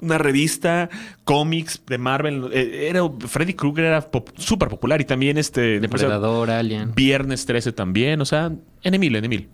una 0.00 0.18
revista, 0.18 0.90
cómics 1.24 1.80
de 1.86 1.96
Marvel. 1.96 2.50
Eh, 2.52 2.88
Era, 2.90 3.08
Freddy 3.28 3.54
Krueger 3.54 3.84
era 3.84 4.00
pop- 4.10 4.28
súper 4.36 4.68
popular 4.68 5.00
y 5.00 5.04
también 5.04 5.38
este... 5.38 5.78
Depredador, 5.80 6.50
Alien. 6.50 6.92
Viernes 6.94 7.46
13 7.46 7.70
también, 7.72 8.20
o 8.20 8.24
sea, 8.26 8.50
en 8.82 8.94
Emil, 8.94 9.14
en 9.16 9.24
Emil. 9.24 9.48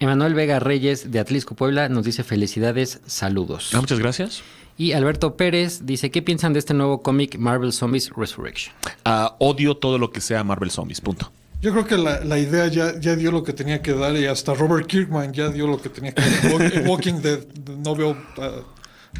Emanuel 0.00 0.34
Vega 0.34 0.58
Reyes 0.58 1.10
de 1.12 1.20
Atlisco 1.20 1.54
Puebla 1.54 1.88
nos 1.88 2.04
dice 2.04 2.22
felicidades, 2.24 3.00
saludos. 3.06 3.70
Ah, 3.72 3.80
muchas 3.80 3.98
gracias. 4.00 4.42
Y 4.76 4.92
Alberto 4.92 5.36
Pérez 5.36 5.86
dice, 5.86 6.10
¿qué 6.10 6.20
piensan 6.22 6.52
de 6.52 6.58
este 6.58 6.74
nuevo 6.74 7.02
cómic 7.02 7.38
Marvel 7.38 7.72
Zombies 7.72 8.10
Resurrection? 8.14 8.74
Ah, 9.06 9.36
odio 9.38 9.76
todo 9.76 9.96
lo 9.96 10.10
que 10.10 10.20
sea 10.20 10.42
Marvel 10.44 10.70
Zombies, 10.70 11.00
punto. 11.00 11.30
Yo 11.60 11.72
creo 11.72 11.84
que 11.86 11.96
la, 11.98 12.20
la 12.24 12.38
idea 12.38 12.68
ya, 12.68 12.98
ya 13.00 13.16
dio 13.16 13.32
lo 13.32 13.42
que 13.42 13.52
tenía 13.52 13.82
que 13.82 13.92
dar 13.92 14.14
y 14.16 14.26
hasta 14.26 14.54
Robert 14.54 14.86
Kirkman 14.86 15.32
ya 15.32 15.48
dio 15.48 15.66
lo 15.66 15.80
que 15.82 15.88
tenía 15.88 16.12
que 16.14 16.22
dar. 16.22 16.52
Walk- 16.52 16.86
Walking 16.88 17.14
Dead, 17.20 17.40
no 17.84 17.96
veo, 17.96 18.16
ah, 18.38 18.50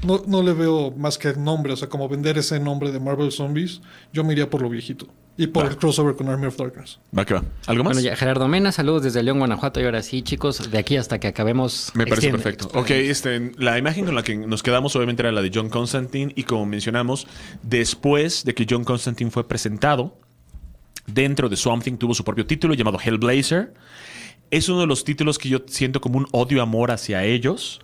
no, 0.05 0.23
no 0.27 0.43
le 0.43 0.53
veo 0.53 0.93
más 0.93 1.19
que 1.19 1.29
el 1.29 1.43
nombre, 1.43 1.73
o 1.73 1.77
sea, 1.77 1.89
como 1.89 2.09
vender 2.09 2.39
ese 2.39 2.61
nombre 2.61 2.93
de 2.93 3.01
Marvel 3.01 3.33
Zombies, 3.33 3.81
yo 4.13 4.23
me 4.23 4.35
iría 4.35 4.49
por 4.49 4.63
lo 4.63 4.69
viejito 4.69 5.09
y 5.37 5.49
por 5.49 5.67
el 5.67 5.77
crossover 5.77 6.15
con 6.15 6.29
Army 6.29 6.47
of 6.47 6.57
Darkness. 6.57 6.99
Va 7.17 7.25
que 7.25 7.35
va. 7.35 7.43
¿Algo 7.67 7.83
más? 7.85 7.95
Bueno, 7.95 8.09
ya, 8.09 8.15
Gerardo 8.17 8.47
Mena, 8.49 8.71
saludos 8.73 9.03
desde 9.05 9.23
León, 9.23 9.39
Guanajuato. 9.39 9.81
Y 9.81 9.85
ahora 9.85 10.03
sí, 10.03 10.23
chicos, 10.23 10.69
de 10.71 10.79
aquí 10.79 10.97
hasta 10.97 11.19
que 11.21 11.29
acabemos. 11.29 11.91
Me 11.95 12.07
parece 12.07 12.29
extiende. 12.29 12.43
perfecto. 12.43 12.79
Ok, 12.79 12.91
este, 12.91 13.53
la 13.57 13.79
imagen 13.79 14.05
con 14.05 14.15
la 14.17 14.23
que 14.25 14.37
nos 14.37 14.63
quedamos 14.65 14.95
obviamente 14.97 15.23
era 15.23 15.31
la 15.33 15.41
de 15.43 15.51
John 15.55 15.69
Constantine 15.71 16.33
y 16.35 16.43
como 16.43 16.67
mencionamos, 16.67 17.29
después 17.63 18.45
de 18.45 18.55
que 18.55 18.67
John 18.69 18.83
Constantine 18.85 19.31
fue 19.31 19.47
presentado, 19.47 20.17
dentro 21.09 21.49
de 21.49 21.57
Swamp 21.57 21.83
Thing 21.83 21.97
tuvo 21.97 22.15
su 22.15 22.25
propio 22.25 22.47
título 22.47 22.75
llamado 22.75 22.99
Hellblazer. 23.03 23.73
Es 24.51 24.69
uno 24.69 24.81
de 24.81 24.87
los 24.87 25.05
títulos 25.05 25.39
que 25.39 25.49
yo 25.49 25.61
siento 25.67 26.01
como 26.01 26.19
un 26.19 26.27
odio-amor 26.31 26.91
hacia 26.91 27.25
ellos. 27.25 27.81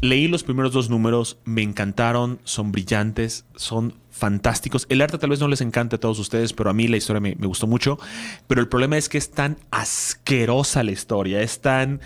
Leí 0.00 0.28
los 0.28 0.42
primeros 0.42 0.72
dos 0.72 0.90
números, 0.90 1.38
me 1.44 1.62
encantaron, 1.62 2.38
son 2.44 2.70
brillantes, 2.70 3.44
son 3.56 3.94
fantásticos. 4.12 4.86
El 4.88 5.00
arte 5.00 5.18
tal 5.18 5.30
vez 5.30 5.40
no 5.40 5.48
les 5.48 5.60
encante 5.60 5.96
a 5.96 6.00
todos 6.00 6.18
ustedes, 6.18 6.52
pero 6.52 6.70
a 6.70 6.72
mí 6.72 6.86
la 6.86 6.96
historia 6.96 7.20
me, 7.20 7.34
gustó 7.34 7.66
mucho. 7.66 7.98
Pero 8.46 8.60
el 8.60 8.68
problema 8.68 8.98
es 8.98 9.08
que 9.08 9.18
es 9.18 9.30
tan 9.30 9.56
asquerosa 9.70 10.82
la 10.82 10.92
historia, 10.92 11.40
es 11.40 11.60
tan 11.60 12.00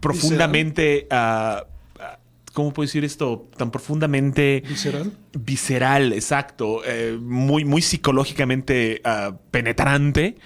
profundamente... 0.00 1.06
ah, 1.10 1.64
¿Cómo 2.54 2.72
puedo 2.72 2.86
decir 2.86 3.04
esto? 3.04 3.46
Tan 3.56 3.70
profundamente... 3.70 4.62
¿Visceral? 4.66 5.12
Visceral, 5.34 6.12
exacto. 6.12 6.82
eh, 6.86 7.18
muy, 7.20 7.64
muy 7.64 7.82
psicológicamente 7.82 9.00
ah, 9.04 9.32
penetrante. 9.50 10.36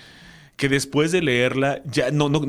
Que 0.56 0.68
después 0.68 1.12
de 1.12 1.22
leerla, 1.22 1.82
ya 1.84 2.10
no, 2.10 2.28
no 2.28 2.40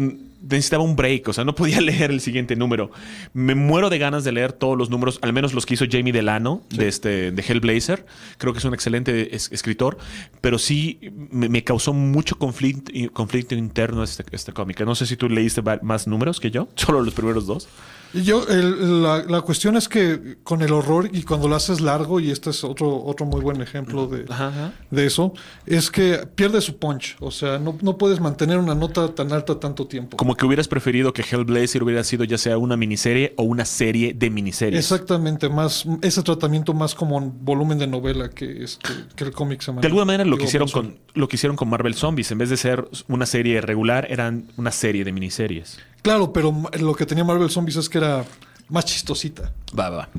necesitaba 0.42 0.84
un 0.84 0.96
break. 0.96 1.28
O 1.28 1.34
sea, 1.34 1.44
no 1.44 1.54
podía 1.54 1.80
leer 1.82 2.10
el 2.10 2.22
siguiente 2.22 2.56
número. 2.56 2.90
Me 3.34 3.54
muero 3.54 3.90
de 3.92 4.00
ganas 4.00 4.24
de 4.24 4.32
leer 4.32 4.54
todos 4.54 4.78
los 4.78 4.90
números, 4.90 5.20
al 5.22 5.32
menos 5.34 5.54
los 5.54 5.66
que 5.68 5.76
hizo 5.76 5.86
Jamie 5.92 6.14
Delano 6.14 6.64
de, 6.70 6.88
este, 6.88 7.32
de 7.32 7.42
Hellblazer. 7.48 8.06
Creo 8.40 8.54
que 8.54 8.60
es 8.60 8.66
un 8.66 8.74
excelente 8.74 9.36
es- 9.36 9.52
escritor. 9.52 9.98
Pero 10.42 10.58
sí 10.58 11.00
me, 11.30 11.50
me 11.50 11.64
causó 11.64 11.94
mucho 11.94 12.38
conflicto, 12.40 12.92
conflicto 13.14 13.54
interno 13.56 14.02
este, 14.04 14.24
este 14.32 14.54
cómic. 14.54 14.80
No 14.82 14.96
sé 14.96 15.06
si 15.06 15.16
tú 15.18 15.30
leíste 15.30 15.62
más 15.84 16.08
números 16.08 16.40
que 16.40 16.50
yo, 16.50 16.68
solo 16.76 17.02
los 17.02 17.14
primeros 17.14 17.46
dos. 17.46 17.68
Y 18.14 18.24
yo, 18.24 18.48
el- 18.48 19.04
la, 19.04 19.24
la 19.28 19.42
cuestión 19.42 19.78
es 19.78 19.88
que 19.88 20.38
con 20.44 20.62
el 20.62 20.72
horror 20.74 21.10
y 21.12 21.24
cuando 21.24 21.48
lo 21.48 21.56
haces 21.56 21.80
largo, 21.80 22.20
y 22.20 22.32
este 22.32 22.50
es 22.50 22.64
otro, 22.64 23.04
otro 23.04 23.26
muy 23.26 23.42
buen 23.42 23.62
ejemplo 23.62 24.08
de, 24.08 24.26
Ajá. 24.30 24.74
de 24.90 25.06
eso, 25.06 25.34
es 25.66 25.92
que 25.92 26.26
pierde 26.36 26.62
su 26.62 26.78
punch. 26.78 27.16
O 27.20 27.30
sea, 27.32 27.60
no, 27.60 27.78
no 27.82 27.98
puedes 27.98 28.20
mantener 28.20 28.58
una 28.58 28.74
nota 28.74 29.14
tan 29.14 29.32
alta 29.32 29.60
tanto 29.60 29.86
tiempo. 29.86 30.18
Como 30.18 30.36
que 30.36 30.46
hubieras 30.46 30.68
preferido 30.68 31.14
que 31.14 31.22
Hellblazer 31.22 31.84
hubiera 31.84 32.04
sido 32.04 32.24
ya 32.24 32.38
sea 32.38 32.58
una 32.58 32.76
miniserie 32.78 33.34
o 33.38 33.44
una 33.44 33.66
serie 33.66 34.14
de 34.14 34.30
miniseries. 34.30 34.80
Exactamente, 34.80 35.48
más 35.50 35.86
ese 36.02 36.24
tratamiento 36.24 36.74
más 36.74 36.96
como 36.96 37.18
un 37.18 37.46
volumen 37.46 37.78
de 37.78 37.88
novela 37.88 38.30
que, 38.30 38.64
este, 38.64 38.90
que 39.16 39.24
el 39.26 39.32
cómic 39.32 39.62
se 39.62 39.72
De 39.74 39.86
alguna 39.88 40.06
manera 40.06 40.26
lo 40.26 40.38
que 40.38 40.46
hicieron 40.46 40.70
con 40.70 40.96
lo 41.14 41.28
que 41.28 41.36
hicieron 41.36 41.56
con 41.58 41.70
Marvel 41.70 41.94
Zombies, 41.96 42.32
en 42.32 42.38
vez 42.38 42.50
de 42.50 42.58
ser 42.58 42.88
una 43.08 43.26
serie 43.26 43.62
regular, 43.62 44.08
eran 44.10 44.46
una 44.58 44.72
serie 44.72 45.04
de 45.04 45.12
miniseries. 45.12 45.78
Claro, 46.10 46.34
pero 46.34 46.52
lo 46.80 46.96
que 46.96 47.06
tenía 47.06 47.24
Marvel 47.24 47.52
Zombies 47.52 47.76
es 47.76 47.88
que 47.88 48.00
era 48.00 48.26
más 48.68 48.84
chistosita. 48.84 49.54
Va, 49.78 49.92
va, 49.92 49.98
va. 49.98 50.10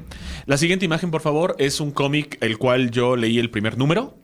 La 0.46 0.56
siguiente 0.56 0.84
imagen, 0.84 1.10
por 1.10 1.20
favor, 1.20 1.56
es 1.58 1.80
un 1.80 1.90
cómic 1.90 2.38
el 2.42 2.58
cual 2.58 2.92
yo 2.92 3.16
leí 3.16 3.40
el 3.40 3.50
primer 3.50 3.76
número. 3.76 4.14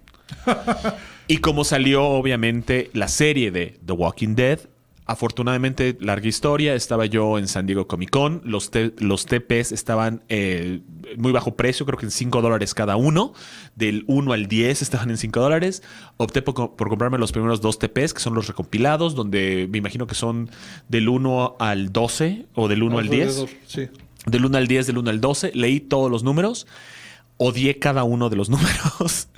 y 1.27 1.39
como 1.39 1.65
salió, 1.65 2.05
obviamente, 2.05 2.89
la 2.93 3.09
serie 3.09 3.51
de 3.51 3.81
The 3.85 3.95
Walking 3.95 4.37
Dead, 4.37 4.61
afortunadamente, 5.07 5.97
larga 6.01 6.29
historia, 6.29 6.75
estaba 6.75 7.07
yo 7.07 7.39
en 7.39 7.47
San 7.49 7.67
Diego 7.67 7.87
Comic 7.87 8.11
Con, 8.11 8.43
los, 8.45 8.71
los 8.99 9.27
TPs 9.27 9.73
estaban 9.73 10.23
eh, 10.29 10.81
muy 11.17 11.33
bajo 11.33 11.55
precio, 11.55 11.87
creo 11.87 11.99
que 11.99 12.07
en 12.07 12.11
5 12.11 12.43
dólares 12.43 12.75
cada 12.75 12.97
uno, 12.97 13.33
del 13.77 14.05
1 14.09 14.33
al 14.33 14.49
10 14.49 14.83
estaban 14.83 15.11
en 15.11 15.17
5 15.17 15.41
dólares. 15.41 15.83
Opté 16.17 16.43
por, 16.43 16.75
por 16.75 16.89
comprarme 16.89 17.19
los 17.19 17.33
primeros 17.33 17.61
dos 17.61 17.79
TPs, 17.79 18.15
que 18.15 18.21
son 18.21 18.35
los 18.35 18.49
recompilados, 18.49 19.15
donde 19.15 19.69
me 19.71 19.79
imagino 19.79 20.07
que 20.07 20.15
son 20.15 20.51
del 20.89 21.09
1 21.09 21.57
al 21.59 21.93
12 21.93 22.47
o 22.55 22.69
del 22.69 22.83
1 22.83 22.99
al 22.99 23.09
10. 23.09 23.29
Alrededor, 23.29 23.49
Sí. 23.67 23.89
Del 24.27 24.45
1 24.45 24.59
al 24.59 24.67
10, 24.67 24.87
del 24.89 24.99
1 24.99 25.11
al 25.11 25.21
12. 25.21 25.53
Leí 25.55 25.79
todos 25.79 26.11
los 26.11 26.25
números. 26.25 26.67
Odié 27.37 27.79
cada 27.79 28.03
uno 28.03 28.29
de 28.29 28.37
los 28.37 28.51
números. 28.51 29.29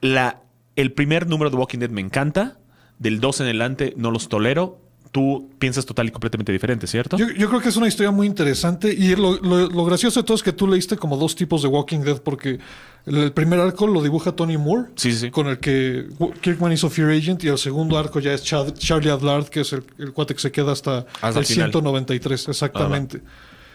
La, 0.00 0.40
el 0.76 0.92
primer 0.92 1.26
número 1.26 1.50
de 1.50 1.56
Walking 1.56 1.80
Dead 1.80 1.90
me 1.90 2.00
encanta. 2.00 2.56
Del 2.98 3.18
12 3.18 3.42
en 3.42 3.46
adelante 3.48 3.94
no 3.96 4.12
los 4.12 4.28
tolero. 4.28 4.78
Tú 5.12 5.50
piensas 5.58 5.84
total 5.84 6.08
y 6.08 6.10
completamente 6.10 6.50
diferente, 6.52 6.86
¿cierto? 6.86 7.18
Yo, 7.18 7.28
yo 7.28 7.48
creo 7.48 7.60
que 7.60 7.68
es 7.68 7.76
una 7.76 7.86
historia 7.86 8.10
muy 8.10 8.26
interesante 8.26 8.92
y 8.92 9.14
lo, 9.14 9.36
lo- 9.40 9.68
lo 9.68 9.84
gracioso 9.84 10.20
de 10.20 10.24
todo 10.26 10.34
es 10.34 10.42
que 10.42 10.52
tú 10.54 10.66
leíste 10.66 10.96
como 10.96 11.16
dos 11.18 11.36
tipos 11.36 11.60
de 11.62 11.68
Walking 11.68 12.00
Dead 12.00 12.16
porque 12.22 12.58
el, 13.04 13.16
el 13.18 13.32
primer 13.32 13.60
arco 13.60 13.86
lo 13.86 14.02
dibuja 14.02 14.32
Tony 14.32 14.56
Moore, 14.56 14.88
Sí, 14.96 15.12
sí, 15.12 15.30
con 15.30 15.48
el 15.48 15.58
que 15.58 16.06
Kirkman 16.40 16.72
hizo 16.72 16.88
Fear 16.88 17.10
Agent 17.10 17.44
y 17.44 17.48
el 17.48 17.58
segundo 17.58 17.98
arco 17.98 18.20
ya 18.20 18.32
es 18.32 18.42
Chad- 18.42 18.72
Charlie 18.78 19.10
Adlard, 19.10 19.48
que 19.48 19.60
es 19.60 19.72
el, 19.74 19.84
el 19.98 20.12
cuate 20.14 20.34
que 20.34 20.40
se 20.40 20.50
queda 20.50 20.72
hasta, 20.72 21.04
Hasta 21.20 21.40
el 21.40 21.44
final. 21.46 21.70
193, 21.70 22.48
exactamente. 22.48 23.20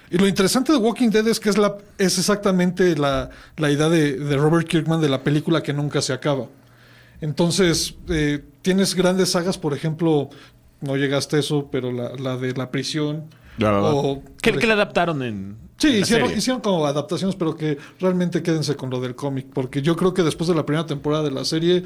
Y 0.09 0.17
lo 0.17 0.25
interesante 0.27 0.71
de 0.71 0.79
Walking 0.79 1.09
Dead 1.11 1.27
es 1.27 1.39
que 1.39 1.49
es, 1.49 1.57
la, 1.59 1.75
es 1.99 2.17
exactamente 2.17 2.95
la, 2.97 3.29
la 3.57 3.69
idea 3.69 3.89
de, 3.89 4.13
de 4.13 4.37
Robert 4.37 4.67
Kirkman 4.67 5.01
de 5.01 5.09
la 5.09 5.21
película 5.21 5.61
que 5.61 5.71
nunca 5.73 6.01
se 6.01 6.13
acaba. 6.13 6.45
Entonces, 7.21 7.93
eh, 8.09 8.43
tienes 8.61 8.95
grandes 8.95 9.31
sagas, 9.31 9.57
por 9.57 9.73
ejemplo, 9.73 10.29
no 10.81 10.95
llegaste 10.97 11.37
a 11.37 11.39
eso, 11.39 11.69
pero 11.71 11.91
la, 11.91 12.11
la 12.15 12.37
de 12.37 12.53
la 12.53 12.69
prisión. 12.71 13.23
o- 13.61 14.21
que, 14.41 14.51
por 14.51 14.59
que 14.61 14.67
le 14.67 14.73
adaptaron 14.73 15.21
en. 15.23 15.55
Sí, 15.77 15.87
en 15.87 15.93
la 15.93 15.99
hicieron, 15.99 16.27
serie. 16.29 16.39
hicieron 16.39 16.61
como 16.61 16.85
adaptaciones, 16.85 17.35
pero 17.35 17.55
que 17.55 17.77
realmente 17.99 18.41
quédense 18.41 18.75
con 18.75 18.89
lo 18.89 18.99
del 18.99 19.15
cómic, 19.15 19.45
porque 19.53 19.81
yo 19.81 19.95
creo 19.95 20.13
que 20.13 20.23
después 20.23 20.47
de 20.47 20.55
la 20.55 20.65
primera 20.65 20.85
temporada 20.87 21.23
de 21.23 21.31
la 21.31 21.45
serie 21.45 21.83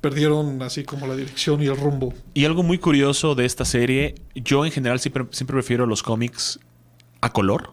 perdieron 0.00 0.60
así 0.62 0.84
como 0.84 1.06
la 1.06 1.14
dirección 1.16 1.62
y 1.62 1.66
el 1.66 1.76
rumbo. 1.76 2.12
Y 2.34 2.44
algo 2.44 2.62
muy 2.62 2.78
curioso 2.78 3.34
de 3.34 3.44
esta 3.46 3.64
serie, 3.64 4.14
yo 4.34 4.64
en 4.66 4.72
general 4.72 5.00
siempre, 5.00 5.24
siempre 5.30 5.54
prefiero 5.54 5.86
los 5.86 6.02
cómics 6.02 6.58
a 7.22 7.32
color. 7.32 7.72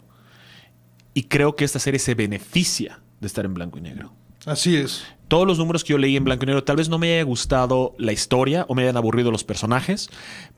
Y 1.14 1.24
creo 1.24 1.56
que 1.58 1.66
esta 1.66 1.80
serie 1.80 2.00
se 2.00 2.16
beneficia 2.16 3.00
de 3.20 3.28
estar 3.28 3.44
en 3.46 3.54
blanco 3.54 3.78
y 3.80 3.82
negro. 3.82 4.12
Así 4.46 4.76
es. 4.76 5.04
Todos 5.28 5.48
los 5.48 5.58
números 5.58 5.84
que 5.84 5.92
yo 5.92 5.98
leí 5.98 6.18
en 6.18 6.24
blanco 6.24 6.44
y 6.44 6.48
negro, 6.48 6.64
tal 6.64 6.76
vez 6.76 6.90
no 6.90 6.98
me 6.98 7.14
haya 7.14 7.24
gustado 7.24 7.96
la 7.98 8.12
historia 8.12 8.66
o 8.68 8.76
me 8.76 8.84
hayan 8.84 8.98
aburrido 8.98 9.32
los 9.32 9.44
personajes, 9.44 10.10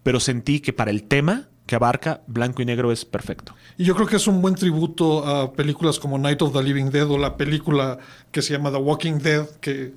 pero 0.02 0.20
sentí 0.20 0.62
que 0.62 0.74
para 0.74 0.90
el 0.90 1.04
tema 1.04 1.48
que 1.66 1.76
abarca, 1.76 2.22
blanco 2.28 2.62
y 2.62 2.66
negro 2.66 2.92
es 2.92 3.06
perfecto. 3.06 3.54
Y 3.78 3.86
yo 3.86 3.96
creo 3.96 4.08
que 4.08 4.18
es 4.18 4.28
un 4.28 4.42
buen 4.42 4.56
tributo 4.56 5.26
a 5.26 5.54
películas 5.54 5.98
como 5.98 6.18
Night 6.18 6.42
of 6.42 6.54
the 6.54 6.62
Living 6.62 6.90
Dead 6.90 7.10
o 7.10 7.18
la 7.18 7.38
película 7.38 8.00
que 8.32 8.42
se 8.42 8.54
llama 8.54 8.72
The 8.72 8.78
Walking 8.78 9.20
Dead, 9.20 9.48
que 9.62 9.94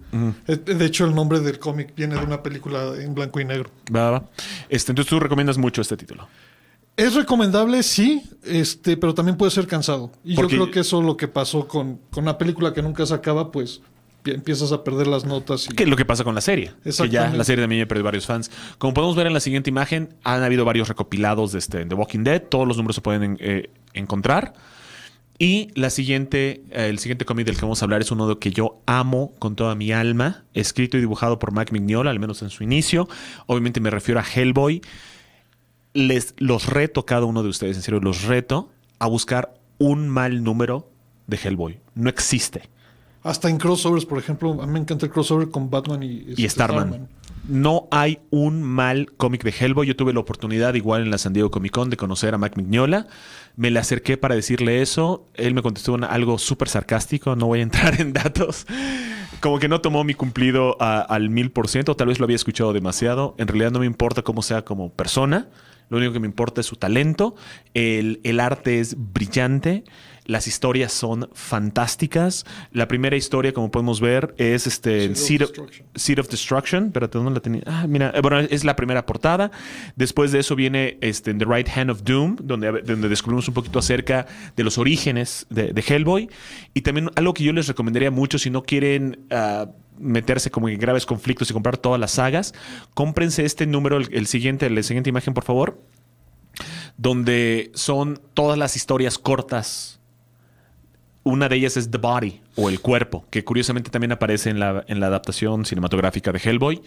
eh, 0.46 0.56
de 0.56 0.84
hecho 0.84 1.04
el 1.06 1.14
nombre 1.14 1.40
del 1.40 1.58
cómic 1.58 1.94
viene 1.96 2.14
de 2.16 2.24
una 2.24 2.42
película 2.42 2.94
en 2.98 3.14
blanco 3.14 3.40
y 3.40 3.44
negro. 3.44 3.70
¿Va, 3.94 4.10
va? 4.10 4.24
Este, 4.68 4.92
entonces 4.92 5.10
tú 5.10 5.18
recomiendas 5.18 5.58
mucho 5.58 5.82
este 5.82 5.96
título. 5.96 6.28
Es 6.96 7.14
recomendable, 7.14 7.82
sí, 7.82 8.22
este, 8.44 8.96
pero 8.96 9.14
también 9.14 9.36
puede 9.36 9.50
ser 9.50 9.66
cansado. 9.66 10.10
Y 10.24 10.34
Porque- 10.34 10.56
yo 10.56 10.62
creo 10.62 10.72
que 10.72 10.80
eso 10.80 11.00
es 11.00 11.04
lo 11.06 11.16
que 11.16 11.28
pasó 11.28 11.68
con, 11.68 11.98
con 12.10 12.24
una 12.24 12.38
película 12.38 12.72
que 12.72 12.80
nunca 12.82 13.04
se 13.04 13.12
acaba, 13.12 13.52
pues 13.52 13.82
pi- 14.22 14.30
empiezas 14.30 14.72
a 14.72 14.82
perder 14.82 15.06
las 15.06 15.26
notas. 15.26 15.66
Y... 15.70 15.74
Que 15.74 15.82
es 15.82 15.88
lo 15.90 15.96
que 15.96 16.06
pasa 16.06 16.24
con 16.24 16.34
la 16.34 16.40
serie. 16.40 16.72
Que 16.82 17.08
ya 17.10 17.28
la 17.30 17.44
serie 17.44 17.62
también 17.62 17.80
me 17.82 17.86
perdió 17.86 18.02
varios 18.02 18.24
fans. 18.24 18.50
Como 18.78 18.94
podemos 18.94 19.14
ver 19.14 19.26
en 19.26 19.34
la 19.34 19.40
siguiente 19.40 19.68
imagen, 19.68 20.08
han 20.24 20.42
habido 20.42 20.64
varios 20.64 20.88
recopilados 20.88 21.52
de 21.52 21.58
este, 21.58 21.84
The 21.84 21.94
Walking 21.94 22.24
Dead. 22.24 22.42
Todos 22.42 22.66
los 22.66 22.78
números 22.78 22.96
se 22.96 23.02
pueden 23.02 23.36
eh, 23.40 23.68
encontrar. 23.92 24.54
Y 25.38 25.68
la 25.74 25.90
siguiente, 25.90 26.62
eh, 26.70 26.86
el 26.88 26.98
siguiente 26.98 27.26
cómic 27.26 27.44
del 27.44 27.56
que 27.56 27.60
vamos 27.62 27.82
a 27.82 27.84
hablar 27.84 28.00
es 28.00 28.10
uno 28.10 28.26
de 28.26 28.38
que 28.38 28.52
yo 28.52 28.78
amo 28.86 29.32
con 29.38 29.54
toda 29.54 29.74
mi 29.74 29.92
alma, 29.92 30.44
escrito 30.54 30.96
y 30.96 31.00
dibujado 31.00 31.38
por 31.38 31.52
Mac 31.52 31.72
Mignola, 31.72 32.10
al 32.10 32.18
menos 32.18 32.40
en 32.40 32.48
su 32.48 32.62
inicio. 32.64 33.06
Obviamente 33.44 33.80
me 33.80 33.90
refiero 33.90 34.18
a 34.18 34.24
Hellboy. 34.24 34.80
Les 35.96 36.34
los 36.38 36.66
reto 36.66 37.00
a 37.00 37.06
cada 37.06 37.24
uno 37.24 37.42
de 37.42 37.48
ustedes, 37.48 37.76
en 37.76 37.82
serio, 37.82 38.00
los 38.00 38.22
reto 38.24 38.68
a 38.98 39.06
buscar 39.06 39.50
un 39.78 40.08
mal 40.08 40.42
número 40.44 40.86
de 41.26 41.36
Hellboy. 41.42 41.78
No 41.94 42.08
existe. 42.08 42.68
Hasta 43.22 43.48
en 43.50 43.58
crossovers, 43.58 44.04
por 44.06 44.18
ejemplo, 44.18 44.62
a 44.62 44.66
mí 44.66 44.72
me 44.72 44.78
encanta 44.78 45.06
el 45.06 45.12
crossover 45.12 45.50
con 45.50 45.68
Batman 45.70 46.02
y, 46.02 46.06
y 46.28 46.44
este, 46.44 46.50
Starman. 46.50 47.08
No 47.48 47.88
hay 47.90 48.18
un 48.30 48.62
mal 48.62 49.10
cómic 49.16 49.42
de 49.44 49.50
Hellboy. 49.58 49.86
Yo 49.86 49.96
tuve 49.96 50.12
la 50.12 50.20
oportunidad, 50.20 50.74
igual 50.74 51.02
en 51.02 51.10
la 51.10 51.18
San 51.18 51.32
Diego 51.32 51.50
Comic 51.50 51.72
Con, 51.72 51.90
de 51.90 51.96
conocer 51.96 52.34
a 52.34 52.38
Mac 52.38 52.56
Mignola. 52.56 53.06
Me 53.56 53.70
le 53.70 53.78
acerqué 53.78 54.16
para 54.16 54.34
decirle 54.34 54.82
eso. 54.82 55.26
Él 55.34 55.54
me 55.54 55.62
contestó 55.62 55.92
una- 55.94 56.08
algo 56.08 56.38
súper 56.38 56.68
sarcástico. 56.68 57.36
No 57.36 57.46
voy 57.46 57.60
a 57.60 57.62
entrar 57.62 58.00
en 58.00 58.12
datos. 58.12 58.66
Como 59.40 59.58
que 59.58 59.68
no 59.68 59.80
tomó 59.80 60.02
mi 60.04 60.14
cumplido 60.14 60.76
a- 60.80 61.00
al 61.00 61.30
mil 61.30 61.50
por 61.50 61.68
ciento. 61.68 61.94
Tal 61.96 62.08
vez 62.08 62.18
lo 62.18 62.24
había 62.24 62.36
escuchado 62.36 62.72
demasiado. 62.72 63.34
En 63.38 63.48
realidad 63.48 63.70
no 63.72 63.78
me 63.80 63.86
importa 63.86 64.22
cómo 64.22 64.42
sea 64.42 64.62
como 64.62 64.90
persona. 64.90 65.46
Lo 65.88 65.98
único 65.98 66.12
que 66.12 66.20
me 66.20 66.26
importa 66.26 66.60
es 66.60 66.66
su 66.66 66.76
talento. 66.76 67.34
El, 67.74 68.20
el 68.24 68.40
arte 68.40 68.80
es 68.80 68.96
brillante. 69.12 69.84
Las 70.26 70.48
historias 70.48 70.92
son 70.92 71.28
fantásticas. 71.34 72.44
La 72.72 72.88
primera 72.88 73.16
historia, 73.16 73.52
como 73.52 73.70
podemos 73.70 74.00
ver, 74.00 74.34
es 74.38 74.66
este 74.66 75.14
Seed 75.14 75.42
of 75.42 75.50
of, 75.50 75.56
Destruction. 75.56 75.86
Seed 75.94 76.18
of 76.18 76.28
Destruction. 76.28 76.86
Espérate, 76.86 77.18
¿dónde 77.18 77.32
la 77.32 77.40
tenía? 77.40 77.62
Ah, 77.66 77.86
mira, 77.88 78.12
eh, 78.12 78.20
bueno, 78.20 78.40
es 78.40 78.64
la 78.64 78.74
primera 78.74 79.06
portada. 79.06 79.52
Después 79.94 80.32
de 80.32 80.40
eso 80.40 80.56
viene 80.56 80.98
este, 81.00 81.32
The 81.32 81.44
Right 81.44 81.68
Hand 81.68 81.90
of 81.90 82.02
Doom, 82.02 82.36
donde, 82.42 82.82
donde 82.82 83.08
descubrimos 83.08 83.46
un 83.46 83.54
poquito 83.54 83.78
acerca 83.78 84.26
de 84.56 84.64
los 84.64 84.78
orígenes 84.78 85.46
de, 85.48 85.72
de 85.72 85.80
Hellboy. 85.80 86.28
Y 86.74 86.80
también 86.80 87.10
algo 87.14 87.32
que 87.32 87.44
yo 87.44 87.52
les 87.52 87.68
recomendaría 87.68 88.10
mucho 88.10 88.38
si 88.38 88.50
no 88.50 88.64
quieren 88.64 89.26
ah, 89.30 89.66
meterse 89.98 90.50
como 90.50 90.68
en 90.68 90.78
graves 90.78 91.06
conflictos 91.06 91.50
y 91.50 91.52
comprar 91.52 91.76
todas 91.76 92.00
las 92.00 92.12
sagas, 92.12 92.54
cómprense 92.94 93.44
este 93.44 93.66
número, 93.66 93.98
el, 93.98 94.26
siguiente, 94.26 94.68
la 94.70 94.82
siguiente 94.82 95.10
imagen, 95.10 95.34
por 95.34 95.44
favor, 95.44 95.78
donde 96.96 97.70
son 97.74 98.20
todas 98.34 98.58
las 98.58 98.76
historias 98.76 99.18
cortas 99.18 99.96
una 101.26 101.48
de 101.48 101.56
ellas 101.56 101.76
es 101.76 101.90
The 101.90 101.98
Body 101.98 102.40
o 102.54 102.68
El 102.68 102.80
Cuerpo, 102.80 103.26
que 103.30 103.42
curiosamente 103.42 103.90
también 103.90 104.12
aparece 104.12 104.48
en 104.48 104.60
la, 104.60 104.84
en 104.86 105.00
la 105.00 105.08
adaptación 105.08 105.64
cinematográfica 105.64 106.30
de 106.30 106.38
Hellboy. 106.38 106.80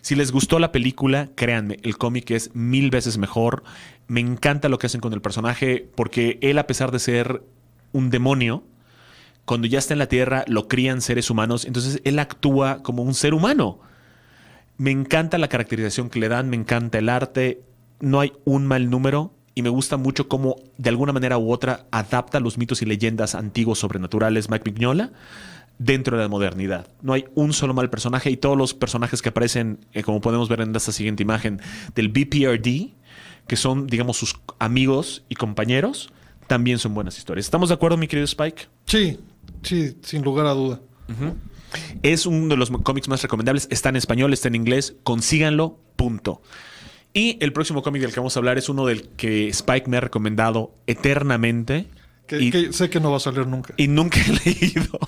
Si 0.00 0.14
les 0.14 0.30
gustó 0.30 0.60
la 0.60 0.70
película, 0.70 1.28
créanme, 1.34 1.78
el 1.82 1.98
cómic 1.98 2.30
es 2.30 2.54
mil 2.54 2.90
veces 2.90 3.18
mejor. 3.18 3.64
Me 4.06 4.20
encanta 4.20 4.68
lo 4.68 4.78
que 4.78 4.86
hacen 4.86 5.00
con 5.00 5.12
el 5.12 5.20
personaje 5.20 5.88
porque 5.96 6.38
él, 6.40 6.58
a 6.58 6.68
pesar 6.68 6.92
de 6.92 7.00
ser 7.00 7.42
un 7.92 8.10
demonio, 8.10 8.62
cuando 9.50 9.66
ya 9.66 9.80
está 9.80 9.94
en 9.94 9.98
la 9.98 10.06
Tierra, 10.06 10.44
lo 10.46 10.68
crían 10.68 11.00
seres 11.00 11.28
humanos, 11.28 11.64
entonces 11.64 12.00
él 12.04 12.20
actúa 12.20 12.84
como 12.84 13.02
un 13.02 13.14
ser 13.14 13.34
humano. 13.34 13.80
Me 14.78 14.92
encanta 14.92 15.38
la 15.38 15.48
caracterización 15.48 16.08
que 16.08 16.20
le 16.20 16.28
dan, 16.28 16.48
me 16.48 16.54
encanta 16.54 16.98
el 16.98 17.08
arte, 17.08 17.60
no 17.98 18.20
hay 18.20 18.32
un 18.44 18.68
mal 18.68 18.90
número 18.90 19.32
y 19.56 19.62
me 19.62 19.68
gusta 19.68 19.96
mucho 19.96 20.28
cómo 20.28 20.54
de 20.78 20.90
alguna 20.90 21.12
manera 21.12 21.36
u 21.36 21.50
otra 21.50 21.84
adapta 21.90 22.38
los 22.38 22.58
mitos 22.58 22.80
y 22.82 22.86
leyendas 22.86 23.34
antiguos 23.34 23.80
sobrenaturales 23.80 24.48
Mike 24.50 24.70
Mignola 24.70 25.10
dentro 25.80 26.16
de 26.16 26.22
la 26.22 26.28
modernidad. 26.28 26.86
No 27.02 27.12
hay 27.12 27.24
un 27.34 27.52
solo 27.52 27.74
mal 27.74 27.90
personaje 27.90 28.30
y 28.30 28.36
todos 28.36 28.56
los 28.56 28.72
personajes 28.72 29.20
que 29.20 29.30
aparecen, 29.30 29.80
eh, 29.94 30.04
como 30.04 30.20
podemos 30.20 30.48
ver 30.48 30.60
en 30.60 30.76
esta 30.76 30.92
siguiente 30.92 31.24
imagen, 31.24 31.60
del 31.96 32.08
BPRD, 32.10 32.90
que 33.48 33.56
son, 33.56 33.88
digamos, 33.88 34.16
sus 34.16 34.36
amigos 34.60 35.24
y 35.28 35.34
compañeros, 35.34 36.12
también 36.46 36.78
son 36.78 36.94
buenas 36.94 37.18
historias. 37.18 37.46
¿Estamos 37.46 37.70
de 37.70 37.74
acuerdo, 37.74 37.96
mi 37.96 38.06
querido 38.06 38.26
Spike? 38.26 38.68
Sí, 38.86 39.18
sí, 39.62 39.96
sin 40.02 40.22
lugar 40.22 40.46
a 40.46 40.52
duda. 40.52 40.80
Es 42.02 42.26
uno 42.26 42.48
de 42.48 42.56
los 42.56 42.70
cómics 42.70 43.08
más 43.08 43.22
recomendables. 43.22 43.68
Está 43.70 43.88
en 43.88 43.96
español, 43.96 44.32
está 44.32 44.48
en 44.48 44.54
inglés. 44.54 44.94
Consíganlo, 45.02 45.78
punto. 45.96 46.40
Y 47.12 47.36
el 47.40 47.52
próximo 47.52 47.82
cómic 47.82 48.02
del 48.02 48.12
que 48.12 48.20
vamos 48.20 48.36
a 48.36 48.40
hablar 48.40 48.58
es 48.58 48.68
uno 48.68 48.86
del 48.86 49.08
que 49.16 49.48
Spike 49.48 49.88
me 49.88 49.96
ha 49.96 50.00
recomendado 50.00 50.72
eternamente. 50.86 51.86
Que, 52.26 52.40
y, 52.40 52.50
que 52.50 52.72
sé 52.72 52.90
que 52.90 53.00
no 53.00 53.10
va 53.10 53.16
a 53.16 53.20
salir 53.20 53.46
nunca. 53.46 53.74
y 53.76 53.88
nunca 53.88 54.20
he 54.20 54.32
leído. 54.44 54.98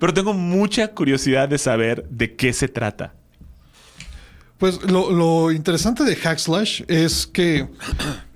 Pero 0.00 0.12
tengo 0.12 0.34
mucha 0.34 0.88
curiosidad 0.88 1.48
de 1.48 1.58
saber 1.58 2.04
de 2.08 2.34
qué 2.34 2.52
se 2.52 2.68
trata. 2.68 3.14
Pues 4.58 4.82
lo, 4.82 5.10
lo 5.12 5.52
interesante 5.52 6.02
de 6.02 6.16
Hackslash 6.16 6.82
es 6.88 7.26
que 7.26 7.68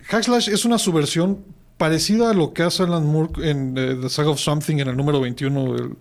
Hackslash 0.04 0.48
es 0.50 0.64
una 0.64 0.78
subversión 0.78 1.38
parecida 1.80 2.30
a 2.30 2.34
lo 2.34 2.52
que 2.52 2.62
hace 2.62 2.82
Alan 2.82 3.06
Moore 3.06 3.50
en 3.50 3.74
eh, 3.78 3.96
The 4.02 4.10
Saga 4.10 4.28
of 4.28 4.38
Something 4.38 4.76
en 4.80 4.88
el 4.88 4.96
número 4.98 5.18
21, 5.18 5.76
el- 5.76 5.96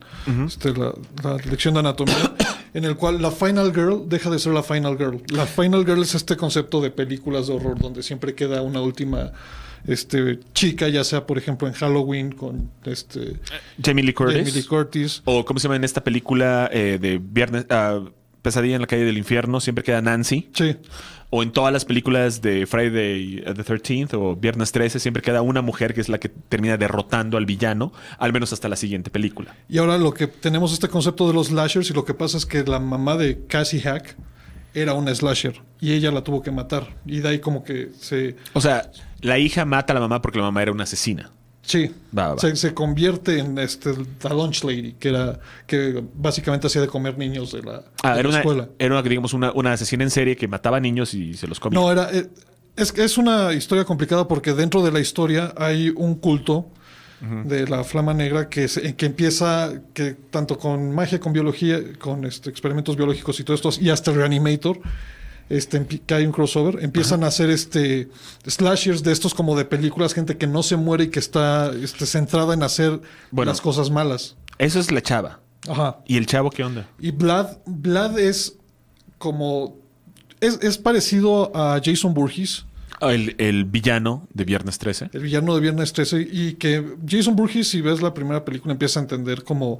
este, 0.45 0.73
la, 0.73 0.93
la 1.23 1.37
lección 1.49 1.73
de 1.75 1.79
anatomía, 1.79 2.35
en 2.73 2.83
el 2.83 2.97
cual 2.97 3.21
la 3.21 3.31
Final 3.31 3.73
Girl 3.73 4.03
deja 4.09 4.29
de 4.29 4.39
ser 4.39 4.51
la 4.51 4.61
Final 4.61 4.97
Girl. 4.97 5.21
La 5.29 5.45
Final 5.45 5.85
Girl 5.85 6.01
es 6.03 6.15
este 6.15 6.35
concepto 6.35 6.81
de 6.81 6.91
películas 6.91 7.47
de 7.47 7.53
horror 7.53 7.79
donde 7.79 8.03
siempre 8.03 8.35
queda 8.35 8.61
una 8.61 8.81
última 8.81 9.31
este, 9.87 10.39
chica, 10.53 10.89
ya 10.89 11.05
sea 11.05 11.25
por 11.25 11.37
ejemplo 11.37 11.65
en 11.65 11.73
Halloween 11.73 12.33
con 12.33 12.69
este, 12.83 13.37
Jamie 13.81 14.03
Lee 14.03 14.13
Curtis. 14.13 14.37
Jamie 14.37 14.51
Lee 14.51 14.63
Curtis. 14.63 15.21
O 15.23 15.45
cómo 15.45 15.59
se 15.59 15.63
llama 15.69 15.77
en 15.77 15.85
esta 15.85 16.03
película 16.03 16.69
eh, 16.73 16.99
de 17.01 17.21
Viernes... 17.23 17.65
ah, 17.69 18.01
Pesadilla 18.41 18.75
en 18.75 18.81
la 18.81 18.87
calle 18.87 19.03
del 19.03 19.17
infierno. 19.17 19.59
Siempre 19.59 19.83
queda 19.83 20.01
Nancy. 20.01 20.49
Sí. 20.53 20.75
O 21.31 21.43
en 21.43 21.51
todas 21.51 21.71
las 21.71 21.85
películas 21.85 22.41
de 22.41 22.65
Friday 22.65 23.43
the 23.43 23.63
13th 23.63 24.15
o 24.15 24.35
Viernes 24.35 24.71
13 24.71 24.99
siempre 24.99 25.21
queda 25.21 25.43
una 25.43 25.61
mujer 25.61 25.93
que 25.93 26.01
es 26.01 26.09
la 26.09 26.17
que 26.17 26.27
termina 26.29 26.75
derrotando 26.75 27.37
al 27.37 27.45
villano, 27.45 27.93
al 28.17 28.33
menos 28.33 28.51
hasta 28.51 28.67
la 28.67 28.75
siguiente 28.75 29.11
película. 29.11 29.53
Y 29.69 29.77
ahora 29.77 29.99
lo 29.99 30.11
que 30.13 30.25
tenemos 30.25 30.73
este 30.73 30.87
concepto 30.87 31.27
de 31.27 31.33
los 31.35 31.47
slashers 31.47 31.91
y 31.91 31.93
lo 31.93 32.03
que 32.03 32.15
pasa 32.15 32.37
es 32.37 32.47
que 32.47 32.63
la 32.63 32.79
mamá 32.79 33.15
de 33.15 33.45
Cassie 33.45 33.81
Hack 33.81 34.15
era 34.73 34.95
una 34.95 35.13
slasher 35.13 35.61
y 35.79 35.93
ella 35.93 36.11
la 36.11 36.23
tuvo 36.23 36.41
que 36.41 36.49
matar. 36.49 36.87
Y 37.05 37.19
de 37.19 37.29
ahí 37.29 37.39
como 37.39 37.63
que 37.63 37.89
se... 37.99 38.35
O 38.53 38.61
sea, 38.61 38.91
la 39.21 39.37
hija 39.37 39.65
mata 39.65 39.93
a 39.93 39.95
la 39.95 39.99
mamá 39.99 40.23
porque 40.23 40.39
la 40.39 40.45
mamá 40.45 40.63
era 40.63 40.71
una 40.71 40.83
asesina. 40.85 41.29
Sí, 41.69 41.91
Va, 42.17 42.33
va. 42.33 42.39
Se, 42.39 42.55
se 42.55 42.73
convierte 42.73 43.37
en 43.37 43.57
este, 43.59 43.93
la 44.23 44.29
lunch 44.33 44.63
lady, 44.63 44.93
que 44.99 45.09
era 45.09 45.39
que 45.67 46.03
básicamente 46.15 46.65
hacía 46.65 46.81
de 46.81 46.87
comer 46.87 47.15
niños 47.17 47.51
de 47.51 47.61
la, 47.61 47.83
Ah, 48.01 48.13
de 48.15 48.19
era 48.21 48.23
la 48.23 48.29
una, 48.29 48.39
escuela. 48.39 48.69
era 48.79 48.93
una, 48.95 49.03
digamos, 49.07 49.33
una, 49.33 49.51
una 49.51 49.73
asesina 49.73 50.03
en 50.03 50.09
serie 50.09 50.35
que 50.35 50.47
mataba 50.47 50.79
niños 50.79 51.13
y 51.13 51.35
se 51.35 51.45
los 51.47 51.59
comía. 51.59 51.79
No, 51.79 51.91
era... 51.91 52.09
eh, 52.11 52.27
Es, 52.75 52.91
es 52.97 53.17
una 53.17 53.53
historia 53.53 53.83
complicada 53.85 54.27
porque 54.27 54.53
dentro 54.53 54.81
de 54.81 54.91
la 54.91 54.99
historia 54.99 55.53
hay 55.57 55.89
un 55.95 56.15
culto 56.15 56.65
de 57.43 57.67
la 57.67 57.83
flama 57.83 58.13
negra 58.13 58.47
que, 58.47 58.69
se- 58.69 58.95
que 58.95 59.05
empieza 59.05 59.73
que 59.93 60.15
tanto 60.31 60.57
con 60.57 60.95
magia, 60.95 61.19
con 61.19 61.33
biología, 61.33 61.77
con 61.99 62.23
este, 62.23 62.49
experimentos 62.49 62.95
biológicos 62.95 63.37
y 63.41 63.43
todo 63.43 63.55
esto, 63.55 63.69
y 63.81 63.89
hasta 63.89 64.11
Reanimator, 64.13 64.79
este, 65.49 65.85
que 65.85 66.13
hay 66.13 66.25
un 66.25 66.31
crossover, 66.31 66.83
empiezan 66.83 67.23
a 67.23 67.27
hacer 67.27 67.49
este 67.49 68.07
slashers 68.45 69.03
de 69.03 69.11
estos 69.11 69.33
como 69.33 69.57
de 69.57 69.65
películas, 69.65 70.13
gente 70.13 70.37
que 70.37 70.47
no 70.47 70.63
se 70.63 70.75
muere 70.77 71.05
y 71.05 71.09
que 71.09 71.19
está 71.19 71.71
este, 71.71 72.05
centrada 72.05 72.53
en 72.53 72.63
hacer 72.63 72.99
Bueno. 73.31 73.51
las 73.51 73.59
cosas 73.61 73.89
malas. 73.89 74.35
Eso 74.57 74.79
es 74.79 74.91
la 74.91 75.01
chava. 75.01 75.39
Ajá. 75.67 75.97
¿Y 76.05 76.17
el 76.17 76.25
chavo 76.25 76.49
qué 76.51 76.63
onda? 76.63 76.87
Y 76.99 77.11
Vlad, 77.11 77.57
Vlad 77.65 78.17
es 78.19 78.53
como. 79.17 79.75
Es, 80.39 80.59
es 80.61 80.77
parecido 80.77 81.51
a 81.55 81.81
Jason 81.83 82.13
Burgess, 82.13 82.65
Ah, 83.01 83.13
El, 83.13 83.35
el 83.37 83.63
villano 83.63 84.27
de 84.33 84.43
Viernes 84.43 84.77
13. 84.77 85.09
el 85.13 85.21
villano 85.21 85.55
de 85.55 85.61
Viernes 85.61 85.93
13, 85.93 86.27
y 86.31 86.53
que 86.55 86.83
Jason 87.07 87.33
Burgess, 87.35 87.69
si 87.69 87.79
ves 87.79 88.01
la 88.01 88.13
primera 88.13 88.43
película, 88.43 88.73
empieza 88.73 88.99
a 88.99 89.03
entender 89.03 89.43
como 89.45 89.79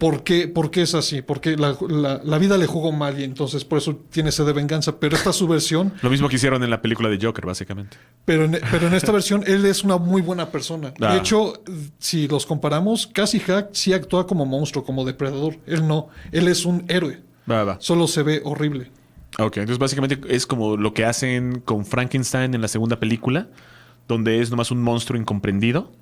por 0.00 0.24
qué, 0.24 0.48
por 0.48 0.70
qué 0.72 0.80
es 0.82 0.94
así, 0.94 1.20
por 1.22 1.40
qué 1.42 1.56
la, 1.56 1.76
la- 1.88 2.20
la 2.24 2.38
vida 2.38 2.56
le 2.56 2.66
jugó 2.66 2.90
mal 2.90 3.20
y 3.20 3.24
entonces 3.24 3.64
por 3.64 3.78
eso 3.78 3.94
tiene 4.10 4.32
sed 4.32 4.46
de 4.46 4.52
venganza. 4.54 4.98
Pero 4.98 5.14
esta 5.14 5.30
es 5.30 5.36
su 5.36 5.46
versión, 5.46 5.92
Lo 6.02 6.08
mismo 6.10 6.28
que 6.28 6.36
hicieron 6.36 6.64
en 6.64 6.70
la 6.70 6.80
película 6.80 7.08
de 7.10 7.18
Joker, 7.20 7.44
básicamente. 7.46 7.96
pero 8.24 8.46
en, 8.46 8.58
pero 8.70 8.86
en 8.88 8.94
esta 8.94 9.12
versión 9.12 9.44
él 9.46 9.64
es 9.66 9.84
una 9.84 9.98
muy 9.98 10.22
buena 10.22 10.50
persona. 10.50 10.92
Ah. 11.00 11.12
De 11.12 11.18
hecho, 11.18 11.52
si 11.98 12.26
los 12.28 12.46
comparamos, 12.46 13.06
casi 13.06 13.38
Hack 13.40 13.68
sí 13.72 13.92
actúa 13.92 14.26
como 14.26 14.46
monstruo, 14.46 14.84
como 14.84 15.04
depredador. 15.04 15.56
Él 15.66 15.86
no, 15.86 16.08
él 16.32 16.48
es 16.48 16.64
un 16.64 16.82
héroe. 16.88 17.20
Va, 17.50 17.62
va. 17.64 17.76
Solo 17.80 18.08
se 18.08 18.22
ve 18.22 18.40
horrible. 18.44 18.90
Ok, 19.38 19.58
entonces 19.58 19.78
básicamente 19.78 20.18
es 20.34 20.46
como 20.46 20.76
lo 20.76 20.92
que 20.94 21.04
hacen 21.04 21.60
con 21.60 21.84
Frankenstein 21.84 22.54
en 22.54 22.62
la 22.62 22.68
segunda 22.68 22.98
película, 22.98 23.46
donde 24.08 24.40
es 24.40 24.50
nomás 24.50 24.70
un 24.70 24.82
monstruo 24.82 25.20
incomprendido, 25.20 25.92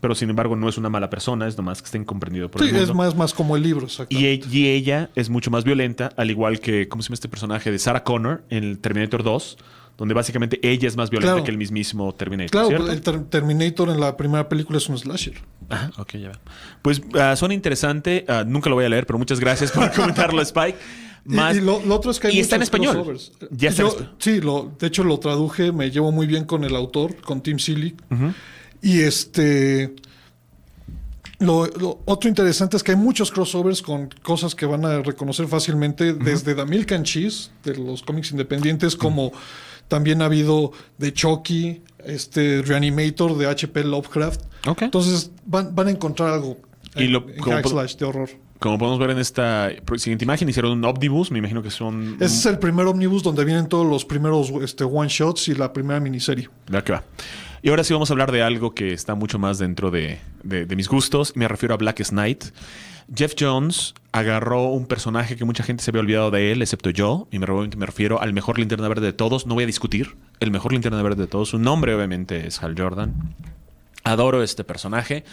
pero 0.00 0.14
sin 0.14 0.30
embargo 0.30 0.56
no 0.56 0.68
es 0.68 0.78
una 0.78 0.88
mala 0.88 1.10
persona, 1.10 1.46
es 1.46 1.56
nomás 1.56 1.82
que 1.82 1.86
está 1.86 1.98
incomprendido 1.98 2.50
por 2.50 2.62
Sí, 2.62 2.68
el 2.68 2.74
mundo. 2.74 2.90
es 2.90 2.96
más, 2.96 3.14
más 3.16 3.34
como 3.34 3.56
el 3.56 3.62
libro. 3.62 3.86
Y, 4.08 4.26
e- 4.26 4.40
y 4.50 4.68
ella 4.68 5.10
es 5.14 5.28
mucho 5.30 5.50
más 5.50 5.64
violenta, 5.64 6.10
al 6.16 6.30
igual 6.30 6.60
que, 6.60 6.88
¿cómo 6.88 7.02
se 7.02 7.08
llama 7.08 7.14
este 7.14 7.28
personaje? 7.28 7.70
De 7.70 7.78
Sarah 7.78 8.02
Connor 8.04 8.42
en 8.50 8.64
el 8.64 8.78
Terminator 8.78 9.22
2, 9.22 9.58
donde 9.98 10.14
básicamente 10.14 10.58
ella 10.62 10.88
es 10.88 10.96
más 10.96 11.10
violenta 11.10 11.32
Claro. 11.34 11.44
que 11.44 11.50
el 11.50 11.58
mismísimo 11.58 12.14
Terminator. 12.14 12.50
Claro, 12.50 12.68
¿cierto? 12.68 12.90
el 12.90 13.02
Ter- 13.02 13.24
Terminator 13.24 13.90
en 13.90 14.00
la 14.00 14.16
primera 14.16 14.48
película 14.48 14.78
es 14.78 14.88
un 14.88 14.96
slasher. 14.96 15.34
Ajá, 15.68 15.90
ok, 15.98 16.12
ya 16.14 16.28
veo. 16.30 16.38
Pues 16.80 17.02
ah, 17.20 17.36
suena 17.36 17.52
interesante, 17.54 18.24
ah, 18.26 18.44
nunca 18.46 18.70
lo 18.70 18.76
voy 18.76 18.86
a 18.86 18.88
leer, 18.88 19.06
pero 19.06 19.18
muchas 19.18 19.38
gracias 19.38 19.70
por 19.70 19.90
comentarlo, 19.92 20.40
Spike. 20.40 20.78
Y- 21.26 21.34
Más, 21.34 21.54
y, 21.54 21.60
lo, 21.60 21.82
lo 21.84 21.94
otro 21.96 22.10
es 22.10 22.18
que 22.18 22.28
hay 22.28 22.36
y 22.38 22.40
está 22.40 22.56
en 22.56 22.62
español. 22.62 22.94
crossovers. 22.94 23.32
Ya 23.50 23.68
está 23.68 23.82
en 23.82 23.88
Yo- 23.88 23.92
español. 23.94 24.14
Sí, 24.18 24.40
lo, 24.40 24.72
de 24.80 24.86
hecho 24.86 25.04
lo 25.04 25.18
traduje, 25.18 25.70
me 25.70 25.90
llevo 25.90 26.10
muy 26.10 26.26
bien 26.26 26.46
con 26.46 26.64
el 26.64 26.74
autor, 26.74 27.16
con 27.16 27.42
Tim 27.42 27.58
Seeley. 27.58 27.94
Y 28.82 29.00
este... 29.00 29.94
Lo, 31.38 31.66
lo 31.66 32.00
otro 32.04 32.28
interesante 32.28 32.76
es 32.76 32.82
que 32.82 32.90
hay 32.92 32.98
muchos 32.98 33.30
crossovers 33.30 33.80
con 33.80 34.10
cosas 34.22 34.54
que 34.54 34.66
van 34.66 34.84
a 34.84 34.98
reconocer 35.00 35.46
fácilmente, 35.48 36.12
desde 36.12 36.54
The 36.54 36.66
Milk 36.66 36.92
and 36.92 37.04
Cheese, 37.06 37.50
de 37.64 37.76
los 37.76 38.02
cómics 38.02 38.30
independientes, 38.32 38.94
como 38.94 39.32
también 39.88 40.20
ha 40.20 40.26
habido 40.26 40.72
de 40.98 41.14
Chucky, 41.14 41.80
este 42.04 42.60
Reanimator 42.60 43.38
de 43.38 43.46
H.P. 43.46 43.84
Lovecraft. 43.84 44.42
Entonces 44.80 45.30
van, 45.46 45.74
van 45.74 45.86
a 45.88 45.90
encontrar 45.92 46.34
algo 46.34 46.58
Y 46.94 47.04
en, 47.04 47.12
lo- 47.14 47.26
en 47.26 47.38
como 47.38 47.56
hack 47.56 47.62
por- 47.62 47.72
slash 47.72 47.96
de 47.96 48.04
horror. 48.04 48.28
Como 48.58 48.76
podemos 48.76 48.98
ver 48.98 49.08
en 49.08 49.18
esta 49.18 49.70
siguiente 49.96 50.24
imagen, 50.26 50.46
hicieron 50.46 50.72
un 50.72 50.84
omnibus, 50.84 51.30
me 51.30 51.38
imagino 51.38 51.62
que 51.62 51.70
son... 51.70 52.16
Ese 52.20 52.36
es 52.36 52.44
el 52.44 52.58
primer 52.58 52.84
omnibus 52.86 53.22
donde 53.22 53.42
vienen 53.46 53.66
todos 53.66 53.86
los 53.86 54.04
primeros 54.04 54.50
este, 54.62 54.84
one 54.84 55.08
shots 55.08 55.48
y 55.48 55.54
la 55.54 55.72
primera 55.72 55.98
miniserie. 56.00 56.50
Va 56.72 56.84
que 56.84 56.92
va. 56.92 57.02
Y 57.62 57.68
ahora 57.68 57.84
sí 57.84 57.92
vamos 57.92 58.10
a 58.10 58.14
hablar 58.14 58.32
de 58.32 58.42
algo 58.42 58.74
que 58.74 58.92
está 58.92 59.14
mucho 59.14 59.38
más 59.38 59.58
dentro 59.58 59.90
de, 59.90 60.18
mis 60.76 60.88
gustos. 60.88 61.36
Me 61.36 61.46
refiero 61.46 61.74
a 61.74 61.76
Black 61.78 62.02
Knight. 62.08 62.44
Jeff 63.14 63.34
Jones 63.38 63.94
agarró 64.12 64.68
un 64.68 64.86
personaje 64.86 65.36
que 65.36 65.44
mucha 65.44 65.62
gente 65.64 65.82
se 65.82 65.90
había 65.90 66.00
olvidado 66.00 66.30
de 66.30 66.52
él, 66.52 66.62
excepto 66.62 66.90
yo. 66.90 67.28
Y 67.30 67.38
me, 67.38 67.44
re- 67.46 67.68
me 67.76 67.84
refiero 67.86 68.22
al 68.22 68.32
mejor 68.32 68.58
linterna 68.58 68.88
verde 68.88 69.06
de 69.06 69.12
todos. 69.12 69.46
No 69.46 69.54
voy 69.54 69.64
a 69.64 69.66
discutir. 69.66 70.14
El 70.38 70.50
mejor 70.50 70.72
linterna 70.72 71.02
verde 71.02 71.22
de 71.22 71.28
todos. 71.28 71.50
Su 71.50 71.58
nombre, 71.58 71.94
obviamente, 71.94 72.46
es 72.46 72.62
Hal 72.62 72.74
Jordan. 72.78 73.12
Adoro 74.04 74.42
este 74.42 74.64
personaje. 74.64 75.24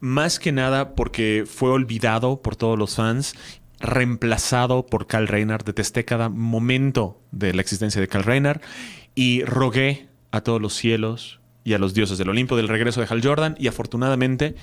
Más 0.00 0.38
que 0.38 0.52
nada 0.52 0.90
porque 0.94 1.44
fue 1.46 1.70
olvidado 1.70 2.42
por 2.42 2.56
todos 2.56 2.78
los 2.78 2.96
fans, 2.96 3.34
reemplazado 3.80 4.84
por 4.84 5.06
Kyle 5.06 5.28
Rayner. 5.28 5.64
Detesté 5.64 6.04
cada 6.04 6.28
momento 6.28 7.16
de 7.30 7.54
la 7.54 7.62
existencia 7.62 8.00
de 8.00 8.08
Kyle 8.08 8.24
Rayner 8.24 8.60
y 9.14 9.42
rogué 9.44 10.06
a 10.32 10.40
todos 10.42 10.60
los 10.60 10.74
cielos 10.74 11.38
y 11.64 11.74
a 11.74 11.78
los 11.78 11.94
dioses 11.94 12.18
del 12.18 12.28
Olimpo 12.28 12.56
del 12.56 12.68
regreso 12.68 13.00
de 13.00 13.06
Hal 13.08 13.22
Jordan 13.22 13.56
y 13.58 13.68
afortunadamente 13.68 14.54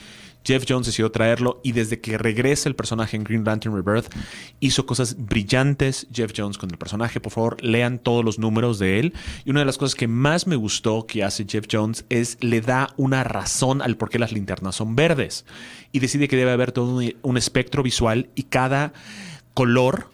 Jeff 0.44 0.64
Jones 0.68 0.88
decidió 0.88 1.12
traerlo 1.12 1.60
y 1.64 1.74
desde 1.74 2.00
que 2.00 2.18
regresa 2.18 2.70
el 2.70 2.76
personaje 2.76 3.18
en 3.18 3.24
Green 3.24 3.44
Lantern 3.44 3.76
Rebirth 3.76 4.08
hizo 4.60 4.86
cosas 4.86 5.16
brillantes 5.18 6.08
Jeff 6.14 6.32
Jones 6.36 6.58
con 6.58 6.72
el 6.72 6.78
personaje. 6.78 7.20
Por 7.20 7.32
favor, 7.32 7.64
lean 7.64 8.00
todos 8.00 8.24
los 8.24 8.40
números 8.40 8.80
de 8.80 9.00
él. 9.00 9.14
Y 9.46 9.50
una 9.50 9.60
de 9.60 9.66
las 9.66 9.78
cosas 9.78 9.96
que 9.96 10.08
más 10.08 10.48
me 10.48 10.56
gustó 10.56 11.06
que 11.06 11.24
hace 11.24 11.46
Jeff 11.48 11.66
Jones 11.70 12.06
es 12.10 12.38
le 12.42 12.62
da 12.62 12.94
una 12.98 13.24
razón 13.24 13.82
al 13.82 13.98
por 13.98 14.10
qué 14.10 14.18
las 14.18 14.32
linternas 14.32 14.76
son 14.76 14.96
verdes 14.96 15.46
y 15.92 16.00
decide 16.00 16.28
que 16.28 16.38
debe 16.38 16.52
haber 16.52 16.72
todo 16.72 16.96
un, 16.96 17.14
un 17.22 17.38
espectro 17.38 17.84
visual 17.84 18.28
y 18.36 18.44
cada 18.44 18.94
color 19.54 20.10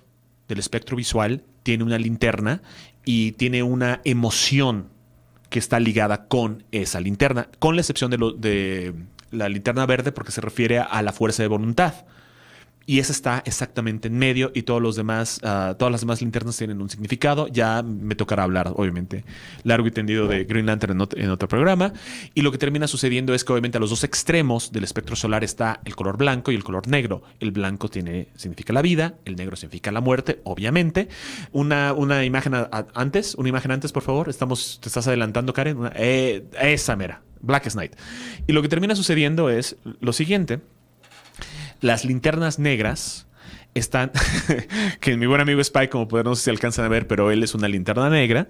del 0.47 0.59
espectro 0.59 0.97
visual 0.97 1.41
tiene 1.63 1.83
una 1.83 1.97
linterna 1.97 2.61
y 3.05 3.33
tiene 3.33 3.63
una 3.63 4.01
emoción 4.03 4.87
que 5.55 5.59
está 5.59 5.79
ligada 5.79 6.25
con 6.25 6.63
esa 6.73 6.99
linterna, 6.99 7.47
con 7.59 7.77
la 7.77 7.81
excepción 7.81 8.11
de, 8.11 8.17
lo- 8.17 8.33
de 8.33 8.93
la 9.31 9.47
linterna 9.47 9.85
verde 9.85 10.11
porque 10.11 10.33
se 10.33 10.41
refiere 10.41 10.79
a 10.79 11.01
la 11.01 11.13
fuerza 11.13 11.43
de 11.43 11.47
voluntad. 11.47 11.93
Y 12.87 12.99
esa 12.99 13.13
está 13.13 13.41
exactamente 13.47 14.09
en 14.09 14.17
medio 14.19 14.51
y 14.53 14.61
todos 14.61 14.79
los 14.79 14.95
demás, 14.95 15.39
ah, 15.43 15.75
todas 15.79 15.91
las 15.91 16.01
demás 16.01 16.21
linternas 16.21 16.55
tienen 16.55 16.79
un 16.81 16.89
significado. 16.89 17.47
Ya 17.47 17.81
me 17.81 18.13
tocará 18.13 18.43
hablar, 18.43 18.71
obviamente, 18.75 19.23
largo 19.63 19.87
y 19.87 19.91
tendido 19.91 20.27
de 20.27 20.43
Green 20.43 20.67
Lantern 20.67 20.93
en, 20.93 20.99
ot- 20.99 21.17
en 21.17 21.31
otro 21.31 21.47
programa. 21.47 21.93
Y 22.35 22.41
lo 22.43 22.51
que 22.51 22.59
termina 22.59 22.87
sucediendo 22.87 23.33
es 23.33 23.43
que 23.43 23.51
obviamente 23.53 23.77
a 23.79 23.81
los 23.81 23.89
dos 23.89 24.03
extremos 24.03 24.71
del 24.71 24.83
espectro 24.83 25.15
solar 25.15 25.43
está 25.43 25.79
el 25.83 25.95
color 25.95 26.17
blanco 26.17 26.51
y 26.51 26.55
el 26.55 26.63
color 26.63 26.87
negro. 26.87 27.23
El 27.39 27.49
blanco 27.49 27.89
tiene, 27.89 28.27
significa 28.35 28.71
la 28.71 28.83
vida, 28.83 29.15
el 29.25 29.35
negro 29.35 29.55
significa 29.55 29.91
la 29.91 30.01
muerte, 30.01 30.39
obviamente. 30.43 31.09
Una, 31.53 31.91
una 31.91 32.23
imagen 32.23 32.53
antes, 32.93 33.33
una 33.33 33.49
imagen 33.49 33.71
antes, 33.71 33.91
por 33.91 34.03
favor. 34.03 34.29
Estamos, 34.29 34.77
te 34.79 34.89
estás 34.89 35.07
adelantando, 35.07 35.53
Karen. 35.53 35.77
Una- 35.77 35.93
eh, 35.95 36.43
esa 36.61 36.95
mera, 36.95 37.21
Black 37.41 37.67
Knight. 37.71 37.93
Y 38.45 38.53
lo 38.53 38.61
que 38.61 38.69
termina 38.69 38.95
sucediendo 38.95 39.49
es 39.49 39.75
lo 40.01 40.13
siguiente 40.13 40.59
las 41.81 42.05
linternas 42.05 42.59
negras 42.59 43.25
están, 43.73 44.11
que 44.99 45.17
mi 45.17 45.25
buen 45.25 45.41
amigo 45.41 45.61
Spike, 45.61 45.89
como 45.89 46.07
pueden, 46.07 46.25
no 46.25 46.35
sé 46.35 46.45
si 46.45 46.49
alcanzan 46.49 46.85
a 46.85 46.87
ver, 46.87 47.07
pero 47.07 47.31
él 47.31 47.43
es 47.43 47.53
una 47.53 47.67
linterna 47.67 48.09
negra. 48.09 48.47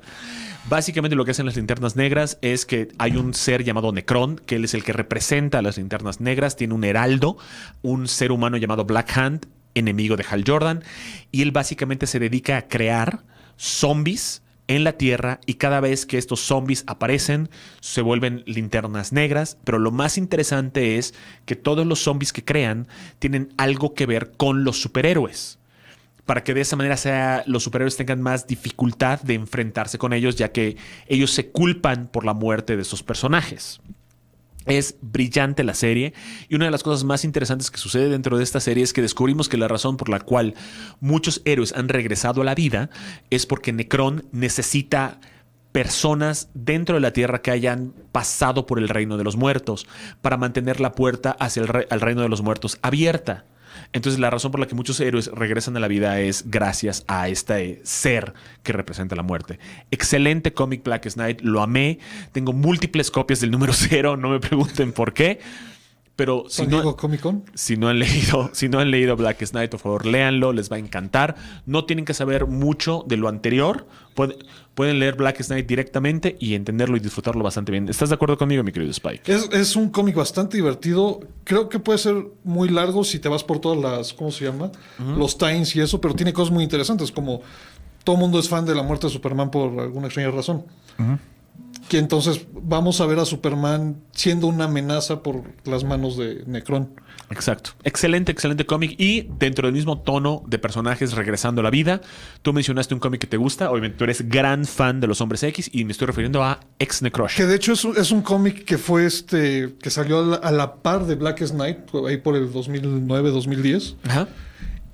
Básicamente 0.69 1.15
lo 1.15 1.25
que 1.25 1.31
hacen 1.31 1.45
las 1.45 1.55
linternas 1.55 1.95
negras 1.95 2.39
es 2.41 2.65
que 2.65 2.87
hay 2.97 3.17
un 3.17 3.33
ser 3.33 3.63
llamado 3.63 3.91
Necron, 3.91 4.37
que 4.45 4.55
él 4.55 4.65
es 4.65 4.73
el 4.73 4.83
que 4.83 4.93
representa 4.93 5.59
a 5.59 5.61
las 5.61 5.77
linternas 5.77 6.21
negras, 6.21 6.55
tiene 6.55 6.73
un 6.73 6.83
heraldo, 6.83 7.37
un 7.83 8.07
ser 8.07 8.31
humano 8.31 8.57
llamado 8.57 8.85
Black 8.85 9.15
Hand, 9.17 9.45
enemigo 9.75 10.15
de 10.15 10.25
Hal 10.29 10.43
Jordan, 10.45 10.83
y 11.31 11.43
él 11.43 11.51
básicamente 11.51 12.07
se 12.07 12.19
dedica 12.19 12.57
a 12.57 12.61
crear 12.63 13.19
zombies 13.57 14.41
en 14.67 14.83
la 14.83 14.93
Tierra 14.93 15.39
y 15.45 15.55
cada 15.55 15.79
vez 15.79 16.05
que 16.05 16.17
estos 16.17 16.39
zombies 16.41 16.83
aparecen 16.87 17.49
se 17.81 18.01
vuelven 18.01 18.43
linternas 18.45 19.11
negras, 19.11 19.57
pero 19.63 19.79
lo 19.79 19.91
más 19.91 20.17
interesante 20.17 20.97
es 20.97 21.13
que 21.45 21.55
todos 21.55 21.85
los 21.85 21.99
zombies 21.99 22.33
que 22.33 22.43
crean 22.43 22.87
tienen 23.19 23.49
algo 23.57 23.93
que 23.93 24.05
ver 24.05 24.31
con 24.37 24.63
los 24.63 24.81
superhéroes 24.81 25.57
para 26.25 26.43
que 26.43 26.53
de 26.53 26.61
esa 26.61 26.75
manera 26.75 26.97
sea, 26.97 27.43
los 27.45 27.63
superhéroes 27.63 27.97
tengan 27.97 28.21
más 28.21 28.47
dificultad 28.47 29.21
de 29.21 29.35
enfrentarse 29.35 29.97
con 29.97 30.11
ellos, 30.11 30.35
ya 30.35 30.51
que 30.51 30.75
ellos 31.07 31.31
se 31.31 31.49
culpan 31.49 32.07
por 32.07 32.25
la 32.25 32.33
muerte 32.33 32.75
de 32.75 32.81
esos 32.81 33.03
personajes. 33.03 33.79
Es 34.65 34.95
brillante 35.01 35.63
la 35.63 35.73
serie 35.73 36.13
y 36.49 36.55
una 36.55 36.65
de 36.65 36.71
las 36.71 36.83
cosas 36.83 37.03
más 37.03 37.23
interesantes 37.23 37.69
que 37.69 37.77
sucede 37.77 38.09
dentro 38.09 38.37
de 38.37 38.43
esta 38.43 38.59
serie 38.59 38.83
es 38.83 38.93
que 38.93 39.01
descubrimos 39.01 39.49
que 39.49 39.57
la 39.57 39.67
razón 39.67 39.97
por 39.97 40.09
la 40.09 40.19
cual 40.19 40.55
muchos 40.99 41.41
héroes 41.45 41.73
han 41.73 41.89
regresado 41.89 42.41
a 42.41 42.45
la 42.45 42.55
vida 42.55 42.89
es 43.29 43.45
porque 43.45 43.73
Necron 43.73 44.25
necesita 44.31 45.19
personas 45.71 46.47
dentro 46.53 46.95
de 46.95 47.01
la 47.01 47.11
Tierra 47.11 47.41
que 47.41 47.51
hayan 47.51 47.91
pasado 48.13 48.65
por 48.65 48.79
el 48.79 48.87
reino 48.87 49.17
de 49.17 49.25
los 49.25 49.35
muertos 49.35 49.85
para 50.21 50.37
mantener 50.37 50.79
la 50.79 50.93
puerta 50.93 51.31
hacia 51.31 51.63
el 51.63 51.99
reino 51.99 52.21
de 52.21 52.29
los 52.29 52.41
muertos 52.41 52.79
abierta. 52.81 53.43
Entonces 53.93 54.19
la 54.19 54.29
razón 54.29 54.51
por 54.51 54.59
la 54.59 54.67
que 54.67 54.75
muchos 54.75 54.99
héroes 54.99 55.27
regresan 55.27 55.75
a 55.77 55.79
la 55.79 55.87
vida 55.87 56.19
es 56.19 56.49
gracias 56.49 57.03
a 57.07 57.29
este 57.29 57.81
ser 57.83 58.33
que 58.63 58.73
representa 58.73 59.15
la 59.15 59.23
muerte. 59.23 59.59
Excelente 59.91 60.53
cómic 60.53 60.83
Black 60.83 61.11
Knight, 61.13 61.41
lo 61.41 61.61
amé. 61.61 61.99
Tengo 62.31 62.53
múltiples 62.53 63.11
copias 63.11 63.39
del 63.39 63.51
número 63.51 63.73
cero, 63.73 64.17
no 64.17 64.29
me 64.29 64.39
pregunten 64.39 64.91
por 64.91 65.13
qué. 65.13 65.39
Pero 66.15 66.45
si 66.47 66.63
no, 66.71 66.77
si 67.55 67.77
no 67.77 67.89
han 67.89 67.99
leído, 67.99 68.49
si 68.53 68.69
no 68.69 68.79
han 68.79 68.91
leído 68.91 69.15
Blackest 69.15 69.53
Night, 69.53 69.71
por 69.71 69.79
favor, 69.79 70.05
léanlo, 70.05 70.53
les 70.53 70.71
va 70.71 70.77
a 70.77 70.79
encantar. 70.79 71.35
No 71.65 71.85
tienen 71.85 72.05
que 72.05 72.13
saber 72.13 72.45
mucho 72.47 73.03
de 73.07 73.17
lo 73.17 73.27
anterior. 73.27 73.85
Puede- 74.13 74.37
pueden 74.75 74.99
leer 74.99 75.15
Blackest 75.15 75.51
Night 75.51 75.65
directamente 75.67 76.35
y 76.37 76.53
entenderlo 76.53 76.97
y 76.97 76.99
disfrutarlo 76.99 77.41
bastante 77.43 77.71
bien. 77.71 77.87
¿Estás 77.87 78.09
de 78.09 78.15
acuerdo 78.15 78.37
conmigo, 78.37 78.61
mi 78.61 78.73
querido 78.73 78.91
Spike? 78.91 79.21
Es, 79.33 79.49
es 79.53 79.75
un 79.77 79.89
cómic 79.89 80.15
bastante 80.15 80.57
divertido. 80.57 81.21
Creo 81.45 81.69
que 81.69 81.79
puede 81.79 81.97
ser 81.97 82.15
muy 82.43 82.67
largo 82.67 83.05
si 83.05 83.19
te 83.19 83.29
vas 83.29 83.43
por 83.45 83.59
todas 83.59 83.77
las, 83.81 84.13
¿cómo 84.13 84.31
se 84.31 84.43
llama? 84.45 84.71
Los 85.17 85.37
times 85.37 85.73
y 85.77 85.79
eso, 85.81 86.01
pero 86.01 86.13
tiene 86.13 86.33
cosas 86.33 86.53
muy 86.53 86.63
interesantes, 86.65 87.09
como 87.11 87.41
todo 88.03 88.17
mundo 88.17 88.37
es 88.37 88.49
fan 88.49 88.65
de 88.65 88.75
la 88.75 88.83
muerte 88.83 89.07
de 89.07 89.13
Superman 89.13 89.49
por 89.49 89.79
alguna 89.79 90.07
extraña 90.07 90.29
razón. 90.31 90.63
Que 91.89 91.99
entonces 91.99 92.41
vamos 92.51 92.99
a 93.01 93.05
ver 93.05 93.19
a 93.19 93.25
Superman 93.25 93.95
siendo 94.11 94.47
una 94.47 94.65
amenaza 94.65 95.21
por 95.21 95.43
las 95.65 95.83
manos 95.83 96.17
de 96.17 96.43
Necron. 96.47 96.89
Exacto. 97.29 97.71
Excelente, 97.83 98.31
excelente 98.31 98.65
cómic. 98.65 98.95
Y 98.99 99.27
dentro 99.39 99.67
del 99.67 99.73
mismo 99.73 99.99
tono 99.99 100.43
de 100.47 100.59
personajes 100.59 101.13
regresando 101.13 101.61
a 101.61 101.63
la 101.63 101.69
vida, 101.69 102.01
tú 102.41 102.53
mencionaste 102.53 102.93
un 102.93 102.99
cómic 102.99 103.21
que 103.21 103.27
te 103.27 103.37
gusta. 103.37 103.71
Obviamente 103.71 103.97
tú 103.97 104.03
eres 104.03 104.27
gran 104.27 104.65
fan 104.65 104.99
de 104.99 105.07
los 105.07 105.21
hombres 105.21 105.43
X 105.43 105.69
y 105.73 105.85
me 105.85 105.91
estoy 105.91 106.07
refiriendo 106.07 106.43
a 106.43 106.59
Ex 106.79 107.01
Necrosh. 107.01 107.35
Que 107.35 107.45
de 107.45 107.55
hecho 107.55 107.73
es 107.73 107.83
un, 107.85 107.97
es 107.97 108.11
un 108.11 108.21
cómic 108.21 108.65
que 108.65 108.77
fue 108.77 109.05
este, 109.05 109.73
que 109.81 109.89
salió 109.89 110.19
a 110.19 110.23
la, 110.23 110.35
a 110.37 110.51
la 110.51 110.73
par 110.75 111.05
de 111.05 111.15
Blackest 111.15 111.55
Night, 111.55 111.77
ahí 112.07 112.17
por 112.17 112.35
el 112.35 112.51
2009-2010. 112.51 113.95
Ajá. 114.03 114.27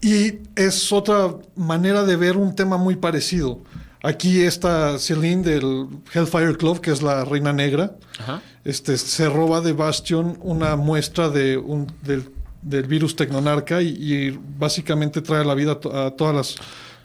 Y 0.01 0.39
es 0.55 0.91
otra 0.91 1.35
manera 1.55 2.03
de 2.03 2.15
ver 2.15 2.35
un 2.35 2.55
tema 2.55 2.77
muy 2.77 2.95
parecido. 2.95 3.59
Aquí 4.03 4.41
está 4.41 4.97
Celine 4.97 5.43
del 5.43 5.87
Hellfire 6.13 6.55
Club, 6.57 6.81
que 6.81 6.91
es 6.91 7.01
la 7.01 7.23
reina 7.23 7.53
negra. 7.53 7.91
Ajá. 8.19 8.41
Este, 8.63 8.97
se 8.97 9.29
roba 9.29 9.61
de 9.61 9.73
Bastion 9.73 10.37
una 10.41 10.75
muestra 10.75 11.29
de 11.29 11.57
un, 11.57 11.91
del, 12.01 12.25
del 12.61 12.83
virus 12.87 13.15
tecnonarca 13.15 13.81
y, 13.81 13.89
y 13.89 14.39
básicamente 14.57 15.21
trae 15.21 15.41
a 15.41 15.45
la 15.45 15.55
vida 15.55 15.79
a 15.93 16.11
todas 16.11 16.35
las 16.35 16.55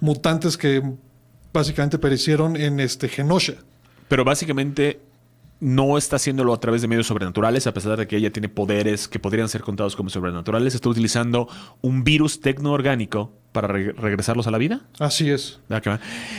mutantes 0.01 0.57
que 0.57 0.83
básicamente 1.53 1.99
perecieron 1.99 2.57
en 2.57 2.81
este 2.81 3.09
Genosha. 3.09 3.55
Pero 4.09 4.25
básicamente 4.25 5.01
no 5.61 5.97
está 5.97 6.17
haciéndolo 6.17 6.53
a 6.53 6.61
través 6.61 6.83
de 6.83 6.89
medios 6.89 7.07
sobrenaturales, 7.07 7.67
a 7.67 7.73
pesar 7.73 7.97
de 7.97 8.07
que 8.07 8.17
ella 8.17 8.31
tiene 8.31 8.49
poderes 8.49 9.09
que 9.09 9.19
podrían 9.19 9.49
ser 9.49 9.63
contados 9.63 9.97
como 9.97 10.11
sobrenaturales. 10.11 10.75
Está 10.75 10.89
utilizando 10.89 11.49
un 11.81 12.05
virus 12.05 12.41
tecnoorgánico 12.41 13.33
para 13.57 13.69
re- 13.69 13.93
regresarlos 13.93 14.47
a 14.47 14.51
la 14.51 14.59
vida. 14.59 14.83
Así 14.99 15.31
es. 15.31 15.59
Ah. 15.71 15.99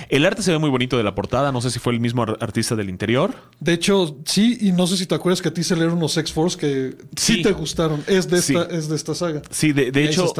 El 0.10 0.24
arte 0.26 0.44
se 0.44 0.52
ve 0.52 0.60
muy 0.60 0.70
bonito 0.70 0.98
de 0.98 1.04
la 1.04 1.16
portada. 1.16 1.52
No 1.52 1.62
sé 1.62 1.72
si 1.72 1.80
fue 1.80 1.94
el 1.94 2.00
mismo 2.00 2.22
ar- 2.22 2.38
artista 2.42 2.76
del 2.76 2.90
interior. 2.90 3.34
De 3.60 3.74
hecho, 3.74 4.18
sí, 4.26 4.58
y 4.62 4.72
no 4.72 4.86
sé 4.86 4.98
si 4.98 5.08
te 5.08 5.16
acuerdas 5.16 5.42
que 5.42 5.50
a 5.50 5.54
ti 5.54 5.64
se 5.64 5.74
leyeron 5.76 5.98
unos 5.98 6.16
X-Force 6.18 6.58
que 6.60 6.96
sí. 7.16 7.38
Sí. 7.38 7.42
te 7.42 7.52
gustaron. 7.54 8.04
Es 8.06 8.30
de, 8.30 8.40
Sí. 8.42 8.54
esta, 8.56 8.76
es 8.76 8.88
de 8.90 8.96
esta 8.96 9.16
saga. 9.16 9.42
Sí, 9.50 9.72
de, 9.74 9.92
de 9.92 10.04
hecho, 10.06 10.32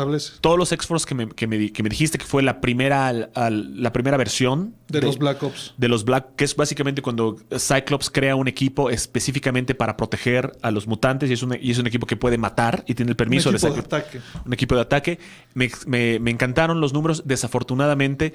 todos 0.42 0.58
los 0.60 0.72
X-Force 0.72 1.06
que 1.08 1.16
me, 1.16 1.30
que, 1.30 1.48
me, 1.48 1.72
que 1.72 1.82
me 1.84 1.90
dijiste 1.90 2.18
que 2.20 2.26
fue 2.26 2.44
la 2.44 2.62
primera, 2.62 3.08
al- 3.08 3.30
al- 3.34 3.82
la 3.82 3.92
primera 3.92 4.18
versión 4.18 4.74
De, 4.90 5.02
los 5.02 5.18
Black 5.18 5.42
Ops. 5.42 5.74
de 5.78 5.88
los 5.88 6.06
Black, 6.06 6.36
que 6.36 6.44
es 6.46 6.56
básicamente 6.56 7.02
cuando 7.02 7.38
Cyclops 7.58 8.10
crea 8.12 8.36
un 8.36 8.48
equipo 8.48 8.90
específicamente 8.90 9.74
para 9.76 9.98
proteger 9.98 10.54
a 10.62 10.70
los 10.72 10.86
mutantes 10.88 11.30
y 11.30 11.34
es 11.34 11.44
un, 11.44 11.58
y 11.60 11.72
es 11.72 11.80
un 11.80 11.88
equipo 11.88 12.06
que 12.06 12.16
puede 12.18 12.38
matar 12.38 12.84
y 12.88 12.94
tiene 12.94 13.12
el 13.12 13.16
permiso 13.16 13.50
Un 13.50 13.56
equipo 13.56 13.68
de 13.70 13.76
de 13.76 13.82
Cyclops- 13.82 13.86
ataque. 13.88 14.20
un 14.46 14.54
equipo 14.54 14.76
de 14.76 14.82
ataque. 14.82 15.20
Me, 15.54 15.70
me- 15.86 16.20
me 16.20 16.32
los 16.76 16.94
números. 16.94 17.24
Desafortunadamente 17.26 18.34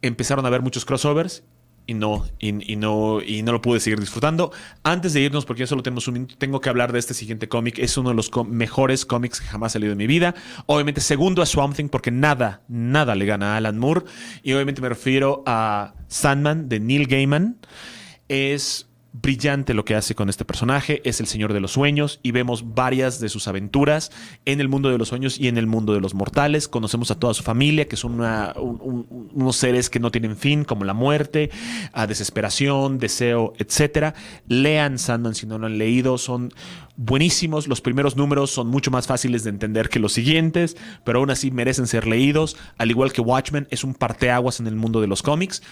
empezaron 0.00 0.44
a 0.44 0.48
haber 0.48 0.62
muchos 0.62 0.84
crossovers 0.84 1.42
y 1.86 1.94
no, 1.94 2.24
y, 2.38 2.52
no, 2.76 3.20
y 3.20 3.42
no 3.42 3.52
lo 3.52 3.60
pude 3.60 3.80
seguir 3.80 3.98
disfrutando. 3.98 4.52
Antes 4.84 5.14
de 5.14 5.20
irnos, 5.20 5.44
porque 5.44 5.60
ya 5.60 5.66
solo 5.66 5.82
tenemos 5.82 6.06
un 6.06 6.14
minuto, 6.14 6.36
tengo 6.38 6.60
que 6.60 6.68
hablar 6.68 6.92
de 6.92 6.98
este 6.98 7.12
siguiente 7.12 7.48
cómic. 7.48 7.78
Es 7.78 7.96
uno 7.96 8.10
de 8.10 8.14
los 8.14 8.30
mejores 8.46 9.04
cómics 9.04 9.40
que 9.40 9.46
jamás 9.46 9.72
ha 9.72 9.74
salido 9.74 9.92
en 9.92 9.98
mi 9.98 10.06
vida. 10.06 10.34
Obviamente, 10.66 11.00
segundo 11.00 11.42
a 11.42 11.46
Swamp 11.46 11.74
Thing, 11.74 11.88
porque 11.88 12.10
nada, 12.10 12.60
nada 12.68 13.14
le 13.14 13.26
gana 13.26 13.54
a 13.54 13.56
Alan 13.56 13.78
Moore. 13.78 14.02
Y 14.44 14.52
obviamente 14.52 14.80
me 14.80 14.88
refiero 14.88 15.42
a 15.44 15.94
Sandman 16.08 16.68
de 16.68 16.78
Neil 16.78 17.06
Gaiman. 17.08 17.56
Es 18.28 18.86
brillante 19.12 19.74
lo 19.74 19.84
que 19.84 19.94
hace 19.94 20.14
con 20.14 20.30
este 20.30 20.44
personaje, 20.44 21.02
es 21.04 21.20
el 21.20 21.26
Señor 21.26 21.52
de 21.52 21.60
los 21.60 21.72
Sueños 21.72 22.18
y 22.22 22.30
vemos 22.30 22.74
varias 22.74 23.20
de 23.20 23.28
sus 23.28 23.46
aventuras 23.46 24.10
en 24.46 24.60
el 24.60 24.68
mundo 24.68 24.88
de 24.88 24.96
los 24.96 25.08
sueños 25.08 25.38
y 25.38 25.48
en 25.48 25.58
el 25.58 25.66
mundo 25.66 25.92
de 25.92 26.00
los 26.00 26.14
mortales. 26.14 26.66
Conocemos 26.66 27.10
a 27.10 27.18
toda 27.18 27.34
su 27.34 27.42
familia, 27.42 27.86
que 27.86 27.96
son 27.96 28.20
unos 28.20 29.56
seres 29.56 29.90
que 29.90 30.00
no 30.00 30.10
tienen 30.10 30.36
fin, 30.36 30.64
como 30.64 30.84
la 30.84 30.94
muerte, 30.94 31.50
a 31.92 32.06
desesperación, 32.06 32.98
deseo, 32.98 33.52
etcétera. 33.58 34.14
Lean 34.48 34.98
Sandman 34.98 35.34
si 35.34 35.46
no 35.46 35.58
lo 35.58 35.66
han 35.66 35.76
leído, 35.76 36.16
son 36.16 36.52
buenísimos. 36.96 37.68
Los 37.68 37.80
primeros 37.80 38.16
números 38.16 38.50
son 38.50 38.68
mucho 38.68 38.90
más 38.90 39.06
fáciles 39.06 39.44
de 39.44 39.50
entender 39.50 39.90
que 39.90 39.98
los 39.98 40.12
siguientes, 40.12 40.76
pero 41.04 41.18
aún 41.18 41.30
así 41.30 41.50
merecen 41.50 41.86
ser 41.86 42.06
leídos. 42.06 42.56
Al 42.78 42.90
igual 42.90 43.12
que 43.12 43.20
Watchmen, 43.20 43.68
es 43.70 43.84
un 43.84 43.94
parteaguas 43.94 44.60
en 44.60 44.66
el 44.66 44.76
mundo 44.76 45.00
de 45.00 45.06
los 45.06 45.22
cómics. 45.22 45.62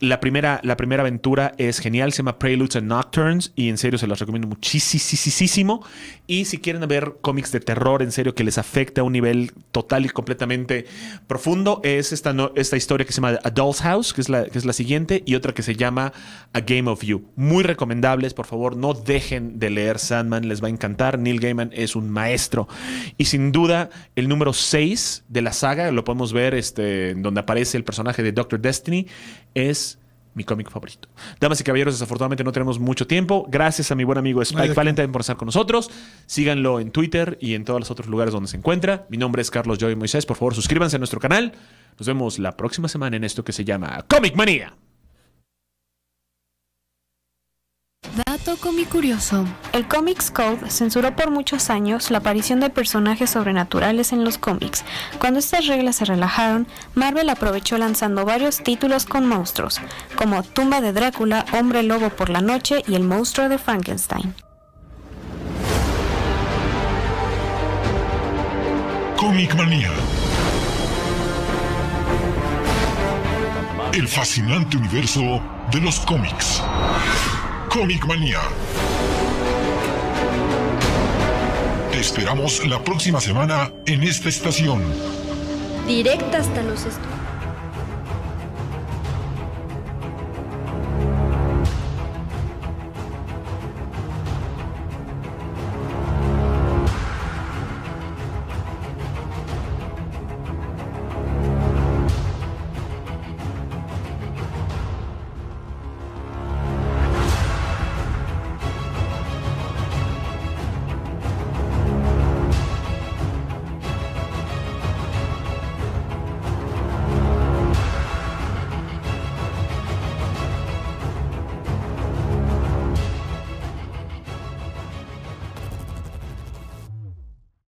La 0.00 0.18
primera, 0.18 0.60
la 0.64 0.76
primera 0.76 1.02
aventura 1.02 1.54
es 1.56 1.78
genial, 1.78 2.12
se 2.12 2.18
llama 2.18 2.38
Preludes 2.38 2.74
and 2.76 2.88
Nocturnes 2.88 3.52
y 3.54 3.68
en 3.68 3.78
serio 3.78 3.96
se 3.96 4.08
las 4.08 4.18
recomiendo 4.18 4.48
muchísimo. 4.48 5.84
Y 6.26 6.46
si 6.46 6.58
quieren 6.58 6.86
ver 6.88 7.14
cómics 7.20 7.52
de 7.52 7.60
terror 7.60 8.02
en 8.02 8.10
serio 8.10 8.34
que 8.34 8.42
les 8.42 8.58
afecta 8.58 9.02
a 9.02 9.04
un 9.04 9.12
nivel 9.12 9.52
total 9.70 10.04
y 10.04 10.08
completamente 10.08 10.86
profundo, 11.28 11.80
es 11.84 12.12
esta, 12.12 12.34
esta 12.56 12.76
historia 12.76 13.06
que 13.06 13.12
se 13.12 13.20
llama 13.20 13.38
A 13.44 13.50
Doll's 13.50 13.80
House, 13.82 14.12
que 14.12 14.20
es, 14.20 14.28
la, 14.28 14.46
que 14.46 14.58
es 14.58 14.64
la 14.64 14.72
siguiente, 14.72 15.22
y 15.26 15.36
otra 15.36 15.52
que 15.52 15.62
se 15.62 15.76
llama 15.76 16.12
A 16.52 16.60
Game 16.60 16.90
of 16.90 17.02
You. 17.02 17.22
Muy 17.36 17.62
recomendables, 17.62 18.34
por 18.34 18.46
favor, 18.46 18.76
no 18.76 18.94
dejen 18.94 19.60
de 19.60 19.70
leer 19.70 20.00
Sandman, 20.00 20.48
les 20.48 20.62
va 20.62 20.66
a 20.66 20.70
encantar. 20.70 21.18
Neil 21.20 21.38
Gaiman 21.38 21.70
es 21.72 21.94
un 21.94 22.10
maestro. 22.10 22.68
Y 23.16 23.26
sin 23.26 23.52
duda, 23.52 23.90
el 24.16 24.28
número 24.28 24.52
6 24.52 25.24
de 25.28 25.42
la 25.42 25.52
saga, 25.52 25.92
lo 25.92 26.04
podemos 26.04 26.32
ver 26.32 26.54
este, 26.54 27.14
donde 27.14 27.40
aparece 27.40 27.76
el 27.76 27.84
personaje 27.84 28.22
de 28.22 28.32
Doctor 28.32 28.60
Destiny, 28.60 29.06
es 29.54 29.93
mi 30.34 30.44
cómic 30.44 30.70
favorito. 30.70 31.08
Damas 31.40 31.60
y 31.60 31.64
caballeros, 31.64 31.94
desafortunadamente 31.94 32.44
no 32.44 32.52
tenemos 32.52 32.78
mucho 32.78 33.06
tiempo. 33.06 33.46
Gracias 33.48 33.90
a 33.90 33.94
mi 33.94 34.04
buen 34.04 34.18
amigo 34.18 34.42
Spike. 34.42 34.74
Valentine 34.74 35.08
por 35.08 35.20
estar 35.20 35.36
con 35.36 35.46
nosotros. 35.46 35.90
Síganlo 36.26 36.80
en 36.80 36.90
Twitter 36.90 37.38
y 37.40 37.54
en 37.54 37.64
todos 37.64 37.80
los 37.80 37.90
otros 37.90 38.08
lugares 38.08 38.32
donde 38.32 38.48
se 38.48 38.56
encuentra. 38.56 39.06
Mi 39.08 39.16
nombre 39.16 39.42
es 39.42 39.50
Carlos 39.50 39.78
Joy 39.78 39.96
Moisés. 39.96 40.26
Por 40.26 40.36
favor, 40.36 40.54
suscríbanse 40.54 40.96
a 40.96 40.98
nuestro 40.98 41.20
canal. 41.20 41.52
Nos 41.98 42.06
vemos 42.06 42.38
la 42.38 42.56
próxima 42.56 42.88
semana 42.88 43.16
en 43.16 43.24
esto 43.24 43.44
que 43.44 43.52
se 43.52 43.64
llama 43.64 44.04
Comic 44.08 44.34
Manía. 44.34 44.74
Dato 48.44 48.58
curioso. 48.90 49.46
El 49.72 49.88
Comics 49.88 50.30
Code 50.30 50.68
censuró 50.68 51.16
por 51.16 51.30
muchos 51.30 51.70
años 51.70 52.10
la 52.10 52.18
aparición 52.18 52.60
de 52.60 52.68
personajes 52.68 53.30
sobrenaturales 53.30 54.12
en 54.12 54.22
los 54.22 54.36
cómics. 54.36 54.84
Cuando 55.18 55.38
estas 55.38 55.66
reglas 55.66 55.96
se 55.96 56.04
relajaron, 56.04 56.66
Marvel 56.94 57.30
aprovechó 57.30 57.78
lanzando 57.78 58.26
varios 58.26 58.62
títulos 58.62 59.06
con 59.06 59.26
monstruos, 59.26 59.80
como 60.14 60.42
Tumba 60.42 60.82
de 60.82 60.92
Drácula, 60.92 61.46
Hombre 61.58 61.82
Lobo 61.82 62.10
por 62.10 62.28
la 62.28 62.42
Noche 62.42 62.82
y 62.86 62.96
El 62.96 63.04
Monstruo 63.04 63.48
de 63.48 63.56
Frankenstein. 63.56 64.34
Comic 69.16 69.54
Manía. 69.54 69.90
El 73.94 74.06
fascinante 74.06 74.76
universo 74.76 75.40
de 75.72 75.80
los 75.80 75.98
cómics. 76.00 76.60
Comic 77.74 78.06
Manía. 78.06 78.38
Te 81.90 81.98
esperamos 81.98 82.64
la 82.68 82.78
próxima 82.84 83.20
semana 83.20 83.72
en 83.86 84.04
esta 84.04 84.28
estación. 84.28 84.80
Directa 85.84 86.38
hasta 86.38 86.62
los 86.62 86.84
estudios. 86.84 87.23